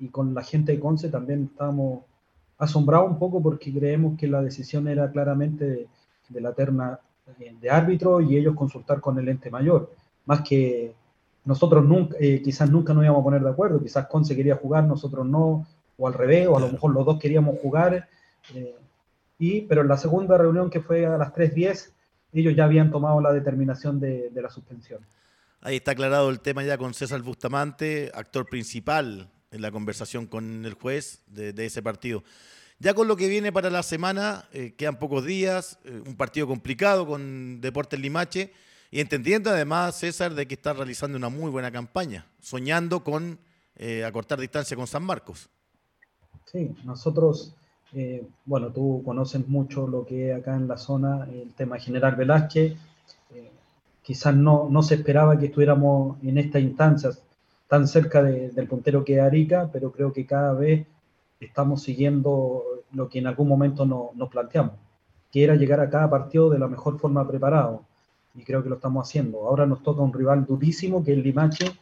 y 0.00 0.08
con 0.08 0.34
la 0.34 0.42
gente 0.42 0.72
de 0.72 0.80
Conce 0.80 1.08
también 1.08 1.50
estábamos 1.50 2.04
asombrados 2.58 3.10
un 3.10 3.18
poco 3.18 3.42
porque 3.42 3.72
creemos 3.72 4.18
que 4.18 4.28
la 4.28 4.42
decisión 4.42 4.88
era 4.88 5.10
claramente 5.10 5.88
de, 6.28 6.40
la 6.40 6.52
terna 6.52 6.98
eh, 7.38 7.54
de 7.60 7.70
árbitro 7.70 8.20
y 8.20 8.36
ellos 8.36 8.54
consultar 8.54 9.00
con 9.00 9.18
el 9.18 9.28
ente 9.28 9.50
mayor, 9.50 9.90
más 10.26 10.42
que 10.42 10.94
nosotros 11.44 11.84
nunca, 11.84 12.16
eh, 12.20 12.42
quizás 12.42 12.70
nunca 12.70 12.92
nos 12.94 13.04
íbamos 13.04 13.20
a 13.20 13.24
poner 13.24 13.42
de 13.42 13.50
acuerdo, 13.50 13.82
quizás 13.82 14.06
Conce 14.06 14.36
quería 14.36 14.56
jugar, 14.56 14.84
nosotros 14.84 15.26
no, 15.26 15.66
o 15.96 16.06
al 16.06 16.14
revés, 16.14 16.46
o 16.48 16.56
a 16.56 16.60
lo 16.60 16.68
mejor 16.68 16.92
los 16.92 17.04
dos 17.04 17.18
queríamos 17.18 17.58
jugar. 17.60 18.08
y, 19.38 19.62
pero 19.62 19.82
en 19.82 19.88
la 19.88 19.96
segunda 19.96 20.36
reunión 20.36 20.70
que 20.70 20.80
fue 20.80 21.06
a 21.06 21.16
las 21.16 21.32
3.10, 21.32 21.92
ellos 22.32 22.54
ya 22.54 22.64
habían 22.64 22.90
tomado 22.90 23.20
la 23.20 23.32
determinación 23.32 24.00
de, 24.00 24.30
la 24.34 24.50
suspensión. 24.50 25.00
Ahí 25.60 25.76
está 25.76 25.92
aclarado 25.92 26.30
el 26.30 26.40
tema 26.40 26.62
ya 26.62 26.78
con 26.78 26.94
César 26.94 27.20
Bustamante, 27.22 28.10
actor 28.14 28.46
principal 28.46 29.30
en 29.50 29.62
la 29.62 29.70
conversación 29.70 30.26
con 30.26 30.64
el 30.64 30.74
juez 30.74 31.22
de, 31.26 31.66
ese 31.66 31.82
partido. 31.82 32.22
Ya 32.78 32.94
con 32.94 33.08
lo 33.08 33.16
que 33.16 33.28
viene 33.28 33.52
para 33.52 33.68
la 33.68 33.82
semana, 33.82 34.48
eh, 34.52 34.74
quedan 34.74 34.98
pocos 34.98 35.24
días, 35.26 35.78
eh, 35.84 36.02
un 36.06 36.16
partido 36.16 36.46
complicado 36.46 37.06
con 37.06 37.60
Deportes 37.60 38.00
Limache, 38.00 38.54
y 38.90 39.00
entendiendo 39.00 39.50
además, 39.50 39.96
César, 39.96 40.34
de 40.34 40.46
que 40.46 40.54
está 40.54 40.72
realizando 40.72 41.16
una 41.16 41.28
muy 41.28 41.50
buena 41.50 41.70
campaña, 41.70 42.26
soñando 42.40 43.04
con 43.04 43.38
eh, 43.76 44.04
acortar 44.04 44.40
distancia 44.40 44.76
con 44.76 44.86
San 44.86 45.04
Marcos. 45.04 45.48
Sí, 46.46 46.74
nosotros 46.84 47.54
eh, 47.92 48.24
bueno, 48.44 48.70
tú 48.70 49.02
conoces 49.04 49.46
mucho 49.48 49.86
lo 49.86 50.06
que 50.06 50.30
es 50.30 50.38
acá 50.38 50.54
en 50.54 50.68
la 50.68 50.76
zona, 50.76 51.26
el 51.32 51.52
tema 51.54 51.78
General 51.78 52.14
Velázquez. 52.14 52.76
Eh, 53.34 53.50
quizás 54.02 54.34
no, 54.34 54.68
no, 54.70 54.82
se 54.82 54.94
esperaba 54.94 55.38
que 55.38 55.46
estuviéramos 55.46 56.22
en 56.22 56.38
estas 56.38 56.62
instancias 56.62 57.22
tan 57.68 57.86
cerca 57.86 58.22
del 58.22 58.66
puntero 58.66 59.04
que 59.04 59.16
es 59.16 59.20
Arica, 59.20 59.70
pero 59.72 59.92
creo 59.92 60.12
que 60.12 60.26
cada 60.26 60.52
vez 60.54 60.86
estamos 61.38 61.82
siguiendo 61.82 62.64
lo 62.92 63.08
que 63.08 63.20
en 63.20 63.28
algún 63.28 63.48
momento 63.48 63.86
nos 63.86 64.28
planteamos, 64.28 64.74
que 65.30 65.44
era 65.44 65.54
llegar 65.54 65.80
a 65.80 65.88
cada 65.88 66.10
partido 66.10 66.50
de 66.50 66.58
la 66.58 66.66
mejor 66.66 66.98
forma 66.98 67.26
preparado. 67.26 67.84
Y 68.34 68.44
creo 68.44 68.62
que 68.62 68.68
lo 68.68 68.76
estamos 68.76 69.08
haciendo. 69.08 69.46
Ahora 69.46 69.66
nos 69.66 69.82
toca 69.82 70.02
un 70.02 70.12
rival 70.12 70.46
durísimo, 70.46 71.02
que 71.02 71.12
es 71.12 71.18
Limache, 71.18 71.72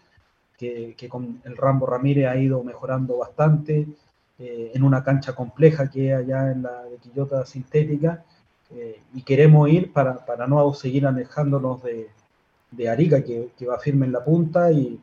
que, 0.57 0.94
que 0.96 1.09
con 1.09 1.40
el 1.44 1.57
Rambo 1.57 1.86
Ramírez 1.86 2.26
ha 2.26 2.36
ido 2.36 2.62
mejorando 2.64 3.18
bastante 3.18 3.86
eh, 4.38 4.72
en 4.74 4.82
una 4.82 5.03
cancha 5.03 5.34
compleja 5.34 5.90
que 5.90 6.11
es 6.11 6.16
allá 6.16 6.53
en 6.53 6.62
la 6.62 6.84
de 6.84 6.96
Quillota 6.99 7.44
sintética, 7.44 8.24
eh, 8.70 9.01
y 9.14 9.22
queremos 9.22 9.68
ir 9.68 9.92
para, 9.92 10.24
para, 10.24 10.46
no 10.46 10.72
seguir 10.74 11.07
alejándonos 11.07 11.82
de, 11.82 12.09
de 12.70 12.88
Arica, 12.88 13.22
que, 13.22 13.51
que, 13.59 13.66
va 13.66 13.78
firme 13.78 14.07
en 14.07 14.12
la 14.12 14.24
punta, 14.24 14.70
y, 14.70 15.01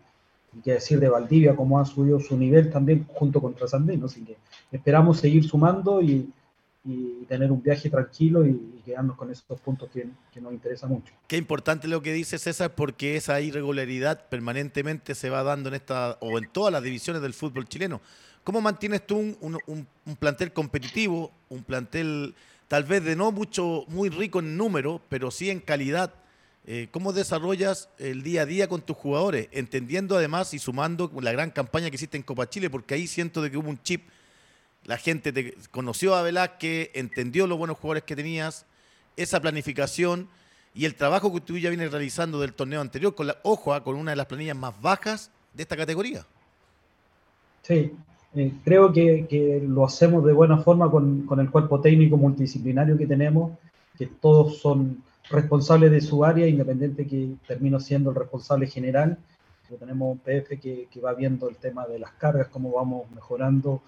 y 0.53 0.61
que 0.61 0.73
decir 0.73 0.99
de 0.99 1.09
Valdivia, 1.09 1.55
como 1.55 1.79
ha 1.79 1.85
subido 1.85 2.19
su 2.19 2.37
nivel 2.37 2.71
también 2.71 3.05
junto 3.13 3.41
con 3.41 3.53
Trasandino. 3.55 4.05
Así 4.05 4.23
que 4.23 4.37
esperamos 4.71 5.19
seguir 5.19 5.43
sumando 5.43 6.01
y, 6.01 6.31
y 6.85 7.25
tener 7.25 7.51
un 7.51 7.61
viaje 7.63 7.89
tranquilo 7.89 8.45
y, 8.45 8.73
quedarnos 8.85 9.17
con 9.17 9.31
esos 9.31 9.59
puntos 9.61 9.89
que, 9.91 10.07
que, 10.31 10.39
nos 10.39 10.53
interesa 10.53 10.85
mucho. 10.85 11.11
Qué 11.27 11.37
importante 11.37 11.87
lo 11.87 12.03
que 12.03 12.13
dice 12.13 12.37
César, 12.37 12.75
porque 12.75 13.15
esa 13.15 13.41
irregularidad 13.41 14.29
permanentemente 14.29 15.15
se 15.15 15.31
va 15.31 15.41
dando 15.41 15.69
en 15.69 15.75
esta 15.75 16.19
o 16.21 16.37
en 16.37 16.47
todas 16.51 16.71
las 16.71 16.83
divisiones 16.83 17.23
del 17.23 17.33
fútbol 17.33 17.67
chileno. 17.67 17.99
¿Cómo 18.45 18.61
mantienes 18.61 19.07
tú 19.07 19.35
un, 19.41 19.87
plantel 20.19 20.53
competitivo, 20.53 21.31
un 21.49 21.63
plantel 21.63 22.35
tal 22.67 22.83
vez 22.83 23.03
de 23.03 23.15
no 23.15 23.31
mucho, 23.31 23.85
muy 23.87 24.09
rico 24.09 24.37
en 24.37 24.55
número, 24.55 25.01
pero 25.09 25.31
sí 25.31 25.49
en 25.49 25.59
calidad? 25.59 26.13
Eh, 26.67 26.87
¿Cómo 26.91 27.11
desarrollas 27.11 27.89
el 27.97 28.21
día 28.21 28.43
a 28.43 28.45
día 28.45 28.67
con 28.67 28.81
tus 28.81 28.95
jugadores? 28.95 29.49
Entendiendo 29.51 30.15
además 30.15 30.53
y 30.53 30.59
sumando 30.59 31.11
la 31.19 31.31
gran 31.31 31.49
campaña 31.49 31.89
que 31.89 31.95
hiciste 31.95 32.17
en 32.17 32.23
Copa 32.23 32.47
Chile, 32.47 32.69
porque 32.69 32.93
ahí 32.93 33.07
siento 33.07 33.41
de 33.41 33.49
que 33.49 33.57
hubo 33.57 33.69
un 33.69 33.81
chip. 33.81 34.03
La 34.85 34.97
gente 34.97 35.33
te 35.33 35.55
conoció 35.71 36.15
a 36.15 36.21
Velázquez, 36.21 36.91
entendió 36.93 37.47
los 37.47 37.57
buenos 37.57 37.77
jugadores 37.77 38.03
que 38.03 38.15
tenías, 38.15 38.65
esa 39.17 39.39
planificación 39.39 40.29
y 40.75 40.85
el 40.85 40.95
trabajo 40.95 41.33
que 41.33 41.41
tú 41.41 41.57
ya 41.57 41.69
vienes 41.69 41.91
realizando 41.91 42.39
del 42.39 42.53
torneo 42.53 42.81
anterior, 42.81 43.15
con 43.15 43.27
la, 43.27 43.37
ojo, 43.43 43.73
ah, 43.73 43.83
con 43.83 43.95
una 43.95 44.11
de 44.11 44.17
las 44.17 44.25
planillas 44.25 44.57
más 44.57 44.79
bajas 44.81 45.31
de 45.53 45.63
esta 45.63 45.77
categoría. 45.77 46.25
Sí, 47.61 47.93
eh, 48.35 48.51
creo 48.63 48.91
que, 48.91 49.63
lo 49.65 49.85
hacemos 49.85 50.25
de 50.25 50.33
buena 50.33 50.57
forma 50.57 50.91
con, 50.91 51.25
el 51.39 51.49
cuerpo 51.49 51.79
técnico 51.79 52.17
multidisciplinario 52.17 52.97
que 52.97 53.07
tenemos, 53.07 53.57
que 53.97 54.07
todos 54.07 54.57
son 54.57 55.01
responsables 55.29 55.91
de 55.91 56.01
su 56.01 56.25
área, 56.25 56.45
independiente 56.45 57.07
que 57.07 57.35
termino 57.47 57.79
siendo 57.79 58.09
el 58.09 58.17
responsable 58.17 58.67
general. 58.67 59.17
tenemos 59.79 60.11
un 60.11 60.19
PF 60.19 60.59
que, 60.59 60.87
va 61.03 61.13
viendo 61.13 61.49
el 61.49 61.55
tema 61.55 61.87
de 61.87 61.97
las 61.97 62.11
cargas, 62.11 62.49
cómo 62.49 62.71
vamos 62.71 63.09
mejorando 63.11 63.81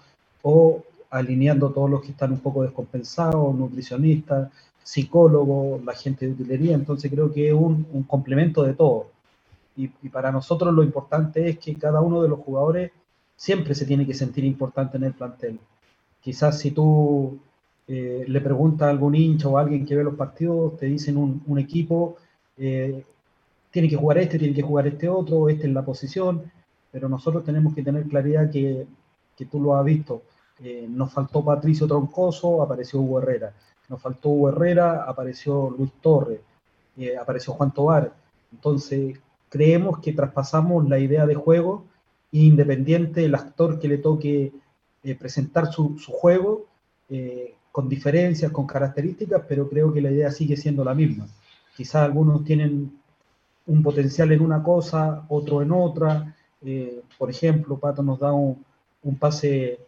o 0.48 0.84
alineando 1.10 1.70
todos 1.70 1.90
los 1.90 2.02
que 2.02 2.12
están 2.12 2.32
un 2.32 2.40
poco 2.40 2.62
descompensados, 2.62 3.54
nutricionistas, 3.54 4.50
psicólogos, 4.82 5.84
la 5.84 5.94
gente 5.94 6.26
de 6.26 6.32
utilería. 6.32 6.74
Entonces 6.74 7.10
creo 7.10 7.32
que 7.32 7.48
es 7.48 7.54
un, 7.54 7.84
complemento 8.06 8.62
de 8.62 8.74
todo. 8.74 9.06
y 9.76 10.08
para 10.08 10.32
nosotros 10.32 10.74
lo 10.74 10.82
importante 10.82 11.48
es 11.48 11.58
que 11.58 11.74
cada 11.76 12.00
uno 12.00 12.22
de 12.22 12.28
los 12.28 12.40
jugadores 12.40 12.90
siempre 13.36 13.74
se 13.74 13.86
tiene 13.86 14.06
que 14.06 14.14
sentir 14.14 14.44
importante 14.44 14.96
en 14.96 15.04
el 15.04 15.14
plantel. 15.14 15.58
Quizás 16.20 16.58
si 16.58 16.72
tú 16.72 17.38
eh, 17.86 18.24
le 18.28 18.40
preguntas 18.40 18.86
a 18.86 18.90
algún 18.90 19.14
hincha 19.14 19.48
o 19.48 19.56
a 19.56 19.62
alguien 19.62 19.86
que 19.86 19.96
ve 19.96 20.04
los 20.04 20.16
partidos, 20.16 20.76
te 20.76 20.86
dicen 20.86 21.16
un, 21.16 21.58
equipo, 21.58 22.16
eh, 22.58 23.02
tiene 23.70 23.88
que 23.88 23.96
jugar 23.96 24.18
este, 24.18 24.38
tiene 24.38 24.54
que 24.54 24.62
jugar 24.62 24.86
este 24.88 25.08
otro, 25.08 25.48
este 25.48 25.66
en 25.66 25.74
la 25.74 25.84
posición, 25.84 26.42
pero 26.92 27.08
nosotros 27.08 27.44
tenemos 27.44 27.74
que 27.74 27.82
tener 27.82 28.04
claridad 28.04 28.50
que, 28.50 28.86
que 29.36 29.46
tú 29.46 29.60
lo 29.60 29.76
has 29.76 29.84
visto. 29.84 30.22
Eh, 30.62 30.86
nos 30.88 31.12
faltó 31.12 31.44
Patricio 31.44 31.86
Troncoso, 31.86 32.62
apareció 32.62 33.00
Hugo 33.00 33.20
Herrera. 33.20 33.52
Nos 33.88 34.00
faltó 34.00 34.30
Hugo 34.30 34.48
Herrera, 34.50 35.04
apareció 35.04 35.70
Luis 35.70 35.92
Torres, 36.00 36.40
apareció 37.20 37.54
Juan 37.54 37.72
Tobar. 37.72 38.12
Entonces, 38.52 39.18
creemos 39.48 40.00
que 40.00 40.12
traspasamos 40.12 40.88
la 40.88 40.98
idea 40.98 41.26
de 41.26 41.34
juego 41.34 41.84
independiente 42.32 43.22
del 43.22 43.34
actor 43.34 43.78
que 43.78 43.88
le 43.88 43.98
toque 43.98 44.52
eh, 45.02 45.14
presentar 45.14 45.72
su, 45.72 45.96
juego, 46.08 46.66
eh, 47.08 47.54
con 47.72 47.88
diferencias, 47.88 48.52
con 48.52 48.66
características, 48.66 49.42
pero 49.48 49.68
creo 49.68 49.92
que 49.92 50.02
la 50.02 50.10
idea 50.10 50.30
sigue 50.30 50.56
siendo 50.56 50.84
la 50.84 50.94
misma. 50.94 51.26
Quizás 51.76 52.02
algunos 52.02 52.44
tienen 52.44 52.98
un 53.66 53.82
potencial 53.82 54.32
en 54.32 54.40
una 54.40 54.62
cosa, 54.62 55.24
otro 55.28 55.62
en 55.62 55.72
otra. 55.72 56.34
Eh, 56.62 57.02
por 57.16 57.30
ejemplo, 57.30 57.78
Pato 57.78 58.02
nos 58.02 58.18
da 58.18 58.32
un, 58.32 58.64
pase, 59.18 59.78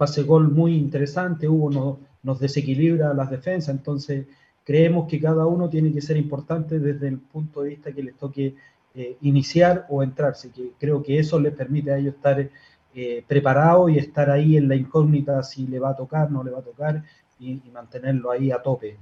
pase 0.00 0.22
gol 0.22 0.50
muy 0.50 0.76
interesante, 0.76 1.46
Hugo 1.46 1.70
nos, 1.70 1.98
nos 2.22 2.40
desequilibra 2.40 3.12
las 3.12 3.30
defensas, 3.30 3.74
entonces 3.74 4.24
creemos 4.64 5.06
que 5.06 5.20
cada 5.20 5.44
uno 5.44 5.68
tiene 5.68 5.92
que 5.92 6.00
ser 6.00 6.16
importante 6.16 6.78
desde 6.78 7.08
el 7.08 7.18
punto 7.18 7.60
de 7.60 7.68
vista 7.68 7.92
que 7.92 8.02
les 8.02 8.14
toque 8.14 8.54
eh, 8.94 9.18
iniciar 9.20 9.84
o 9.90 10.02
entrarse, 10.02 10.50
que 10.52 10.70
creo 10.78 11.02
que 11.02 11.18
eso 11.18 11.38
les 11.38 11.52
permite 11.52 11.92
a 11.92 11.98
ellos 11.98 12.14
estar 12.14 12.48
eh, 12.94 13.24
preparados 13.28 13.90
y 13.90 13.98
estar 13.98 14.30
ahí 14.30 14.56
en 14.56 14.68
la 14.68 14.74
incógnita 14.74 15.42
si 15.42 15.66
le 15.66 15.78
va 15.78 15.90
a 15.90 15.96
tocar, 15.96 16.30
no 16.30 16.42
le 16.42 16.50
va 16.50 16.60
a 16.60 16.62
tocar 16.62 17.04
y, 17.38 17.60
mantenerlo 17.70 18.30
ahí 18.30 18.50
a 18.50 18.62
tope. 18.62 18.96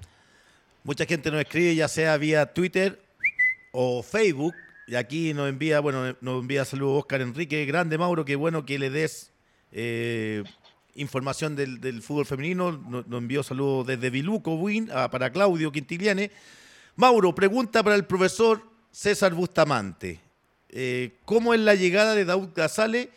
Mucha 0.82 1.04
gente 1.04 1.30
nos 1.30 1.42
escribe 1.42 1.76
ya 1.76 1.86
sea 1.86 2.16
vía 2.16 2.52
Twitter 2.52 2.98
o 3.70 4.02
Facebook 4.02 4.54
y 4.88 4.96
aquí 4.96 5.32
nos 5.32 5.48
envía, 5.48 5.78
bueno, 5.78 6.16
nos 6.20 6.42
envía 6.42 6.64
saludos 6.64 6.98
Oscar 7.02 7.20
Enrique, 7.20 7.64
grande 7.66 7.98
Mauro, 7.98 8.24
qué 8.24 8.34
bueno 8.34 8.66
que 8.66 8.80
le 8.80 8.90
des 8.90 9.30
eh, 9.70 10.42
información 10.98 11.56
del, 11.56 12.02
fútbol 12.02 12.26
femenino, 12.26 12.72
nos, 12.72 13.06
envió 13.10 13.42
saludos 13.42 13.86
desde 13.86 14.10
Viluco, 14.10 14.54
Win, 14.54 14.88
para 15.10 15.30
Claudio 15.30 15.72
Quintiliane. 15.72 16.30
Mauro, 16.96 17.34
pregunta 17.34 17.82
para 17.82 17.96
el 17.96 18.04
profesor 18.04 18.60
César 18.90 19.32
Bustamante. 19.32 20.20
Eh, 20.68 21.18
¿Cómo 21.24 21.54
es 21.54 21.60
la 21.60 21.74
llegada 21.74 22.14
de 22.14 22.24
Daud 22.24 22.50
Gazale 22.54 23.10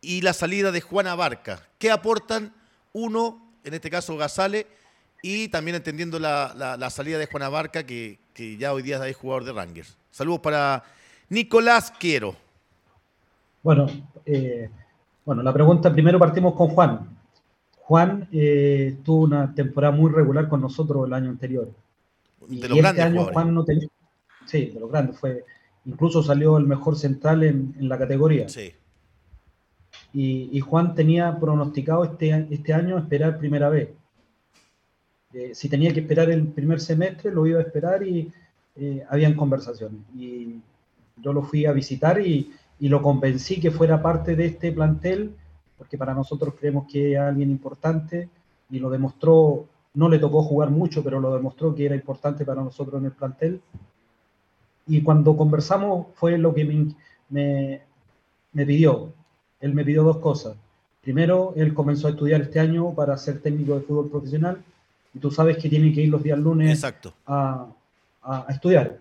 y 0.00 0.20
la 0.20 0.32
salida 0.32 0.70
de 0.70 0.80
Juana 0.80 1.14
Barca? 1.14 1.66
¿Qué 1.78 1.90
aportan 1.90 2.52
uno, 2.92 3.54
en 3.64 3.74
este 3.74 3.90
caso 3.90 4.16
Gazale, 4.16 4.66
y 5.22 5.48
también 5.48 5.76
entendiendo 5.76 6.18
la, 6.18 6.90
salida 6.90 7.18
de 7.18 7.26
Juana 7.26 7.48
Barca, 7.48 7.84
que, 7.84 8.18
ya 8.58 8.72
hoy 8.72 8.82
día 8.82 9.04
es 9.06 9.16
jugador 9.16 9.44
de 9.44 9.52
Rangers? 9.52 9.96
Saludos 10.10 10.40
para 10.40 10.84
Nicolás 11.28 11.92
Quiero. 11.98 12.36
Bueno, 13.62 13.86
eh, 14.26 14.68
bueno, 15.24 15.42
la 15.42 15.52
pregunta 15.52 15.92
primero 15.92 16.18
partimos 16.18 16.54
con 16.54 16.68
Juan. 16.68 17.21
Juan 17.84 18.28
eh, 18.32 18.96
tuvo 19.04 19.24
una 19.24 19.54
temporada 19.54 19.94
muy 19.94 20.10
regular 20.10 20.48
con 20.48 20.60
nosotros 20.60 21.06
el 21.06 21.12
año 21.12 21.30
anterior. 21.30 21.68
De 22.48 22.68
y 22.74 22.78
este 22.78 23.02
año 23.02 23.24
Juan 23.24 23.52
no 23.52 23.64
tenía, 23.64 23.88
Sí, 24.46 24.66
de 24.66 24.80
los 24.80 24.90
grandes. 24.90 25.18
Fue, 25.18 25.44
incluso 25.84 26.22
salió 26.22 26.56
el 26.58 26.66
mejor 26.66 26.96
central 26.96 27.42
en, 27.42 27.74
la 27.80 27.98
categoría. 27.98 28.48
Sí. 28.48 28.72
Y, 30.14 30.60
Juan 30.60 30.94
tenía 30.94 31.38
pronosticado 31.40 32.04
este, 32.04 32.46
este 32.50 32.72
año 32.72 32.98
esperar 32.98 33.38
primera 33.38 33.68
vez. 33.68 33.88
Eh, 35.32 35.52
si 35.54 35.68
tenía 35.68 35.92
que 35.92 36.00
esperar 36.00 36.30
el 36.30 36.46
primer 36.48 36.80
semestre, 36.80 37.32
lo 37.32 37.46
iba 37.46 37.58
a 37.58 37.62
esperar 37.62 38.06
y 38.06 38.30
eh, 38.76 39.04
habían 39.08 39.34
conversaciones. 39.34 40.00
Y 40.16 40.60
yo 41.16 41.32
lo 41.32 41.42
fui 41.42 41.66
a 41.66 41.72
visitar 41.72 42.20
y, 42.20 42.52
y, 42.78 42.88
lo 42.88 43.02
convencí 43.02 43.58
que 43.58 43.70
fuera 43.70 44.02
parte 44.02 44.36
de 44.36 44.46
este 44.46 44.70
plantel, 44.70 45.34
porque 45.82 45.98
para 45.98 46.14
nosotros 46.14 46.54
creemos 46.56 46.86
que 46.86 47.14
es 47.14 47.18
alguien 47.18 47.50
importante 47.50 48.28
y 48.70 48.78
lo 48.78 48.88
demostró, 48.88 49.66
no 49.94 50.08
le 50.08 50.20
tocó 50.20 50.44
jugar 50.44 50.70
mucho, 50.70 51.02
pero 51.02 51.18
lo 51.18 51.34
demostró 51.34 51.74
que 51.74 51.86
era 51.86 51.96
importante 51.96 52.44
para 52.44 52.62
nosotros 52.62 53.00
en 53.00 53.06
el 53.06 53.10
plantel 53.10 53.60
y 54.86 55.02
cuando 55.02 55.36
conversamos 55.36 56.06
fue 56.14 56.38
lo 56.38 56.54
que 56.54 56.94
me, 57.28 57.80
me, 58.52 58.64
pidió. 58.64 59.12
Él 59.60 59.74
me 59.74 59.84
pidió 59.84 60.04
dos 60.04 60.18
cosas. 60.18 60.56
Primero, 61.00 61.52
él 61.56 61.74
comenzó 61.74 62.06
a 62.06 62.10
estudiar 62.10 62.42
este 62.42 62.60
año 62.60 62.94
para 62.94 63.16
ser 63.16 63.40
técnico 63.40 63.74
de 63.74 63.80
fútbol 63.80 64.08
profesional 64.08 64.62
y 65.12 65.18
tú 65.18 65.32
sabes 65.32 65.56
que 65.56 65.68
tiene 65.68 65.92
que 65.92 66.02
ir 66.02 66.10
los 66.10 66.22
días 66.22 66.38
lunes 66.38 66.84
A, 67.26 67.66
a, 68.22 68.46
estudiar. 68.50 68.98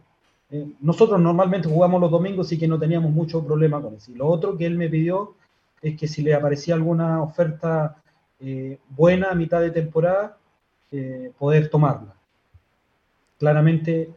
Eh, 0.50 0.66
nosotros 0.82 1.22
normalmente 1.22 1.70
jugamos 1.70 2.02
los 2.02 2.10
domingos 2.10 2.52
y 2.52 2.58
que 2.58 2.68
no 2.68 2.80
teníamos 2.80 3.12
mucho 3.12 3.46
problema 3.46 3.80
con 3.80 3.94
eso. 3.94 4.12
Y 4.12 4.16
lo 4.16 4.26
otro 4.26 4.58
que 4.58 4.66
él 4.66 4.80
me 4.80 4.90
pidió 4.90 5.36
es 5.82 5.98
que 5.98 6.08
si 6.08 6.22
le 6.22 6.34
aparecía 6.34 6.76
alguna 6.76 7.22
oferta 7.22 7.98
eh, 8.40 8.80
buena 8.90 9.30
a 9.30 9.36
mitad 9.36 9.62
de 9.62 9.72
temporada, 9.72 10.38
eh, 10.92 11.32
poder 11.38 11.70
tomarla. 11.70 12.14
Claramente 13.40 14.10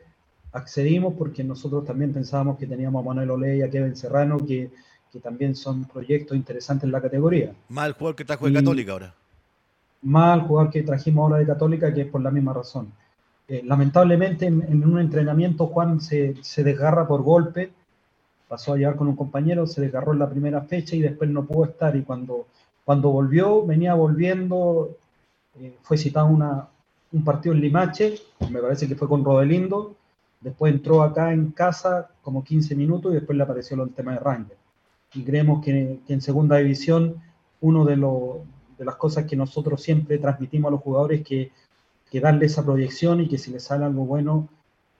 accedimos 0.52 1.14
porque 1.14 1.42
nosotros 1.42 1.84
también 1.84 2.12
pensábamos 2.12 2.58
que 2.58 2.66
teníamos 2.66 3.02
a 3.02 3.08
Manuel 3.08 3.30
Oley 3.30 3.58
y 3.58 3.62
a 3.62 3.70
Kevin 3.70 3.96
Serrano, 3.96 4.38
que, 4.38 4.70
que 5.12 5.20
también 5.20 5.54
son 5.54 5.84
proyectos 5.84 6.36
interesantes 6.36 6.84
en 6.84 6.92
la 6.92 7.00
categoría. 7.00 7.54
Mal 7.68 7.92
jugador 7.92 8.16
que 8.16 8.24
trajo 8.24 8.46
de 8.46 8.52
Católica 8.52 8.92
ahora. 8.92 9.14
Mal 10.02 10.42
jugador 10.42 10.70
que 10.70 10.82
trajimos 10.82 11.22
ahora 11.22 11.38
de 11.38 11.46
Católica, 11.46 11.92
que 11.92 12.02
es 12.02 12.08
por 12.08 12.20
la 12.20 12.30
misma 12.30 12.52
razón. 12.52 12.92
Eh, 13.46 13.62
lamentablemente 13.64 14.46
en, 14.46 14.84
un 14.84 14.98
entrenamiento 14.98 15.66
Juan 15.66 16.00
se, 16.00 16.34
se, 16.42 16.64
desgarra 16.64 17.06
por 17.06 17.22
golpe, 17.22 17.72
pasó 18.54 18.74
a 18.74 18.76
llevar 18.76 18.94
con 18.94 19.08
un 19.08 19.16
compañero, 19.16 19.66
se 19.66 19.80
desgarró 19.80 20.12
en 20.12 20.20
la 20.20 20.30
primera 20.30 20.60
fecha 20.62 20.94
y 20.94 21.00
después 21.00 21.28
no 21.28 21.44
pudo 21.44 21.64
estar 21.64 21.96
y 21.96 22.02
cuando, 22.02 22.46
cuando 22.84 23.10
volvió, 23.10 23.66
venía 23.66 23.94
volviendo, 23.94 24.96
eh, 25.58 25.76
fue 25.82 25.98
citado 25.98 26.28
una, 26.28 26.68
un 27.10 27.24
partido 27.24 27.52
en 27.52 27.60
Limache, 27.60 28.14
me 28.50 28.60
parece 28.60 28.86
que 28.86 28.94
fue 28.94 29.08
con 29.08 29.24
Rodelindo, 29.24 29.96
Después 30.44 30.74
entró 30.74 31.02
acá 31.02 31.32
en 31.32 31.52
casa 31.52 32.10
como 32.20 32.44
15 32.44 32.76
minutos 32.76 33.10
y 33.10 33.14
después 33.14 33.34
le 33.34 33.44
apareció 33.44 33.82
el 33.82 33.94
tema 33.94 34.12
de 34.12 34.18
Ranger. 34.18 34.58
Y 35.14 35.24
creemos 35.24 35.64
que, 35.64 36.00
en 36.06 36.20
segunda 36.20 36.58
división, 36.58 37.16
uno 37.62 37.86
de, 37.86 37.96
de, 37.96 38.84
las 38.84 38.96
cosas 38.96 39.24
que 39.24 39.36
nosotros 39.36 39.82
siempre 39.82 40.18
transmitimos 40.18 40.68
a 40.68 40.72
los 40.72 40.82
jugadores 40.82 41.20
es 41.20 41.26
que, 41.26 41.52
que 42.10 42.20
darle 42.20 42.44
esa 42.44 42.62
proyección 42.62 43.22
y 43.22 43.28
que 43.28 43.38
si 43.38 43.52
les 43.52 43.64
sale 43.64 43.86
algo 43.86 44.04
bueno, 44.04 44.50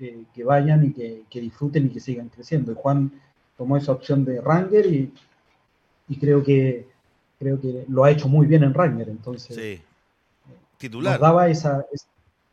eh, 0.00 0.24
que 0.34 0.44
vayan 0.44 0.86
y 0.86 0.92
que, 0.92 1.40
disfruten 1.40 1.86
y 1.86 1.88
que 1.90 2.00
sigan 2.00 2.30
creciendo. 2.30 2.74
Juan 2.74 3.12
tomó 3.56 3.76
esa 3.76 3.92
opción 3.92 4.24
de 4.24 4.40
Ranger 4.40 4.86
y, 4.86 5.12
y 6.08 6.16
creo 6.18 6.42
que 6.42 6.86
creo 7.38 7.60
que 7.60 7.84
lo 7.88 8.04
ha 8.04 8.10
hecho 8.10 8.28
muy 8.28 8.46
bien 8.46 8.62
en 8.62 8.74
Ranger. 8.74 9.08
Entonces, 9.08 9.56
sí. 9.56 9.82
titular. 10.78 11.14
Nos 11.14 11.20
daba 11.20 11.48
esa, 11.48 11.84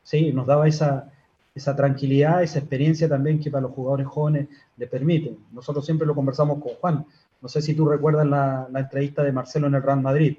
sí, 0.03 0.31
nos 0.33 0.45
daba 0.47 0.67
esa, 0.67 1.11
esa 1.55 1.75
tranquilidad, 1.75 2.43
esa 2.43 2.59
experiencia 2.59 3.07
también 3.07 3.39
que 3.39 3.51
para 3.51 3.63
los 3.63 3.71
jugadores 3.71 4.07
jóvenes 4.07 4.47
le 4.77 4.87
permiten. 4.87 5.37
Nosotros 5.51 5.85
siempre 5.85 6.07
lo 6.07 6.15
conversamos 6.15 6.61
con 6.61 6.73
Juan. 6.75 7.05
No 7.41 7.49
sé 7.49 7.61
si 7.61 7.73
tú 7.73 7.87
recuerdas 7.87 8.27
la, 8.27 8.67
entrevista 8.75 9.23
de 9.23 9.31
Marcelo 9.31 9.67
en 9.67 9.75
el 9.75 9.83
Real 9.83 10.01
Madrid. 10.01 10.37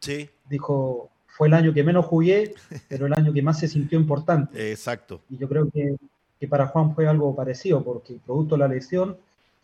Sí. 0.00 0.28
Dijo, 0.48 1.10
fue 1.26 1.48
el 1.48 1.54
año 1.54 1.72
que 1.72 1.84
menos 1.84 2.06
jugué, 2.06 2.54
pero 2.88 3.06
el 3.06 3.12
año 3.12 3.32
que 3.32 3.42
más 3.42 3.58
se 3.58 3.68
sintió 3.68 3.98
importante. 3.98 4.70
Exacto. 4.70 5.20
Y 5.30 5.38
yo 5.38 5.48
creo 5.48 5.70
que, 5.70 5.96
para 6.48 6.66
Juan 6.68 6.94
fue 6.94 7.06
algo 7.06 7.36
parecido, 7.36 7.84
porque 7.84 8.18
producto 8.24 8.54
de 8.54 8.60
la 8.60 8.68
lesión 8.68 9.18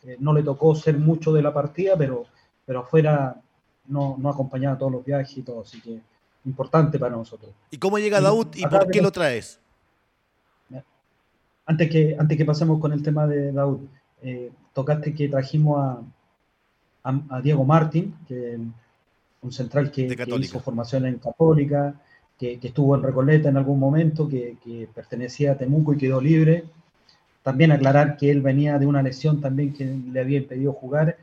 eh, 0.05 0.16
no 0.20 0.32
le 0.32 0.42
tocó 0.42 0.74
ser 0.74 0.99
mucho 0.99 1.32
de 1.32 1.42
la 1.42 1.53
partida, 1.53 1.97
pero, 1.97 2.24
pero 2.64 2.80
afuera 2.80 3.40
no, 3.88 4.16
no 4.18 4.28
acompañaba 4.28 4.78
todos 4.78 4.92
los 4.92 5.05
viajes 5.05 5.38
y 5.38 5.42
todo, 5.42 5.62
así 5.62 5.80
que 5.80 6.01
importante 6.44 6.99
para 6.99 7.16
nosotros. 7.16 7.51
¿Y 7.70 7.78
cómo 7.78 7.99
llega 7.99 8.20
Daud 8.20 8.49
y 8.55 8.66
por 8.66 8.90
qué 8.90 9.03
lo 9.03 9.12
traes? 9.12 9.61
Antes 11.68 11.90
que, 11.90 12.16
antes 12.16 12.38
que 12.38 12.44
pasemos 12.44 12.80
con 12.80 12.92
el 12.92 13.03
tema 13.03 13.26
de 13.26 13.51
Daud, 13.51 13.80
eh, 14.22 14.53
tocaste 14.72 15.12
que 15.14 15.28
trajimos 15.28 16.01
a, 17.03 17.20
a, 17.28 17.40
Diego 17.40 17.64
Martín, 17.64 18.14
que 18.28 18.57
un 19.42 19.53
central 19.53 19.90
que, 19.90 20.16
hizo 20.40 20.61
formación 20.61 21.07
en 21.07 21.18
Católica, 21.18 21.94
que, 22.38 22.59
estuvo 22.62 22.94
en 22.94 23.03
Recoleta 23.03 23.49
en 23.49 23.57
algún 23.57 23.78
momento, 23.78 24.28
que, 24.28 24.88
pertenecía 24.94 25.53
a 25.53 25.59
Temuco 25.59 25.94
y 25.94 25.99
quedó 25.99 26.20
libre. 26.20 26.64
También 27.47 27.70
aclarar 27.70 28.16
que 28.16 28.28
él 28.28 28.42
venía 28.42 28.76
de 28.76 28.86
una 28.86 29.05
lesión 29.05 29.40
también 29.40 29.72
que 29.72 29.84
le 29.84 30.18
había 30.18 30.38
impedido 30.38 30.72
jugar. 30.72 31.16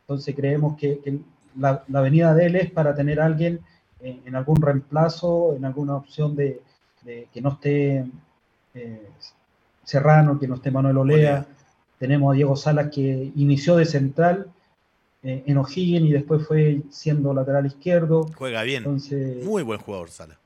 Entonces 0.00 0.34
creemos 0.34 0.76
que, 0.76 1.20
la, 1.56 1.84
venida 2.00 2.34
de 2.34 2.46
él 2.46 2.56
es 2.56 2.68
para 2.68 2.96
tener 2.96 3.20
a 3.20 3.26
alguien 3.26 3.60
en, 4.00 4.34
algún 4.34 4.60
reemplazo, 4.60 5.54
en 5.54 5.64
alguna 5.64 5.94
opción 5.94 6.34
de, 6.34 6.60
que 7.04 7.40
no 7.40 7.50
esté 7.50 8.04
eh, 8.74 9.08
Serrano, 9.84 10.40
que 10.40 10.48
no 10.48 10.56
esté 10.56 10.72
Manuel 10.72 10.96
Olea. 10.96 11.46
Tenemos 12.00 12.32
a 12.32 12.34
Diego 12.34 12.56
Salas 12.56 12.90
que 12.92 13.30
inició 13.36 13.76
de 13.76 13.84
central 13.84 14.48
eh, 15.22 15.44
en 15.46 15.58
O'Higgins 15.58 16.08
y 16.08 16.12
después 16.12 16.44
fue 16.44 16.82
siendo 16.90 17.32
lateral 17.32 17.66
izquierdo. 17.66 18.26
Juega 18.34 18.64
bien. 18.64 18.82
Muy 19.44 19.62
buen 19.62 19.78
jugador 19.78 20.10
Salas. 20.10 20.38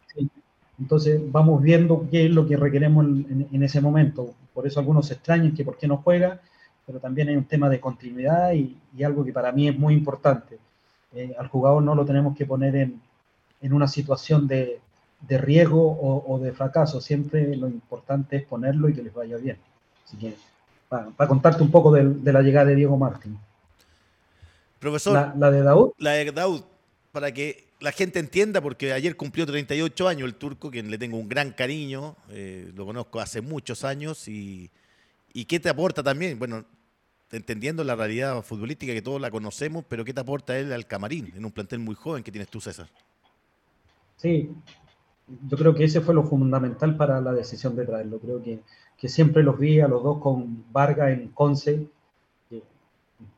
Entonces 0.83 1.21
vamos 1.31 1.63
viendo 1.63 2.09
qué 2.11 2.27
es 2.27 2.31
lo 2.33 2.47
que 2.47 2.57
requeremos 2.57 3.07
en, 3.07 3.63
ese 3.63 3.81
momento. 3.81 4.35
Por 4.53 4.67
eso 4.67 4.81
algunos 4.81 5.07
se 5.07 5.15
extrañan 5.15 5.55
que 5.55 5.65
por 5.65 5.79
qué 5.79 5.87
no 5.87 5.99
juega, 5.99 6.41
pero 6.85 6.99
también 6.99 7.29
hay 7.29 7.37
un 7.37 7.45
tema 7.45 7.69
de 7.69 7.79
continuidad 7.79 8.53
y, 8.53 8.77
algo 9.05 9.25
que 9.25 9.33
para 9.33 9.53
mí 9.53 9.69
es 9.69 9.79
muy 9.79 9.95
importante. 9.95 10.59
Eh, 11.15 11.35
al 11.39 11.47
jugador 11.47 11.85
no 11.85 11.95
lo 11.95 12.05
tenemos 12.05 12.37
que 12.37 12.47
poner 12.47 12.75
en, 12.75 13.01
en 13.61 13.73
una 13.73 13.87
situación 13.87 14.49
de, 14.49 14.81
de 15.21 15.39
riesgo 15.39 15.99
o, 16.27 16.39
de 16.41 16.51
fracaso. 16.53 17.01
Siempre 17.01 17.57
lo 17.57 17.69
importante 17.69 18.39
es 18.39 18.43
ponerlo 18.45 18.89
y 18.89 18.95
que 18.95 19.03
les 19.03 19.15
vaya 19.15 19.37
bien. 19.37 19.57
Así 20.05 20.17
que 20.17 20.35
para, 20.89 21.29
contarte 21.29 21.63
un 21.63 21.71
poco 21.71 21.93
de, 21.93 22.33
la 22.33 22.43
llegada 22.43 22.67
de 22.67 22.75
Diego 22.75 22.97
Martín. 22.97 23.39
Profesor. 24.81 25.33
La, 25.37 25.51
de 25.53 25.63
Daud. 25.63 25.93
La 25.99 26.13
de 26.13 26.33
Daud, 26.33 26.63
para 27.13 27.31
que 27.31 27.69
la 27.83 27.93
gente 27.93 28.19
entienda, 28.19 28.61
porque 28.61 28.93
ayer 28.93 29.17
cumplió 29.17 29.45
38 29.45 30.09
años 30.09 30.27
el 30.27 30.37
turco, 30.37 30.71
quien 30.71 30.91
le 30.91 30.99
tengo 30.99 31.19
un 31.19 31.29
gran 31.29 31.51
cariño, 31.51 32.17
eh, 32.31 32.71
lo 32.75 32.87
conozco 32.87 33.21
hace 33.21 33.41
muchos 33.41 33.85
años, 33.85 34.29
y, 34.29 34.71
y 35.33 35.45
qué 35.47 35.61
te 35.61 35.69
aporta 35.69 36.03
también, 36.03 36.39
bueno, 36.39 36.65
entendiendo 37.33 37.83
la 37.83 37.97
realidad 37.97 38.43
futbolística 38.43 38.93
que 38.93 39.03
todos 39.03 39.21
la 39.21 39.31
conocemos, 39.31 39.85
pero 39.89 40.05
qué 40.05 40.15
te 40.15 40.21
aporta 40.21 40.59
él 40.59 40.73
al 40.73 40.87
camarín, 40.87 41.33
en 41.35 41.45
un 41.45 41.51
plantel 41.51 41.81
muy 41.81 41.95
joven 41.95 42.23
que 42.23 42.31
tienes 42.31 42.49
tú, 42.49 42.61
César. 42.61 42.89
Sí, 44.17 44.51
yo 45.49 45.57
creo 45.57 45.75
que 45.75 45.85
ese 45.85 46.01
fue 46.01 46.15
lo 46.15 46.23
fundamental 46.25 46.97
para 46.97 47.21
la 47.21 47.33
decisión 47.33 47.75
de 47.75 47.87
traerlo. 47.87 48.21
Creo 48.21 48.43
que, 48.43 48.61
que 48.97 49.09
siempre 49.09 49.43
los 49.43 49.59
vi 49.59 49.81
a 49.81 49.89
los 49.89 50.03
dos 50.03 50.19
con 50.19 50.65
Vargas 50.73 51.11
en 51.11 51.29
Conce, 51.29 51.89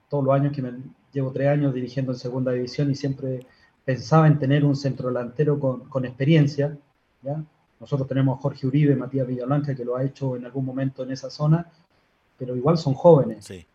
todos 0.09 0.25
los 0.25 0.35
años 0.35 0.53
que 0.53 0.63
me 0.63 0.73
llevo 1.13 1.33
tres 1.33 1.49
años 1.49 1.75
dirigiendo 1.75 2.13
en 2.13 2.19
segunda 2.19 2.53
división 2.53 2.91
y 2.91 2.95
siempre 2.95 3.47
pensaba 3.85 4.27
en 4.27 4.39
tener 4.39 4.65
un 4.65 4.77
centro 4.77 5.09
delantero 5.09 5.59
con, 5.59 5.89
con 5.89 6.05
experiencia. 6.05 6.77
¿ya? 7.23 7.43
Nosotros 7.81 8.09
tenemos 8.09 8.39
a 8.39 8.43
Jorge 8.43 8.67
Uribe, 8.67 8.97
Matías 8.97 9.27
Villablanca, 9.27 9.75
que 9.75 9.85
lo 9.85 9.97
ha 9.97 10.05
hecho 10.05 10.37
en 10.37 10.45
algún 10.45 10.65
momento 10.65 11.03
en 11.03 11.11
esa 11.11 11.31
zona, 11.31 11.67
pero 12.39 12.57
igual 12.57 12.79
son 12.79 12.95
jóvenes. 12.95 13.45
Sí. 13.45 13.67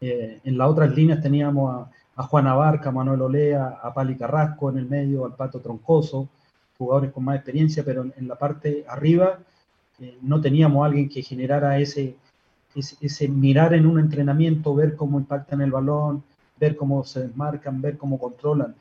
Eh, 0.00 0.40
en 0.44 0.58
las 0.58 0.68
otras 0.68 0.94
líneas 0.94 1.20
teníamos 1.20 1.74
a, 1.74 1.90
a 2.18 2.22
Juan 2.24 2.48
Abarca, 2.48 2.88
a 2.88 2.92
Manuel 2.92 3.22
Olea, 3.22 3.78
a 3.80 3.94
Pali 3.94 4.16
Carrasco 4.16 4.70
en 4.70 4.78
el 4.78 4.86
medio, 4.86 5.24
al 5.24 5.36
Pato 5.36 5.60
Troncoso, 5.60 6.28
jugadores 6.76 7.12
con 7.12 7.24
más 7.24 7.36
experiencia, 7.36 7.84
pero 7.84 8.04
en, 8.16 8.28
la 8.28 8.36
parte 8.36 8.84
arriba 8.88 9.38
eh, 10.00 10.18
no 10.22 10.40
teníamos 10.40 10.82
a 10.82 10.86
alguien 10.86 11.08
que 11.08 11.22
generara 11.22 11.78
ese, 11.78 12.16
ese, 12.74 13.28
mirar 13.28 13.72
en 13.72 13.86
un 13.86 14.00
entrenamiento, 14.00 14.74
ver 14.74 14.96
cómo 14.96 15.20
impactan 15.20 15.60
el 15.60 15.70
balón, 15.70 16.24
ver 16.58 16.76
cómo 16.76 17.04
se 17.04 17.20
desmarcan, 17.20 17.80
ver 17.80 17.96
cómo 17.96 18.18
controlan. 18.18 18.74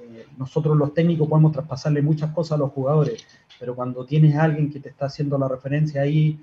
Eh, 0.00 0.26
nosotros 0.36 0.76
los 0.76 0.94
técnicos 0.94 1.28
podemos 1.28 1.52
traspasarle 1.52 2.02
muchas 2.02 2.32
cosas 2.32 2.52
a 2.52 2.58
los 2.58 2.72
jugadores, 2.72 3.24
pero 3.58 3.74
cuando 3.74 4.04
tienes 4.04 4.36
a 4.36 4.44
alguien 4.44 4.70
que 4.70 4.80
te 4.80 4.88
está 4.88 5.06
haciendo 5.06 5.38
la 5.38 5.48
referencia 5.48 6.02
ahí 6.02 6.38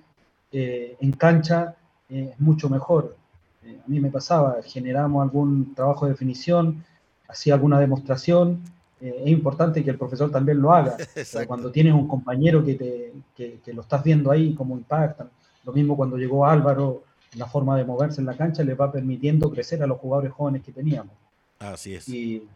en 0.53 1.11
cancha, 1.13 1.75
es 2.09 2.39
mucho 2.39 2.69
mejor. 2.69 3.15
Eh, 3.63 3.79
a 3.83 3.87
mí 3.87 3.99
me 3.99 4.09
pasaba, 4.09 4.57
generamos 4.63 5.21
algún 5.21 5.73
trabajo 5.73 6.05
de 6.05 6.11
definición, 6.11 6.83
hacía 7.27 7.53
alguna 7.53 7.79
demostración, 7.79 8.61
eh, 8.99 9.21
es 9.23 9.31
importante 9.31 9.83
que 9.83 9.91
el 9.91 9.97
profesor 9.97 10.31
también 10.31 10.61
lo 10.61 10.73
haga. 10.73 10.97
cuando 11.47 11.71
tienes 11.71 11.93
un 11.93 12.07
compañero 12.07 12.63
que, 12.63 12.75
te, 12.75 13.13
que, 13.35 13.73
lo 13.73 13.81
estás 13.81 14.03
viendo 14.03 14.31
ahí, 14.31 14.53
cómo 14.53 14.77
impactan, 14.77 15.29
lo 15.63 15.73
mismo 15.73 15.95
cuando 15.95 16.17
llegó 16.17 16.45
Álvaro, 16.45 17.03
la 17.35 17.45
forma 17.45 17.77
de 17.77 17.85
moverse 17.85 18.19
en 18.19 18.27
la 18.27 18.35
cancha 18.35 18.63
le 18.63 18.73
va 18.73 18.91
permitiendo 18.91 19.49
crecer 19.49 19.81
a 19.81 19.87
los 19.87 19.99
jugadores 19.99 20.33
jóvenes 20.33 20.63
que 20.63 20.71
teníamos. 20.71 21.15
Así 21.59 21.93
es. 21.93 22.09
Y, 22.09 22.47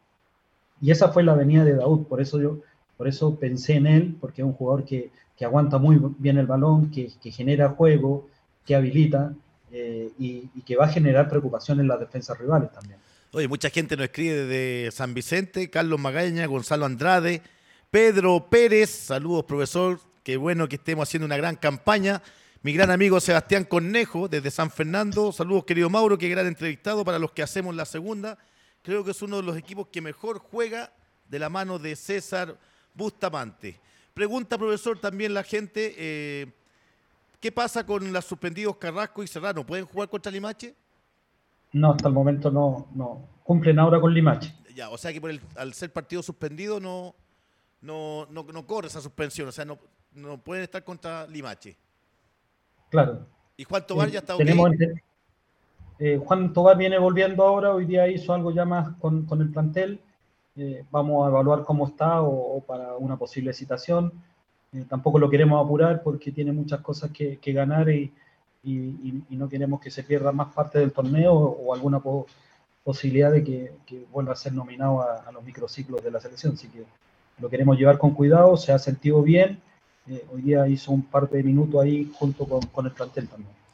y 0.85 0.91
esa 0.91 1.09
fue 1.09 1.23
la 1.23 1.33
venida 1.33 1.63
de 1.63 1.73
Daud, 1.73 2.05
por 2.05 2.21
eso 2.21 2.39
yo 2.39 2.59
por 2.95 3.07
eso 3.07 3.39
pensé 3.39 3.73
en 3.73 3.87
él, 3.87 4.15
porque 4.21 4.43
es 4.43 4.45
un 4.45 4.53
jugador 4.53 4.85
que, 4.85 5.09
que 5.35 5.43
aguanta 5.43 5.79
muy 5.79 5.99
bien 6.19 6.37
el 6.37 6.45
balón, 6.45 6.91
que, 6.91 7.11
que 7.21 7.31
genera 7.31 7.69
juego, 7.69 8.27
que 8.67 8.75
habilita, 8.75 9.33
eh, 9.71 10.11
y, 10.19 10.47
que 10.61 10.75
va 10.75 10.85
a 10.85 10.89
generar 10.89 11.27
preocupación 11.27 11.79
en 11.79 11.87
las 11.87 11.99
defensas 11.99 12.37
rivales 12.37 12.71
también. 12.71 12.99
Oye, 13.31 13.47
mucha 13.47 13.71
gente 13.71 13.97
nos 13.97 14.05
escribe 14.05 14.45
desde 14.45 14.91
San 14.91 15.15
Vicente, 15.15 15.71
Carlos 15.71 15.99
Magaña, 15.99 16.45
Gonzalo 16.45 16.85
Andrade, 16.85 17.41
Pedro 17.89 18.47
Pérez, 18.47 18.91
saludos 18.91 19.45
profesor, 19.45 19.99
qué 20.23 20.37
bueno 20.37 20.69
que 20.69 20.75
estemos 20.75 21.09
haciendo 21.09 21.25
una 21.25 21.37
gran 21.37 21.55
campaña. 21.55 22.21
Mi 22.61 22.73
gran 22.73 22.91
amigo 22.91 23.19
Sebastián 23.19 23.65
Cornejo, 23.65 24.27
desde 24.27 24.51
San 24.51 24.69
Fernando, 24.69 25.31
saludos 25.31 25.65
querido 25.65 25.89
Mauro, 25.89 26.17
qué 26.17 26.29
gran 26.29 26.45
entrevistado 26.45 27.03
para 27.03 27.17
los 27.17 27.31
que 27.31 27.41
hacemos 27.41 27.75
la 27.75 27.85
segunda. 27.85 28.37
Creo 28.85 29.03
que 29.03 29.11
es 29.11 29.21
uno 29.21 29.37
de 29.37 29.43
los 29.43 29.57
equipos 29.57 29.87
que 29.87 29.99
mejor 29.99 30.39
juega 30.39 30.93
de 31.27 31.39
la 31.39 31.49
mano 31.49 31.79
de 31.79 31.95
César 31.95 32.55
Bustamante. 32.93 33.79
Pregunta, 34.13 34.57
profesor, 34.57 34.97
también 34.99 35.33
la 35.33 35.43
gente, 35.43 35.93
eh, 35.97 36.53
¿Qué 37.45 37.51
pasa 37.51 37.85
con 37.85 38.11
los 38.11 38.25
suspendidos 38.25 38.77
Carrasco 38.77 39.21
y 39.21 39.27
Serrano? 39.27 39.63
¿Pueden 39.63 39.85
jugar 39.85 40.09
contra 40.09 40.31
Limache? 40.31 40.73
No, 41.73 41.91
hasta 41.91 42.07
el 42.07 42.13
momento 42.15 42.49
no, 42.49 42.87
no. 42.95 43.27
Cumplen 43.43 43.77
ahora 43.77 44.01
con 44.01 44.11
Limache. 44.11 44.51
Ya, 44.73 44.89
o 44.89 44.97
sea 44.97 45.13
que 45.13 45.21
por 45.21 45.31
al 45.55 45.73
ser 45.75 45.93
partido 45.93 46.23
suspendido 46.23 46.79
no, 46.79 47.13
no, 47.81 48.65
corre 48.65 48.87
esa 48.87 48.99
suspensión, 48.99 49.47
o 49.47 49.51
sea, 49.51 49.63
no, 49.63 49.77
no 50.13 50.39
pueden 50.39 50.63
estar 50.63 50.83
contra 50.83 51.27
Limache. 51.27 51.77
Claro. 52.89 53.27
¿Y 53.55 53.63
Juan 53.63 53.85
Tobar 53.85 54.09
ya 54.09 54.19
está 54.19 54.35
tenemos 54.37 54.71
eh, 55.97 56.19
Juan 56.23 56.51
Tobar 56.51 56.77
viene 56.77 56.97
volviendo 56.97 57.43
ahora, 57.43 57.73
hoy 57.73 57.85
día 57.85 58.07
hizo 58.07 58.33
algo 58.33 58.51
ya 58.51 58.65
más 58.65 58.89
con, 58.99 59.25
el 59.39 59.49
plantel. 59.49 60.01
Eh, 60.57 60.83
vamos 60.91 61.25
a 61.25 61.29
evaluar 61.29 61.63
cómo 61.63 61.87
está 61.87 62.21
o, 62.21 62.61
para 62.61 62.95
una 62.97 63.17
posible 63.17 63.53
citación. 63.53 64.11
Eh, 64.73 64.85
tampoco 64.89 65.19
lo 65.19 65.29
queremos 65.29 65.63
apurar 65.63 66.03
porque 66.03 66.31
tiene 66.31 66.51
muchas 66.51 66.81
cosas 66.81 67.11
que, 67.11 67.39
ganar 67.53 67.89
y, 67.89 68.11
no 69.29 69.47
queremos 69.47 69.79
que 69.79 69.91
se 69.91 70.03
pierda 70.03 70.31
más 70.31 70.53
parte 70.53 70.79
del 70.79 70.91
torneo 70.91 71.33
o, 71.33 71.73
alguna 71.73 72.01
posibilidad 72.83 73.31
de 73.31 73.43
que, 73.43 74.05
vuelva 74.11 74.33
a 74.33 74.35
ser 74.35 74.53
nominado 74.53 75.01
a, 75.01 75.31
los 75.31 75.43
microciclos 75.43 76.03
de 76.03 76.11
la 76.11 76.19
selección. 76.19 76.53
Así 76.53 76.67
que 76.67 76.83
lo 77.39 77.49
queremos 77.49 77.77
llevar 77.77 77.97
con 77.97 78.11
cuidado, 78.13 78.57
se 78.57 78.73
ha 78.73 78.79
sentido 78.79 79.21
bien. 79.21 79.61
Hoy 80.31 80.41
día 80.41 80.67
hizo 80.67 80.91
un 80.91 81.03
par 81.03 81.29
de 81.29 81.41
minutos 81.41 81.81
ahí 81.81 82.11
junto 82.17 82.45
con, 82.45 82.85
el 82.85 82.91
plantel 82.91 83.29
también. 83.29 83.64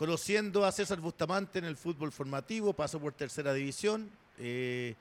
Conociendo 0.00 0.64
a 0.64 0.72
César 0.72 0.98
Bustamante 0.98 1.58
en 1.58 1.66
el 1.66 1.76
fútbol 1.76 2.10
formativo, 2.10 2.72
pasó 2.72 2.98
por 2.98 3.12
tercera 3.12 3.52
división. 3.52 4.08
Eh, 4.38 4.94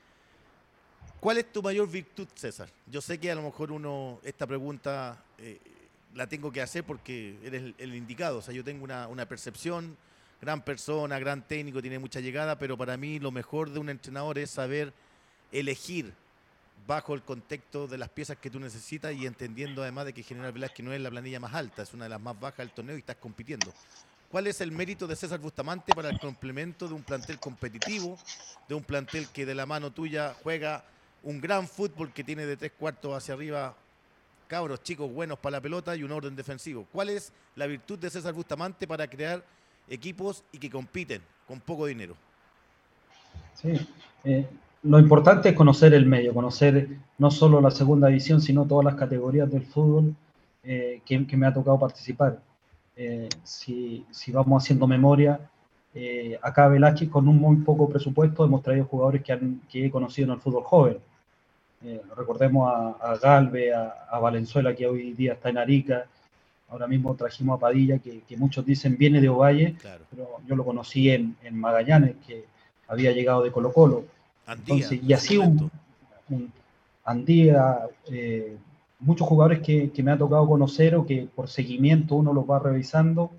¿Cuál 1.21 1.37
es 1.37 1.49
tu 1.53 1.63
mayor 1.63 1.89
virtud, 1.89 2.27
César? 2.35 2.69
Yo 2.85 2.99
sé 2.99 3.17
que 3.17 3.31
a 3.31 3.35
lo 3.35 3.43
mejor 3.43 3.71
uno, 3.71 4.19
esta 4.23 4.45
pregunta 4.45 5.23
eh, 5.37 5.57
la 6.15 6.27
tengo 6.27 6.51
que 6.51 6.61
hacer 6.61 6.83
porque 6.83 7.39
eres 7.41 7.73
el, 7.77 7.95
indicado. 7.95 8.39
O 8.39 8.41
sea, 8.41 8.53
yo 8.53 8.61
tengo 8.61 8.83
una, 8.83 9.25
percepción, 9.25 9.95
gran 10.41 10.65
persona, 10.65 11.17
gran 11.17 11.47
técnico, 11.47 11.81
tiene 11.81 11.97
mucha 11.97 12.19
llegada, 12.19 12.59
pero 12.59 12.77
para 12.77 12.97
mí 12.97 13.19
lo 13.19 13.31
mejor 13.31 13.69
de 13.69 13.79
un 13.79 13.87
entrenador 13.87 14.37
es 14.37 14.49
saber 14.49 14.91
elegir 15.53 16.11
bajo 16.85 17.13
el 17.13 17.21
contexto 17.21 17.87
de 17.87 17.97
las 17.97 18.09
piezas 18.09 18.35
que 18.35 18.49
tú 18.49 18.59
necesitas 18.59 19.13
y 19.13 19.25
entendiendo 19.25 19.81
además 19.81 20.07
de 20.07 20.13
que 20.13 20.23
General 20.23 20.51
Velázquez 20.51 20.85
no 20.85 20.91
es 20.91 20.99
la 20.99 21.09
planilla 21.09 21.39
más 21.39 21.53
alta, 21.53 21.83
es 21.83 21.93
una 21.93 22.03
de 22.03 22.09
las 22.09 22.19
más 22.19 22.37
bajas 22.37 22.57
del 22.57 22.71
torneo 22.71 22.97
y 22.97 22.99
estás 22.99 23.15
compitiendo. 23.15 23.73
¿Cuál 24.29 24.47
es 24.47 24.61
el 24.61 24.71
mérito 24.71 25.07
de 25.07 25.15
César 25.15 25.39
Bustamante 25.39 25.93
para 25.93 26.09
el 26.09 26.19
complemento 26.19 26.87
de 26.87 26.93
un 26.93 27.01
plantel 27.01 27.39
competitivo, 27.39 28.17
de 28.67 28.75
un 28.75 28.83
plantel 28.83 29.27
que 29.29 29.45
de 29.45 29.55
la 29.55 29.65
mano 29.65 29.91
tuya 29.91 30.35
juega 30.43 30.83
un 31.23 31.41
gran 31.41 31.67
fútbol 31.67 32.13
que 32.13 32.23
tiene 32.23 32.45
de 32.45 32.55
tres 32.55 32.71
cuartos 32.77 33.15
hacia 33.15 33.33
arriba 33.33 33.75
cabros 34.47 34.81
chicos 34.83 35.11
buenos 35.11 35.37
para 35.39 35.57
la 35.57 35.61
pelota 35.61 35.95
y 35.95 36.03
un 36.03 36.11
orden 36.11 36.35
defensivo. 36.35 36.85
¿Cuál 36.91 37.09
es 37.09 37.31
la 37.55 37.67
virtud 37.67 37.97
de 37.99 38.09
César 38.09 38.33
Bustamante 38.33 38.87
para 38.87 39.07
crear 39.07 39.43
equipos 39.87 40.43
y 40.51 40.59
que 40.59 40.69
compiten 40.69 41.21
con 41.47 41.59
poco 41.59 41.85
dinero? 41.85 42.15
Sí, 43.55 43.73
eh, 44.23 44.47
lo 44.83 44.99
importante 44.99 45.49
es 45.49 45.55
conocer 45.55 45.93
el 45.93 46.05
medio, 46.05 46.33
conocer 46.33 46.87
no 47.17 47.31
solo 47.31 47.61
la 47.61 47.71
segunda 47.71 48.07
división, 48.07 48.41
sino 48.41 48.65
todas 48.65 48.85
las 48.85 48.95
categorías 48.95 49.51
del 49.51 49.65
fútbol 49.65 50.15
eh, 50.63 51.01
que, 51.05 51.37
me 51.37 51.47
ha 51.47 51.53
tocado 51.53 51.79
participar. 51.79 52.39
Eh, 53.01 53.29
si, 53.43 54.05
vamos 54.27 54.61
haciendo 54.61 54.85
memoria, 54.85 55.39
acá 56.41 56.67
Velázquez 56.67 57.09
con 57.09 57.27
un 57.27 57.37
muy 57.37 57.55
poco 57.57 57.89
presupuesto 57.89 58.45
hemos 58.45 58.61
traído 58.61 58.85
jugadores 58.85 59.23
que, 59.23 59.31
han, 59.31 59.61
que 59.69 59.85
he 59.85 59.89
conocido 59.89 60.27
en 60.27 60.33
el 60.33 60.41
fútbol 60.41 60.63
joven 60.63 60.97
eh, 61.85 62.01
recordemos 62.15 62.69
a, 62.99 63.15
Galve, 63.21 63.73
a, 63.73 64.19
Valenzuela, 64.19 64.75
que 64.75 64.85
hoy 64.85 65.13
día 65.13 65.33
está 65.33 65.49
en 65.49 65.57
Arica. 65.57 66.05
Ahora 66.69 66.87
mismo 66.87 67.15
trajimos 67.15 67.57
a 67.57 67.59
Padilla, 67.59 67.99
que, 67.99 68.21
muchos 68.37 68.65
dicen 68.65 68.97
viene 68.97 69.21
de 69.21 69.29
Ovalle, 69.29 69.75
pero 70.09 70.37
yo 70.45 70.55
lo 70.55 70.65
conocí 70.65 71.09
en, 71.09 71.35
Magallanes, 71.51 72.15
que 72.27 72.45
había 72.87 73.11
llegado 73.11 73.43
de 73.43 73.51
Colo 73.51 73.71
Colo. 73.71 74.05
y 74.67 75.13
así 75.13 75.37
un, 75.37 75.71
Andía, 77.05 77.87
eh, 78.11 78.55
muchos 78.99 79.27
jugadores 79.27 79.59
que, 79.59 79.91
me 80.03 80.11
ha 80.11 80.17
tocado 80.17 80.47
conocer 80.47 80.95
o 80.95 81.05
que 81.05 81.27
por 81.33 81.49
seguimiento 81.49 82.15
uno 82.15 82.33
los 82.33 82.49
va 82.49 82.59
revisando 82.59 83.31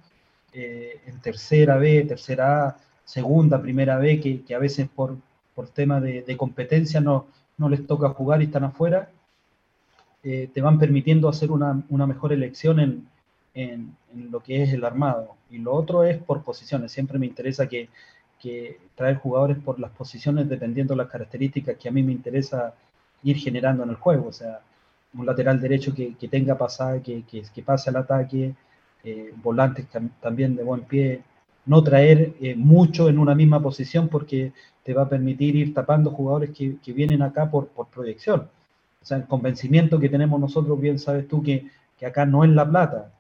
eh, 0.53 1.01
en 1.07 1.21
tercera 1.21 1.77
B, 1.77 2.05
tercera 2.05 2.69
A, 2.69 2.77
segunda, 3.05 3.61
primera 3.61 3.99
B, 3.99 4.43
que, 4.47 4.55
a 4.55 4.59
veces 4.59 4.89
por, 4.89 5.17
por 5.55 5.69
tema 5.69 6.01
de, 6.01 6.37
competencia 6.37 7.01
no, 7.01 7.27
no 7.59 7.69
les 7.69 7.87
toca 7.87 8.09
jugar 8.11 8.41
y 8.41 8.47
están 8.47 8.65
afuera, 8.65 9.11
eh, 10.23 10.51
te 10.53 10.61
van 10.61 10.79
permitiendo 10.79 11.29
hacer 11.29 11.51
una, 11.51 11.83
mejor 11.89 12.33
elección 12.33 12.81
en, 13.55 13.97
lo 14.31 14.41
que 14.41 14.63
es 14.63 14.73
el 14.73 14.85
armado. 14.85 15.37
Y 15.51 15.59
lo 15.59 15.75
otro 15.75 16.05
es 16.05 16.19
por 16.19 16.43
posiciones. 16.43 16.93
Siempre 16.93 17.19
me 17.19 17.27
interesa 17.27 17.69
que, 17.69 17.89
traer 18.95 19.17
jugadores 19.17 19.59
por 19.59 19.79
las 19.79 19.91
posiciones 19.91 20.49
dependiendo 20.49 20.95
de 20.95 20.99
las 20.99 21.11
características 21.11 21.77
que 21.77 21.89
a 21.91 21.93
mí 21.93 22.03
me 22.03 22.13
interesa 22.13 22.75
ir 23.23 23.37
generando 23.37 23.83
en 23.83 23.91
el 23.91 23.97
juego. 23.97 24.29
O 24.29 24.33
sea, 24.33 24.61
un 25.15 25.27
lateral 25.27 25.61
derecho 25.61 25.95
que, 25.95 26.29
tenga 26.29 26.57
pasada, 26.57 27.03
que, 27.03 27.25
que, 27.25 27.63
pase 27.63 27.91
al 27.91 27.97
ataque, 27.97 28.55
eh, 29.03 29.33
volantes 29.43 29.87
también 30.21 30.57
de 30.57 30.63
buen 30.63 30.83
pie, 30.83 31.23
no 31.67 31.83
traer 31.83 32.35
eh, 32.41 32.55
mucho 32.55 33.09
en 33.09 33.19
una 33.19 33.35
misma 33.35 33.61
posición 33.63 34.09
porque 34.09 34.53
te 34.83 34.95
va 34.95 35.03
a 35.03 35.09
permitir 35.09 35.57
ir 35.57 35.75
tapando 35.75 36.11
jugadores 36.11 36.51
que, 36.51 36.93
vienen 36.93 37.23
acá 37.23 37.51
por, 37.51 37.69
por, 37.69 37.89
proyección. 37.89 38.49
O 39.03 39.05
sea, 39.05 39.17
el 39.19 39.27
convencimiento 39.27 39.99
que 39.99 40.09
tenemos 40.09 40.41
nosotros, 40.41 40.81
bien 40.81 40.99
sabes 40.99 41.27
tú 41.29 41.43
que, 41.43 41.67
que 41.99 42.07
acá 42.07 42.27
no 42.27 42.45
es 42.45 42.51
la 42.51 42.69
plata. 42.69 43.13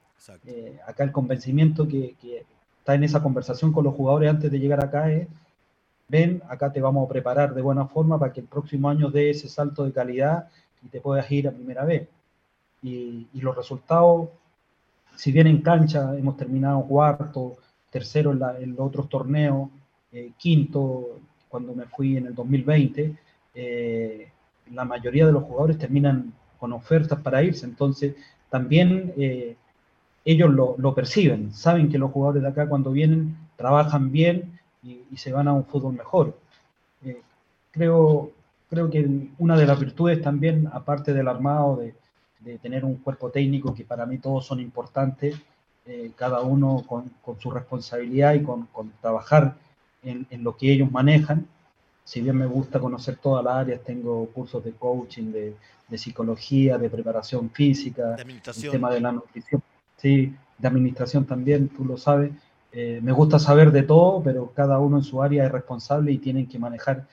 Eh, 0.46 0.78
acá 0.86 1.04
el 1.04 1.12
convencimiento 1.12 1.88
que, 1.88 2.14
que, 2.20 2.44
está 2.78 2.94
en 2.94 3.04
esa 3.04 3.22
conversación 3.22 3.72
con 3.72 3.84
los 3.84 3.94
jugadores 3.94 4.30
antes 4.30 4.50
de 4.50 4.58
llegar 4.58 4.82
acá 4.82 5.10
es, 5.12 5.28
ven, 6.08 6.42
acá 6.48 6.72
te 6.72 6.80
vamos 6.80 7.04
a 7.04 7.08
preparar 7.08 7.54
de 7.54 7.62
buena 7.62 7.86
forma 7.86 8.18
para 8.18 8.32
que 8.32 8.40
el 8.40 8.46
próximo 8.46 8.88
año 8.88 9.10
dé 9.10 9.30
ese 9.30 9.48
salto 9.48 9.84
de 9.84 9.92
calidad 9.92 10.48
y 10.82 10.88
te 10.88 11.00
puedas 11.00 11.30
ir 11.30 11.48
a 11.48 11.52
primera 11.52 11.84
vez. 11.84 12.08
Y, 12.82 13.26
los 13.34 13.56
resultados, 13.56 14.28
si 15.16 15.32
bien 15.32 15.46
en 15.46 15.60
cancha 15.62 16.16
hemos 16.16 16.36
terminado 16.36 16.82
cuarto, 16.84 17.56
tercero 17.90 18.32
en, 18.32 18.42
en 18.62 18.70
los 18.70 18.80
otros 18.80 19.08
torneos, 19.08 19.68
eh, 20.12 20.32
quinto 20.36 21.20
cuando 21.48 21.72
me 21.72 21.84
fui 21.86 22.16
en 22.16 22.26
el 22.26 22.34
2020, 22.34 23.14
eh, 23.54 24.28
la 24.72 24.84
mayoría 24.84 25.24
de 25.24 25.32
los 25.32 25.44
jugadores 25.44 25.78
terminan 25.78 26.32
con 26.58 26.72
ofertas 26.72 27.20
para 27.20 27.42
irse, 27.44 27.64
entonces 27.64 28.16
también 28.48 29.12
eh, 29.16 29.56
ellos 30.24 30.50
lo, 30.50 30.74
lo, 30.78 30.94
perciben, 30.94 31.54
saben 31.54 31.88
que 31.88 31.98
los 31.98 32.10
jugadores 32.10 32.42
de 32.42 32.48
acá 32.48 32.68
cuando 32.68 32.90
vienen 32.90 33.36
trabajan 33.56 34.10
bien 34.10 34.58
y, 34.82 35.00
se 35.16 35.32
van 35.32 35.46
a 35.48 35.52
un 35.52 35.64
fútbol 35.64 35.94
mejor. 35.94 36.36
creo, 37.70 38.32
creo 38.70 38.88
que 38.88 39.28
una 39.38 39.56
de 39.56 39.66
las 39.66 39.78
virtudes 39.78 40.22
también, 40.22 40.68
aparte 40.72 41.12
del 41.12 41.28
armado, 41.28 41.76
de, 41.76 41.94
de 42.40 42.58
tener 42.58 42.84
un 42.84 42.96
cuerpo 42.96 43.30
técnico 43.30 43.74
que 43.74 43.84
para 43.84 44.06
mí 44.06 44.18
todos 44.18 44.46
son 44.46 44.60
importantes, 44.60 45.36
eh, 45.86 46.12
cada 46.16 46.40
uno 46.40 46.84
con, 46.86 47.10
su 47.38 47.50
responsabilidad 47.50 48.34
y 48.34 48.42
con, 48.42 48.68
trabajar 49.00 49.56
en, 50.02 50.26
lo 50.42 50.56
que 50.56 50.72
ellos 50.72 50.90
manejan. 50.90 51.46
Si 52.04 52.20
bien 52.20 52.36
me 52.36 52.46
gusta 52.46 52.80
conocer 52.80 53.16
todas 53.16 53.44
las 53.44 53.54
áreas, 53.54 53.80
tengo 53.82 54.26
cursos 54.26 54.64
de 54.64 54.72
coaching, 54.72 55.32
de, 55.32 55.54
psicología, 55.98 56.78
de 56.78 56.88
preparación 56.88 57.50
física, 57.50 58.14
el 58.16 58.70
tema 58.70 58.92
de 58.92 59.00
la 59.00 59.10
nutrición, 59.10 59.60
sí, 59.96 60.32
de 60.58 60.68
administración 60.68 61.24
también, 61.24 61.68
tú 61.68 61.84
lo 61.84 61.96
sabes. 61.96 62.30
Eh, 62.72 63.00
me 63.02 63.10
gusta 63.10 63.40
saber 63.40 63.72
de 63.72 63.82
todo, 63.82 64.22
pero 64.22 64.52
cada 64.54 64.78
uno 64.78 64.98
en 64.98 65.02
su 65.02 65.20
área 65.20 65.44
es 65.44 65.50
responsable 65.50 66.12
y 66.12 66.18
tienen 66.18 66.46
que 66.46 66.60
manejar 66.60 67.08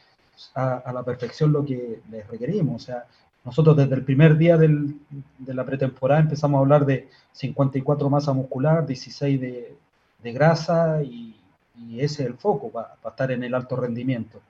a, 0.56 0.92
la 0.94 1.04
perfección 1.04 1.52
lo 1.52 1.66
que 1.66 2.02
les 2.10 2.28
requerimos. 2.28 2.84
O 2.84 2.86
sea, 2.86 3.06
nosotros 3.44 3.78
desde 3.78 3.96
el 3.96 4.04
primer 4.04 4.38
día 4.38 4.58
del, 4.58 4.96
de 5.38 5.54
la 5.54 5.66
pretemporada 5.66 6.22
empezamos 6.22 6.58
a 6.58 6.62
hablar 6.62 6.86
de 6.86 7.10
54 7.32 8.10
masa 8.10 8.34
muscular, 8.34 8.86
16 8.86 9.40
de, 9.40 9.76
de 10.24 10.32
grasa 10.32 11.02
y, 11.04 11.36
y, 11.76 12.00
ese 12.02 12.24
es 12.24 12.30
el 12.30 12.36
foco 12.36 12.72
para, 12.72 12.96
estar 13.08 13.32
en 13.32 13.44
el 13.44 13.54
alto 13.54 13.76
rendimiento. 13.76 14.42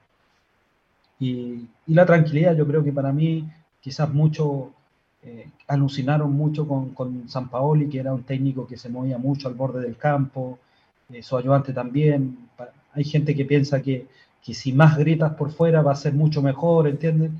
Y, 1.20 1.68
y, 1.86 1.94
la 1.94 2.06
tranquilidad, 2.06 2.56
yo 2.56 2.66
creo 2.68 2.84
que 2.84 2.92
para 2.92 3.12
mí 3.12 3.50
quizás 3.82 4.10
mucho 4.14 4.72
eh, 5.24 5.50
alucinaron 5.68 6.32
mucho 6.32 6.68
con, 6.68 6.92
con 6.92 7.28
San 7.28 7.50
Paoli, 7.50 7.90
que 7.90 8.00
era 8.00 8.14
un 8.14 8.24
técnico 8.24 8.68
que 8.68 8.78
se 8.78 8.90
movía 8.90 9.18
mucho 9.18 9.48
al 9.48 9.56
borde 9.56 9.82
del 9.82 9.98
campo, 9.98 10.60
eh, 11.12 11.22
su 11.24 11.36
ayudante 11.38 11.74
también. 11.74 12.50
Hay 12.94 13.04
gente 13.04 13.36
que 13.36 13.46
piensa 13.46 13.82
que, 13.82 14.08
que 14.44 14.54
si 14.54 14.74
más 14.74 14.98
gritas 14.98 15.34
por 15.34 15.52
fuera 15.52 15.82
va 15.82 15.92
a 15.92 15.96
ser 15.96 16.14
mucho 16.14 16.42
mejor, 16.42 16.88
¿entienden? 16.88 17.40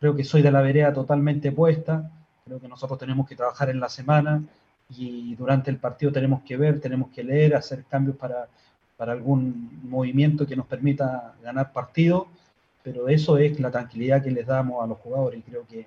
Creo 0.00 0.16
que 0.16 0.24
soy 0.24 0.42
de 0.42 0.50
la 0.50 0.60
vereda 0.60 0.92
totalmente 0.92 1.52
puesta. 1.52 2.10
Creo 2.44 2.60
que 2.60 2.68
nosotros 2.68 2.98
tenemos 2.98 3.28
que 3.28 3.36
trabajar 3.36 3.70
en 3.70 3.78
la 3.78 3.88
semana 3.88 4.42
y 4.90 5.34
durante 5.36 5.70
el 5.70 5.78
partido 5.78 6.10
tenemos 6.10 6.42
que 6.42 6.56
ver, 6.56 6.80
tenemos 6.80 7.10
que 7.10 7.22
leer, 7.22 7.54
hacer 7.54 7.84
cambios 7.84 8.16
para, 8.16 8.48
para 8.96 9.12
algún 9.12 9.80
movimiento 9.84 10.46
que 10.46 10.56
nos 10.56 10.66
permita 10.66 11.34
ganar 11.42 11.72
partido. 11.72 12.26
Pero 12.82 13.08
eso 13.08 13.38
es 13.38 13.60
la 13.60 13.70
tranquilidad 13.70 14.24
que 14.24 14.32
les 14.32 14.44
damos 14.44 14.82
a 14.82 14.88
los 14.88 14.98
jugadores 14.98 15.38
y 15.38 15.42
creo 15.42 15.64
que, 15.68 15.86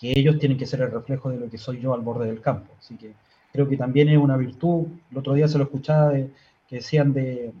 que 0.00 0.18
ellos 0.18 0.38
tienen 0.40 0.58
que 0.58 0.66
ser 0.66 0.80
el 0.80 0.90
reflejo 0.90 1.30
de 1.30 1.38
lo 1.38 1.48
que 1.48 1.58
soy 1.58 1.80
yo 1.80 1.94
al 1.94 2.00
borde 2.00 2.26
del 2.26 2.40
campo. 2.40 2.72
Así 2.76 2.96
que 2.96 3.12
creo 3.52 3.68
que 3.68 3.76
también 3.76 4.08
es 4.08 4.18
una 4.18 4.36
virtud. 4.36 4.88
El 5.12 5.18
otro 5.18 5.34
día 5.34 5.46
se 5.46 5.58
lo 5.58 5.64
escuchaba 5.64 6.12
que 6.12 6.30
decían 6.76 7.12
de, 7.12 7.52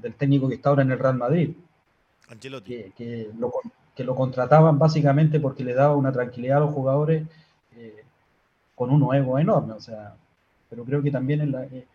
del 0.00 0.14
técnico 0.14 0.48
que 0.48 0.56
está 0.56 0.70
ahora 0.70 0.82
en 0.82 0.92
el 0.92 0.98
Real 0.98 1.16
Madrid. 1.16 1.50
Que, 2.64 2.92
que 2.96 3.30
lo, 3.38 3.52
que 3.94 4.04
lo 4.04 4.14
contrataban 4.14 4.78
básicamente 4.78 5.40
porque 5.40 5.64
le 5.64 5.74
daba 5.74 5.96
una 5.96 6.12
tranquilidad 6.12 6.58
a 6.58 6.60
los 6.60 6.74
jugadores 6.74 7.26
eh, 7.76 8.04
con 8.74 8.90
un 8.90 9.14
ego 9.14 9.38
enorme. 9.38 9.72
O 9.72 9.80
sea, 9.80 10.14
pero 10.70 10.84
creo 10.84 11.02
que 11.02 11.10
también 11.10 11.40
es, 11.40 11.72
eh, 11.72 11.86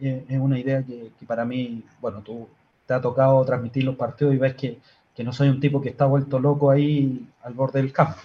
eh, 0.00 0.24
es 0.28 0.40
una 0.40 0.58
idea 0.58 0.82
que, 0.82 1.12
para 1.26 1.44
mí, 1.44 1.84
bueno, 2.00 2.22
tú 2.22 2.48
te 2.86 2.94
ha 2.94 3.00
tocado 3.00 3.44
transmitir 3.44 3.84
los 3.84 3.96
partidos 3.96 4.34
y 4.34 4.38
ves 4.38 4.54
que, 4.54 4.78
que 5.14 5.24
no 5.24 5.32
soy 5.32 5.48
un 5.48 5.60
tipo 5.60 5.82
que 5.82 5.90
está 5.90 6.06
vuelto 6.06 6.38
loco 6.38 6.70
ahí 6.70 7.26
al 7.42 7.52
borde 7.52 7.82
del 7.82 7.92
campo. 7.92 8.20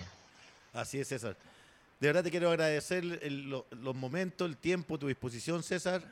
Así 0.74 1.00
es, 1.00 1.08
César. 1.08 1.36
De 2.06 2.10
verdad 2.10 2.24
te 2.24 2.30
quiero 2.30 2.52
agradecer 2.52 3.04
los 3.32 3.96
momentos, 3.96 4.48
el 4.48 4.58
tiempo, 4.58 5.00
tu 5.00 5.08
disposición, 5.08 5.64
César. 5.64 6.04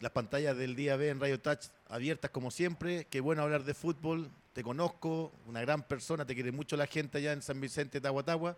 las 0.00 0.12
pantallas 0.12 0.56
del 0.56 0.74
día 0.74 0.96
B 0.96 1.10
en 1.10 1.20
Radio 1.20 1.38
Touch 1.38 1.66
abiertas 1.90 2.30
como 2.30 2.50
siempre. 2.50 3.06
Qué 3.10 3.20
bueno 3.20 3.42
hablar 3.42 3.64
de 3.64 3.74
fútbol 3.74 4.30
te 4.54 4.62
conozco, 4.62 5.34
una 5.44 5.60
gran 5.60 5.82
persona, 5.82 6.24
te 6.24 6.34
quiere 6.34 6.50
mucho 6.50 6.78
la 6.78 6.86
gente 6.86 7.18
allá 7.18 7.34
en 7.34 7.42
San 7.42 7.60
Vicente, 7.60 8.00
Tahuatahua. 8.00 8.56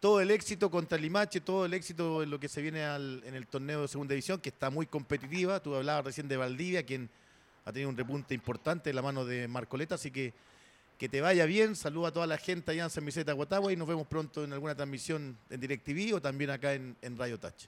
Todo 0.00 0.22
el 0.22 0.30
éxito 0.30 0.70
contra 0.70 0.96
Limache, 0.96 1.42
todo 1.42 1.66
el 1.66 1.74
éxito 1.74 2.22
en 2.22 2.30
lo 2.30 2.40
que 2.40 2.48
se 2.48 2.62
viene 2.62 2.82
en 2.82 3.34
el 3.34 3.46
torneo 3.46 3.82
de 3.82 3.88
segunda 3.88 4.14
división, 4.14 4.40
que 4.40 4.48
está 4.48 4.70
muy 4.70 4.86
competitiva. 4.86 5.60
Tú 5.60 5.74
hablabas 5.74 6.06
recién 6.06 6.26
de 6.26 6.38
Valdivia, 6.38 6.86
quien 6.86 7.10
ha 7.66 7.72
tenido 7.72 7.90
un 7.90 7.98
repunte 7.98 8.32
importante 8.32 8.88
en 8.88 8.96
la 8.96 9.02
mano 9.02 9.26
de 9.26 9.46
Marcoleta, 9.46 9.96
así 9.96 10.10
que 10.10 10.32
que 10.98 11.08
te 11.08 11.20
vaya 11.20 11.46
bien. 11.46 11.76
Saluda 11.76 12.08
a 12.08 12.12
toda 12.12 12.26
la 12.26 12.38
gente 12.38 12.72
allá 12.72 12.84
en 12.84 12.90
San 12.90 13.04
Vicente, 13.04 13.26
Tahuatahua 13.26 13.72
y 13.72 13.76
nos 13.76 13.88
vemos 13.88 14.06
pronto 14.06 14.44
en 14.44 14.52
alguna 14.52 14.74
transmisión 14.74 15.36
en 15.50 15.60
DirecTV 15.60 16.14
o 16.14 16.20
también 16.20 16.50
acá 16.50 16.74
en, 16.74 16.96
Radio 17.16 17.38
Touch. 17.38 17.66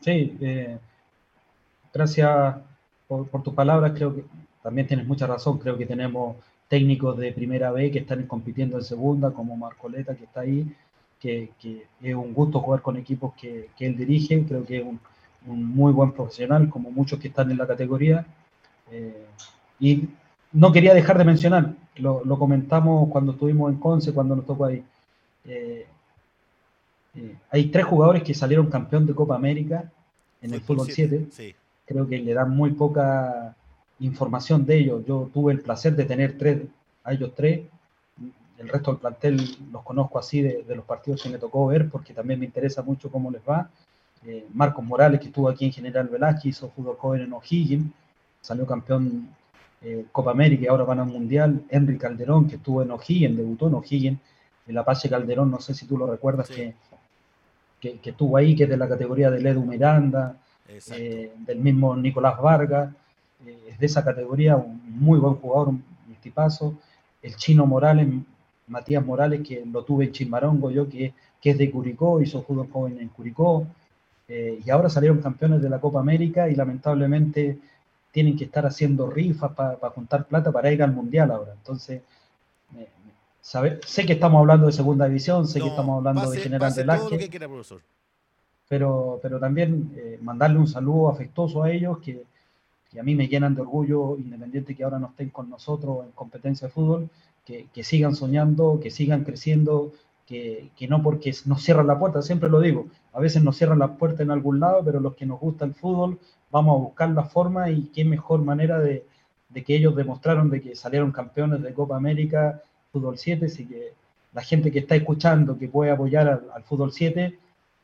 Sí, 0.00 0.36
eh, 0.40 0.78
gracias 1.92 2.56
por, 3.06 3.42
tus 3.42 3.54
palabras. 3.54 3.92
Creo 3.94 4.14
que 4.14 4.24
también 4.62 4.86
tienes 4.86 5.06
mucha 5.06 5.26
razón. 5.26 5.58
Creo 5.58 5.76
que 5.76 5.86
tenemos 5.86 6.36
técnicos 6.68 7.18
de 7.18 7.32
primera 7.32 7.70
B 7.70 7.90
que 7.90 8.00
están 8.00 8.26
compitiendo 8.26 8.78
en 8.78 8.84
segunda, 8.84 9.30
como 9.32 9.56
Marcoleta, 9.56 10.14
que 10.14 10.24
está 10.24 10.40
ahí, 10.40 10.74
que, 11.20 11.50
es 12.02 12.14
un 12.14 12.32
gusto 12.32 12.60
jugar 12.60 12.80
con 12.80 12.96
equipos 12.96 13.34
que, 13.34 13.68
él 13.78 13.96
dirige, 13.96 14.44
creo 14.46 14.64
que 14.64 14.78
es 14.78 14.84
un, 14.84 14.98
muy 15.44 15.92
buen 15.92 16.12
profesional, 16.12 16.70
como 16.70 16.90
muchos 16.90 17.18
que 17.18 17.28
están 17.28 17.50
en 17.50 17.58
la 17.58 17.66
categoría. 17.66 18.24
Eh, 18.90 19.26
y 19.78 20.08
no 20.52 20.72
quería 20.72 20.94
dejar 20.94 21.18
de 21.18 21.24
mencionar, 21.24 21.74
lo, 21.96 22.38
comentamos 22.38 23.08
cuando 23.10 23.32
estuvimos 23.32 23.70
en 23.72 23.78
Conce, 23.78 24.12
cuando 24.12 24.36
nos 24.36 24.46
tocó 24.46 24.66
ahí. 24.66 24.82
Eh, 25.44 25.86
eh, 27.14 27.36
hay 27.50 27.66
tres 27.66 27.84
jugadores 27.84 28.22
que 28.22 28.34
salieron 28.34 28.70
campeón 28.70 29.06
de 29.06 29.14
Copa 29.14 29.34
América 29.34 29.90
en 30.40 30.54
el 30.54 30.60
fútbol 30.60 30.90
7. 30.90 31.54
Creo 31.84 32.08
que 32.08 32.18
le 32.18 32.32
dan 32.32 32.50
muy 32.50 32.70
poca 32.70 33.54
información 34.00 34.64
de 34.64 34.78
ellos. 34.78 35.04
Yo 35.06 35.30
tuve 35.32 35.52
el 35.52 35.60
placer 35.60 35.94
de 35.94 36.04
tener 36.04 36.38
tres, 36.38 36.62
a 37.04 37.12
ellos 37.12 37.32
tres. 37.34 37.62
El 38.58 38.68
resto 38.68 38.92
del 38.92 39.00
plantel 39.00 39.56
los 39.72 39.82
conozco 39.82 40.18
así 40.18 40.40
de, 40.40 40.64
los 40.68 40.84
partidos 40.84 41.22
que 41.22 41.28
me 41.28 41.38
tocó 41.38 41.66
ver 41.66 41.88
porque 41.88 42.14
también 42.14 42.38
me 42.40 42.46
interesa 42.46 42.82
mucho 42.82 43.10
cómo 43.10 43.30
les 43.30 43.42
va. 43.42 43.68
Eh, 44.24 44.46
Marcos 44.54 44.84
Morales, 44.84 45.20
que 45.20 45.26
estuvo 45.26 45.48
aquí 45.48 45.66
en 45.66 45.72
General 45.72 46.06
Velázquez, 46.06 46.46
hizo 46.46 46.70
fútbol 46.70 46.96
joven 46.96 47.22
en 47.22 47.32
O'Higgins, 47.32 47.92
salió 48.40 48.64
campeón 48.64 49.28
eh, 49.84 50.06
Copa 50.12 50.30
América 50.30 50.64
y 50.64 50.66
ahora 50.66 50.84
van 50.84 51.00
al 51.00 51.06
Mundial. 51.06 51.62
Henry 51.68 51.98
Calderón, 51.98 52.48
que 52.48 52.56
estuvo 52.56 52.82
en 52.82 52.90
O'Higgins, 52.90 53.36
debutó 53.36 53.68
en 53.68 53.74
O'Higgins. 53.74 54.18
El 54.66 54.78
Apache 54.78 55.08
Calderón, 55.08 55.50
no 55.50 55.60
sé 55.60 55.74
si 55.74 55.86
tú 55.86 55.98
lo 55.98 56.06
recuerdas, 56.06 56.48
que, 56.48 56.74
que, 57.80 58.10
estuvo 58.10 58.36
ahí, 58.36 58.54
que 58.54 58.64
es 58.64 58.70
de 58.70 58.76
la 58.76 58.88
categoría 58.88 59.30
de 59.30 59.40
Ledo 59.40 59.60
Miranda, 59.62 60.36
eh, 60.68 61.32
del 61.44 61.58
mismo 61.58 61.96
Nicolás 61.96 62.40
Vargas 62.40 62.90
es 63.68 63.78
de 63.78 63.86
esa 63.86 64.04
categoría, 64.04 64.56
un 64.56 64.80
muy 64.98 65.18
buen 65.18 65.34
jugador, 65.34 65.68
un 65.68 65.84
multipaso. 66.06 66.78
El 67.22 67.36
chino 67.36 67.66
Morales, 67.66 68.08
Matías 68.66 69.04
Morales, 69.04 69.46
que 69.46 69.64
lo 69.64 69.84
tuve 69.84 70.06
en 70.06 70.12
Chilmarongo, 70.12 70.70
yo 70.70 70.88
que, 70.88 71.14
que 71.40 71.50
es 71.50 71.58
de 71.58 71.70
Curicó, 71.70 72.20
hizo 72.20 72.42
fútbol 72.42 72.68
joven 72.70 72.98
en 73.00 73.08
Curicó. 73.08 73.66
Eh, 74.28 74.60
y 74.64 74.70
ahora 74.70 74.88
salieron 74.88 75.20
campeones 75.20 75.60
de 75.62 75.68
la 75.68 75.80
Copa 75.80 76.00
América 76.00 76.48
y 76.48 76.54
lamentablemente 76.54 77.58
tienen 78.12 78.36
que 78.36 78.44
estar 78.44 78.64
haciendo 78.64 79.10
rifas 79.10 79.52
para 79.52 79.90
juntar 79.90 80.26
plata 80.26 80.52
para 80.52 80.70
ir 80.70 80.82
al 80.82 80.92
Mundial 80.92 81.32
ahora. 81.32 81.54
Entonces, 81.54 82.02
sé 83.42 84.06
que 84.06 84.12
estamos 84.12 84.38
hablando 84.38 84.66
de 84.66 84.72
segunda 84.72 85.06
división, 85.06 85.48
sé 85.48 85.60
que 85.60 85.68
estamos 85.68 85.98
hablando 85.98 86.30
de 86.30 86.40
General 86.40 86.72
Velázquez. 86.74 87.30
Pero, 88.68 89.18
pero 89.20 89.38
también 89.38 89.92
eh, 89.96 90.18
mandarle 90.22 90.58
un 90.58 90.66
saludo 90.66 91.10
afectuoso 91.10 91.62
a 91.62 91.70
ellos 91.70 91.98
que, 91.98 92.24
y 92.92 92.98
a 92.98 93.02
mí 93.02 93.14
me 93.14 93.28
llenan 93.28 93.54
de 93.54 93.60
orgullo, 93.60 94.16
independiente 94.16 94.74
que 94.74 94.84
ahora 94.84 94.98
no 94.98 95.08
estén 95.08 95.30
con 95.30 95.50
nosotros 95.50 96.04
en 96.06 96.12
competencia 96.12 96.68
de 96.68 96.72
fútbol, 96.72 97.10
que, 97.44 97.84
sigan 97.84 98.14
soñando, 98.14 98.78
que 98.80 98.90
sigan 98.90 99.24
creciendo 99.24 99.92
que, 100.26 100.70
que, 100.76 100.88
no 100.88 101.02
porque 101.02 101.34
nos 101.46 101.62
cierran 101.62 101.86
la 101.86 101.98
puerta, 101.98 102.22
siempre 102.22 102.48
lo 102.48 102.60
digo, 102.60 102.86
a 103.12 103.20
veces 103.20 103.42
nos 103.42 103.56
cierran 103.56 103.78
la 103.78 103.96
puerta 103.96 104.22
en 104.22 104.30
algún 104.30 104.60
lado, 104.60 104.82
pero 104.84 105.00
los 105.00 105.14
que 105.14 105.26
nos 105.26 105.40
gusta 105.40 105.64
el 105.64 105.74
fútbol 105.74 106.18
vamos 106.50 106.76
a 106.76 106.82
buscar 106.82 107.10
la 107.10 107.24
forma 107.24 107.70
y 107.70 107.86
qué 107.94 108.04
mejor 108.04 108.42
manera 108.42 108.78
de, 108.78 109.06
de 109.52 109.64
que 109.64 109.76
ellos 109.76 109.94
demostraron 109.94 110.50
de 110.50 110.60
que 110.60 110.74
salieron 110.74 111.12
campeones 111.12 111.62
de 111.62 111.74
Copa 111.74 111.96
América, 111.96 112.62
Fútbol 112.90 113.18
7, 113.18 113.46
así 113.46 113.66
que 113.66 113.92
la 114.32 114.42
gente 114.42 114.70
que 114.70 114.80
está 114.80 114.94
escuchando, 114.96 115.58
que 115.58 115.68
puede 115.68 115.90
apoyar 115.90 116.28
al, 116.54 116.62
Fútbol 116.64 116.92
7, 116.92 117.38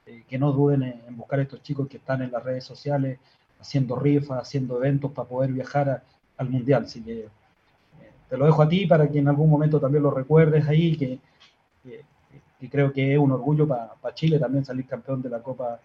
eh, 0.07 0.25
que 0.27 0.39
no 0.39 0.53
duden 0.53 0.83
en, 0.83 1.17
buscar 1.17 1.39
a 1.39 1.43
estos 1.43 1.63
chicos 1.63 1.89
que 1.89 1.99
están 1.99 2.23
en 2.23 2.33
las 2.33 2.43
redes 2.43 2.65
sociales 2.65 3.19
haciendo 3.61 3.97
rifas, 3.97 4.41
haciendo 4.41 4.79
eventos 4.79 5.13
para 5.13 5.29
poder 5.29 5.53
viajar 5.53 6.03
al 6.37 6.49
Mundial. 6.49 6.85
Así 6.85 7.03
que 7.03 7.21
eh, 7.21 7.29
te 8.29 8.37
lo 8.37 8.47
dejo 8.47 8.63
a 8.63 8.69
ti 8.69 8.87
para 8.87 9.09
que 9.11 9.19
en 9.19 9.29
algún 9.29 9.51
momento 9.51 9.79
también 9.81 10.03
lo 10.03 10.11
recuerdes 10.11 10.67
ahí, 10.67 10.97
que, 10.97 11.19
creo 12.67 12.93
que 12.93 13.13
es 13.13 13.19
un 13.19 13.31
orgullo 13.31 13.69
para 13.69 14.15
Chile 14.15 14.39
también 14.39 14.65
salir 14.65 14.87
campeón 14.87 15.23
de 15.23 15.29
la 15.29 15.41
Copa 15.41 15.81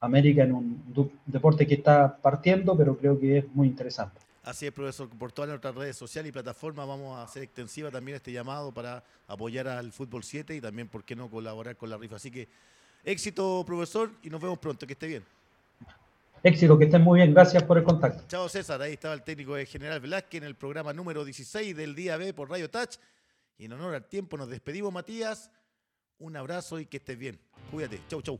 América 0.00 0.44
en 0.44 0.52
un 0.52 0.82
deporte 1.26 1.66
que 1.66 1.74
está 1.74 2.16
partiendo, 2.16 2.76
pero 2.76 2.96
creo 2.96 3.18
que 3.18 3.38
es 3.38 3.54
muy 3.54 3.68
interesante. 3.68 4.20
Así 4.42 4.66
es, 4.66 4.72
profesor, 4.72 5.08
por 5.10 5.32
todas 5.32 5.50
nuestras 5.50 5.74
redes 5.74 5.96
sociales 5.96 6.30
y 6.30 6.32
plataformas 6.32 6.88
vamos 6.88 7.16
a 7.16 7.22
hacer 7.22 7.42
extensiva 7.42 7.90
también 7.90 8.16
este 8.16 8.32
llamado 8.32 8.72
para 8.72 9.04
apoyar 9.28 9.68
al 9.68 9.92
Fútbol 9.92 10.24
7 10.24 10.56
y 10.56 10.60
también, 10.60 10.88
¿por 10.88 11.04
qué 11.04 11.14
no 11.14 11.28
colaborar 11.28 11.76
con 11.76 11.90
la 11.90 11.98
rifa? 11.98 12.16
Así 12.16 12.30
que 12.30 12.48
éxito, 13.04 13.62
profesor, 13.66 14.10
y 14.22 14.30
nos 14.30 14.40
vemos 14.40 14.58
pronto, 14.58 14.86
que 14.86 14.94
esté 14.94 15.08
bien. 15.08 15.24
Éxito, 16.42 16.78
que 16.78 16.84
estén 16.84 17.02
muy 17.02 17.18
bien, 17.18 17.34
gracias 17.34 17.62
por 17.64 17.76
el 17.76 17.84
contacto. 17.84 18.24
Chao 18.26 18.48
César, 18.48 18.80
ahí 18.80 18.94
estaba 18.94 19.12
el 19.12 19.22
técnico 19.22 19.56
de 19.56 19.66
General 19.66 20.00
Velázquez 20.00 20.40
en 20.40 20.46
el 20.46 20.54
programa 20.54 20.94
número 20.94 21.22
16 21.22 21.76
del 21.76 21.94
día 21.94 22.16
B 22.16 22.32
por 22.32 22.48
Radio 22.48 22.70
Touch. 22.70 22.96
Y 23.58 23.66
en 23.66 23.74
honor 23.74 23.94
al 23.94 24.06
tiempo 24.06 24.38
nos 24.38 24.48
despedimos, 24.48 24.90
Matías. 24.90 25.50
Un 26.20 26.36
abrazo 26.36 26.78
y 26.78 26.86
que 26.86 26.98
estés 26.98 27.18
bien. 27.18 27.40
Cuídate. 27.70 28.00
Chau, 28.08 28.22
chau. 28.22 28.38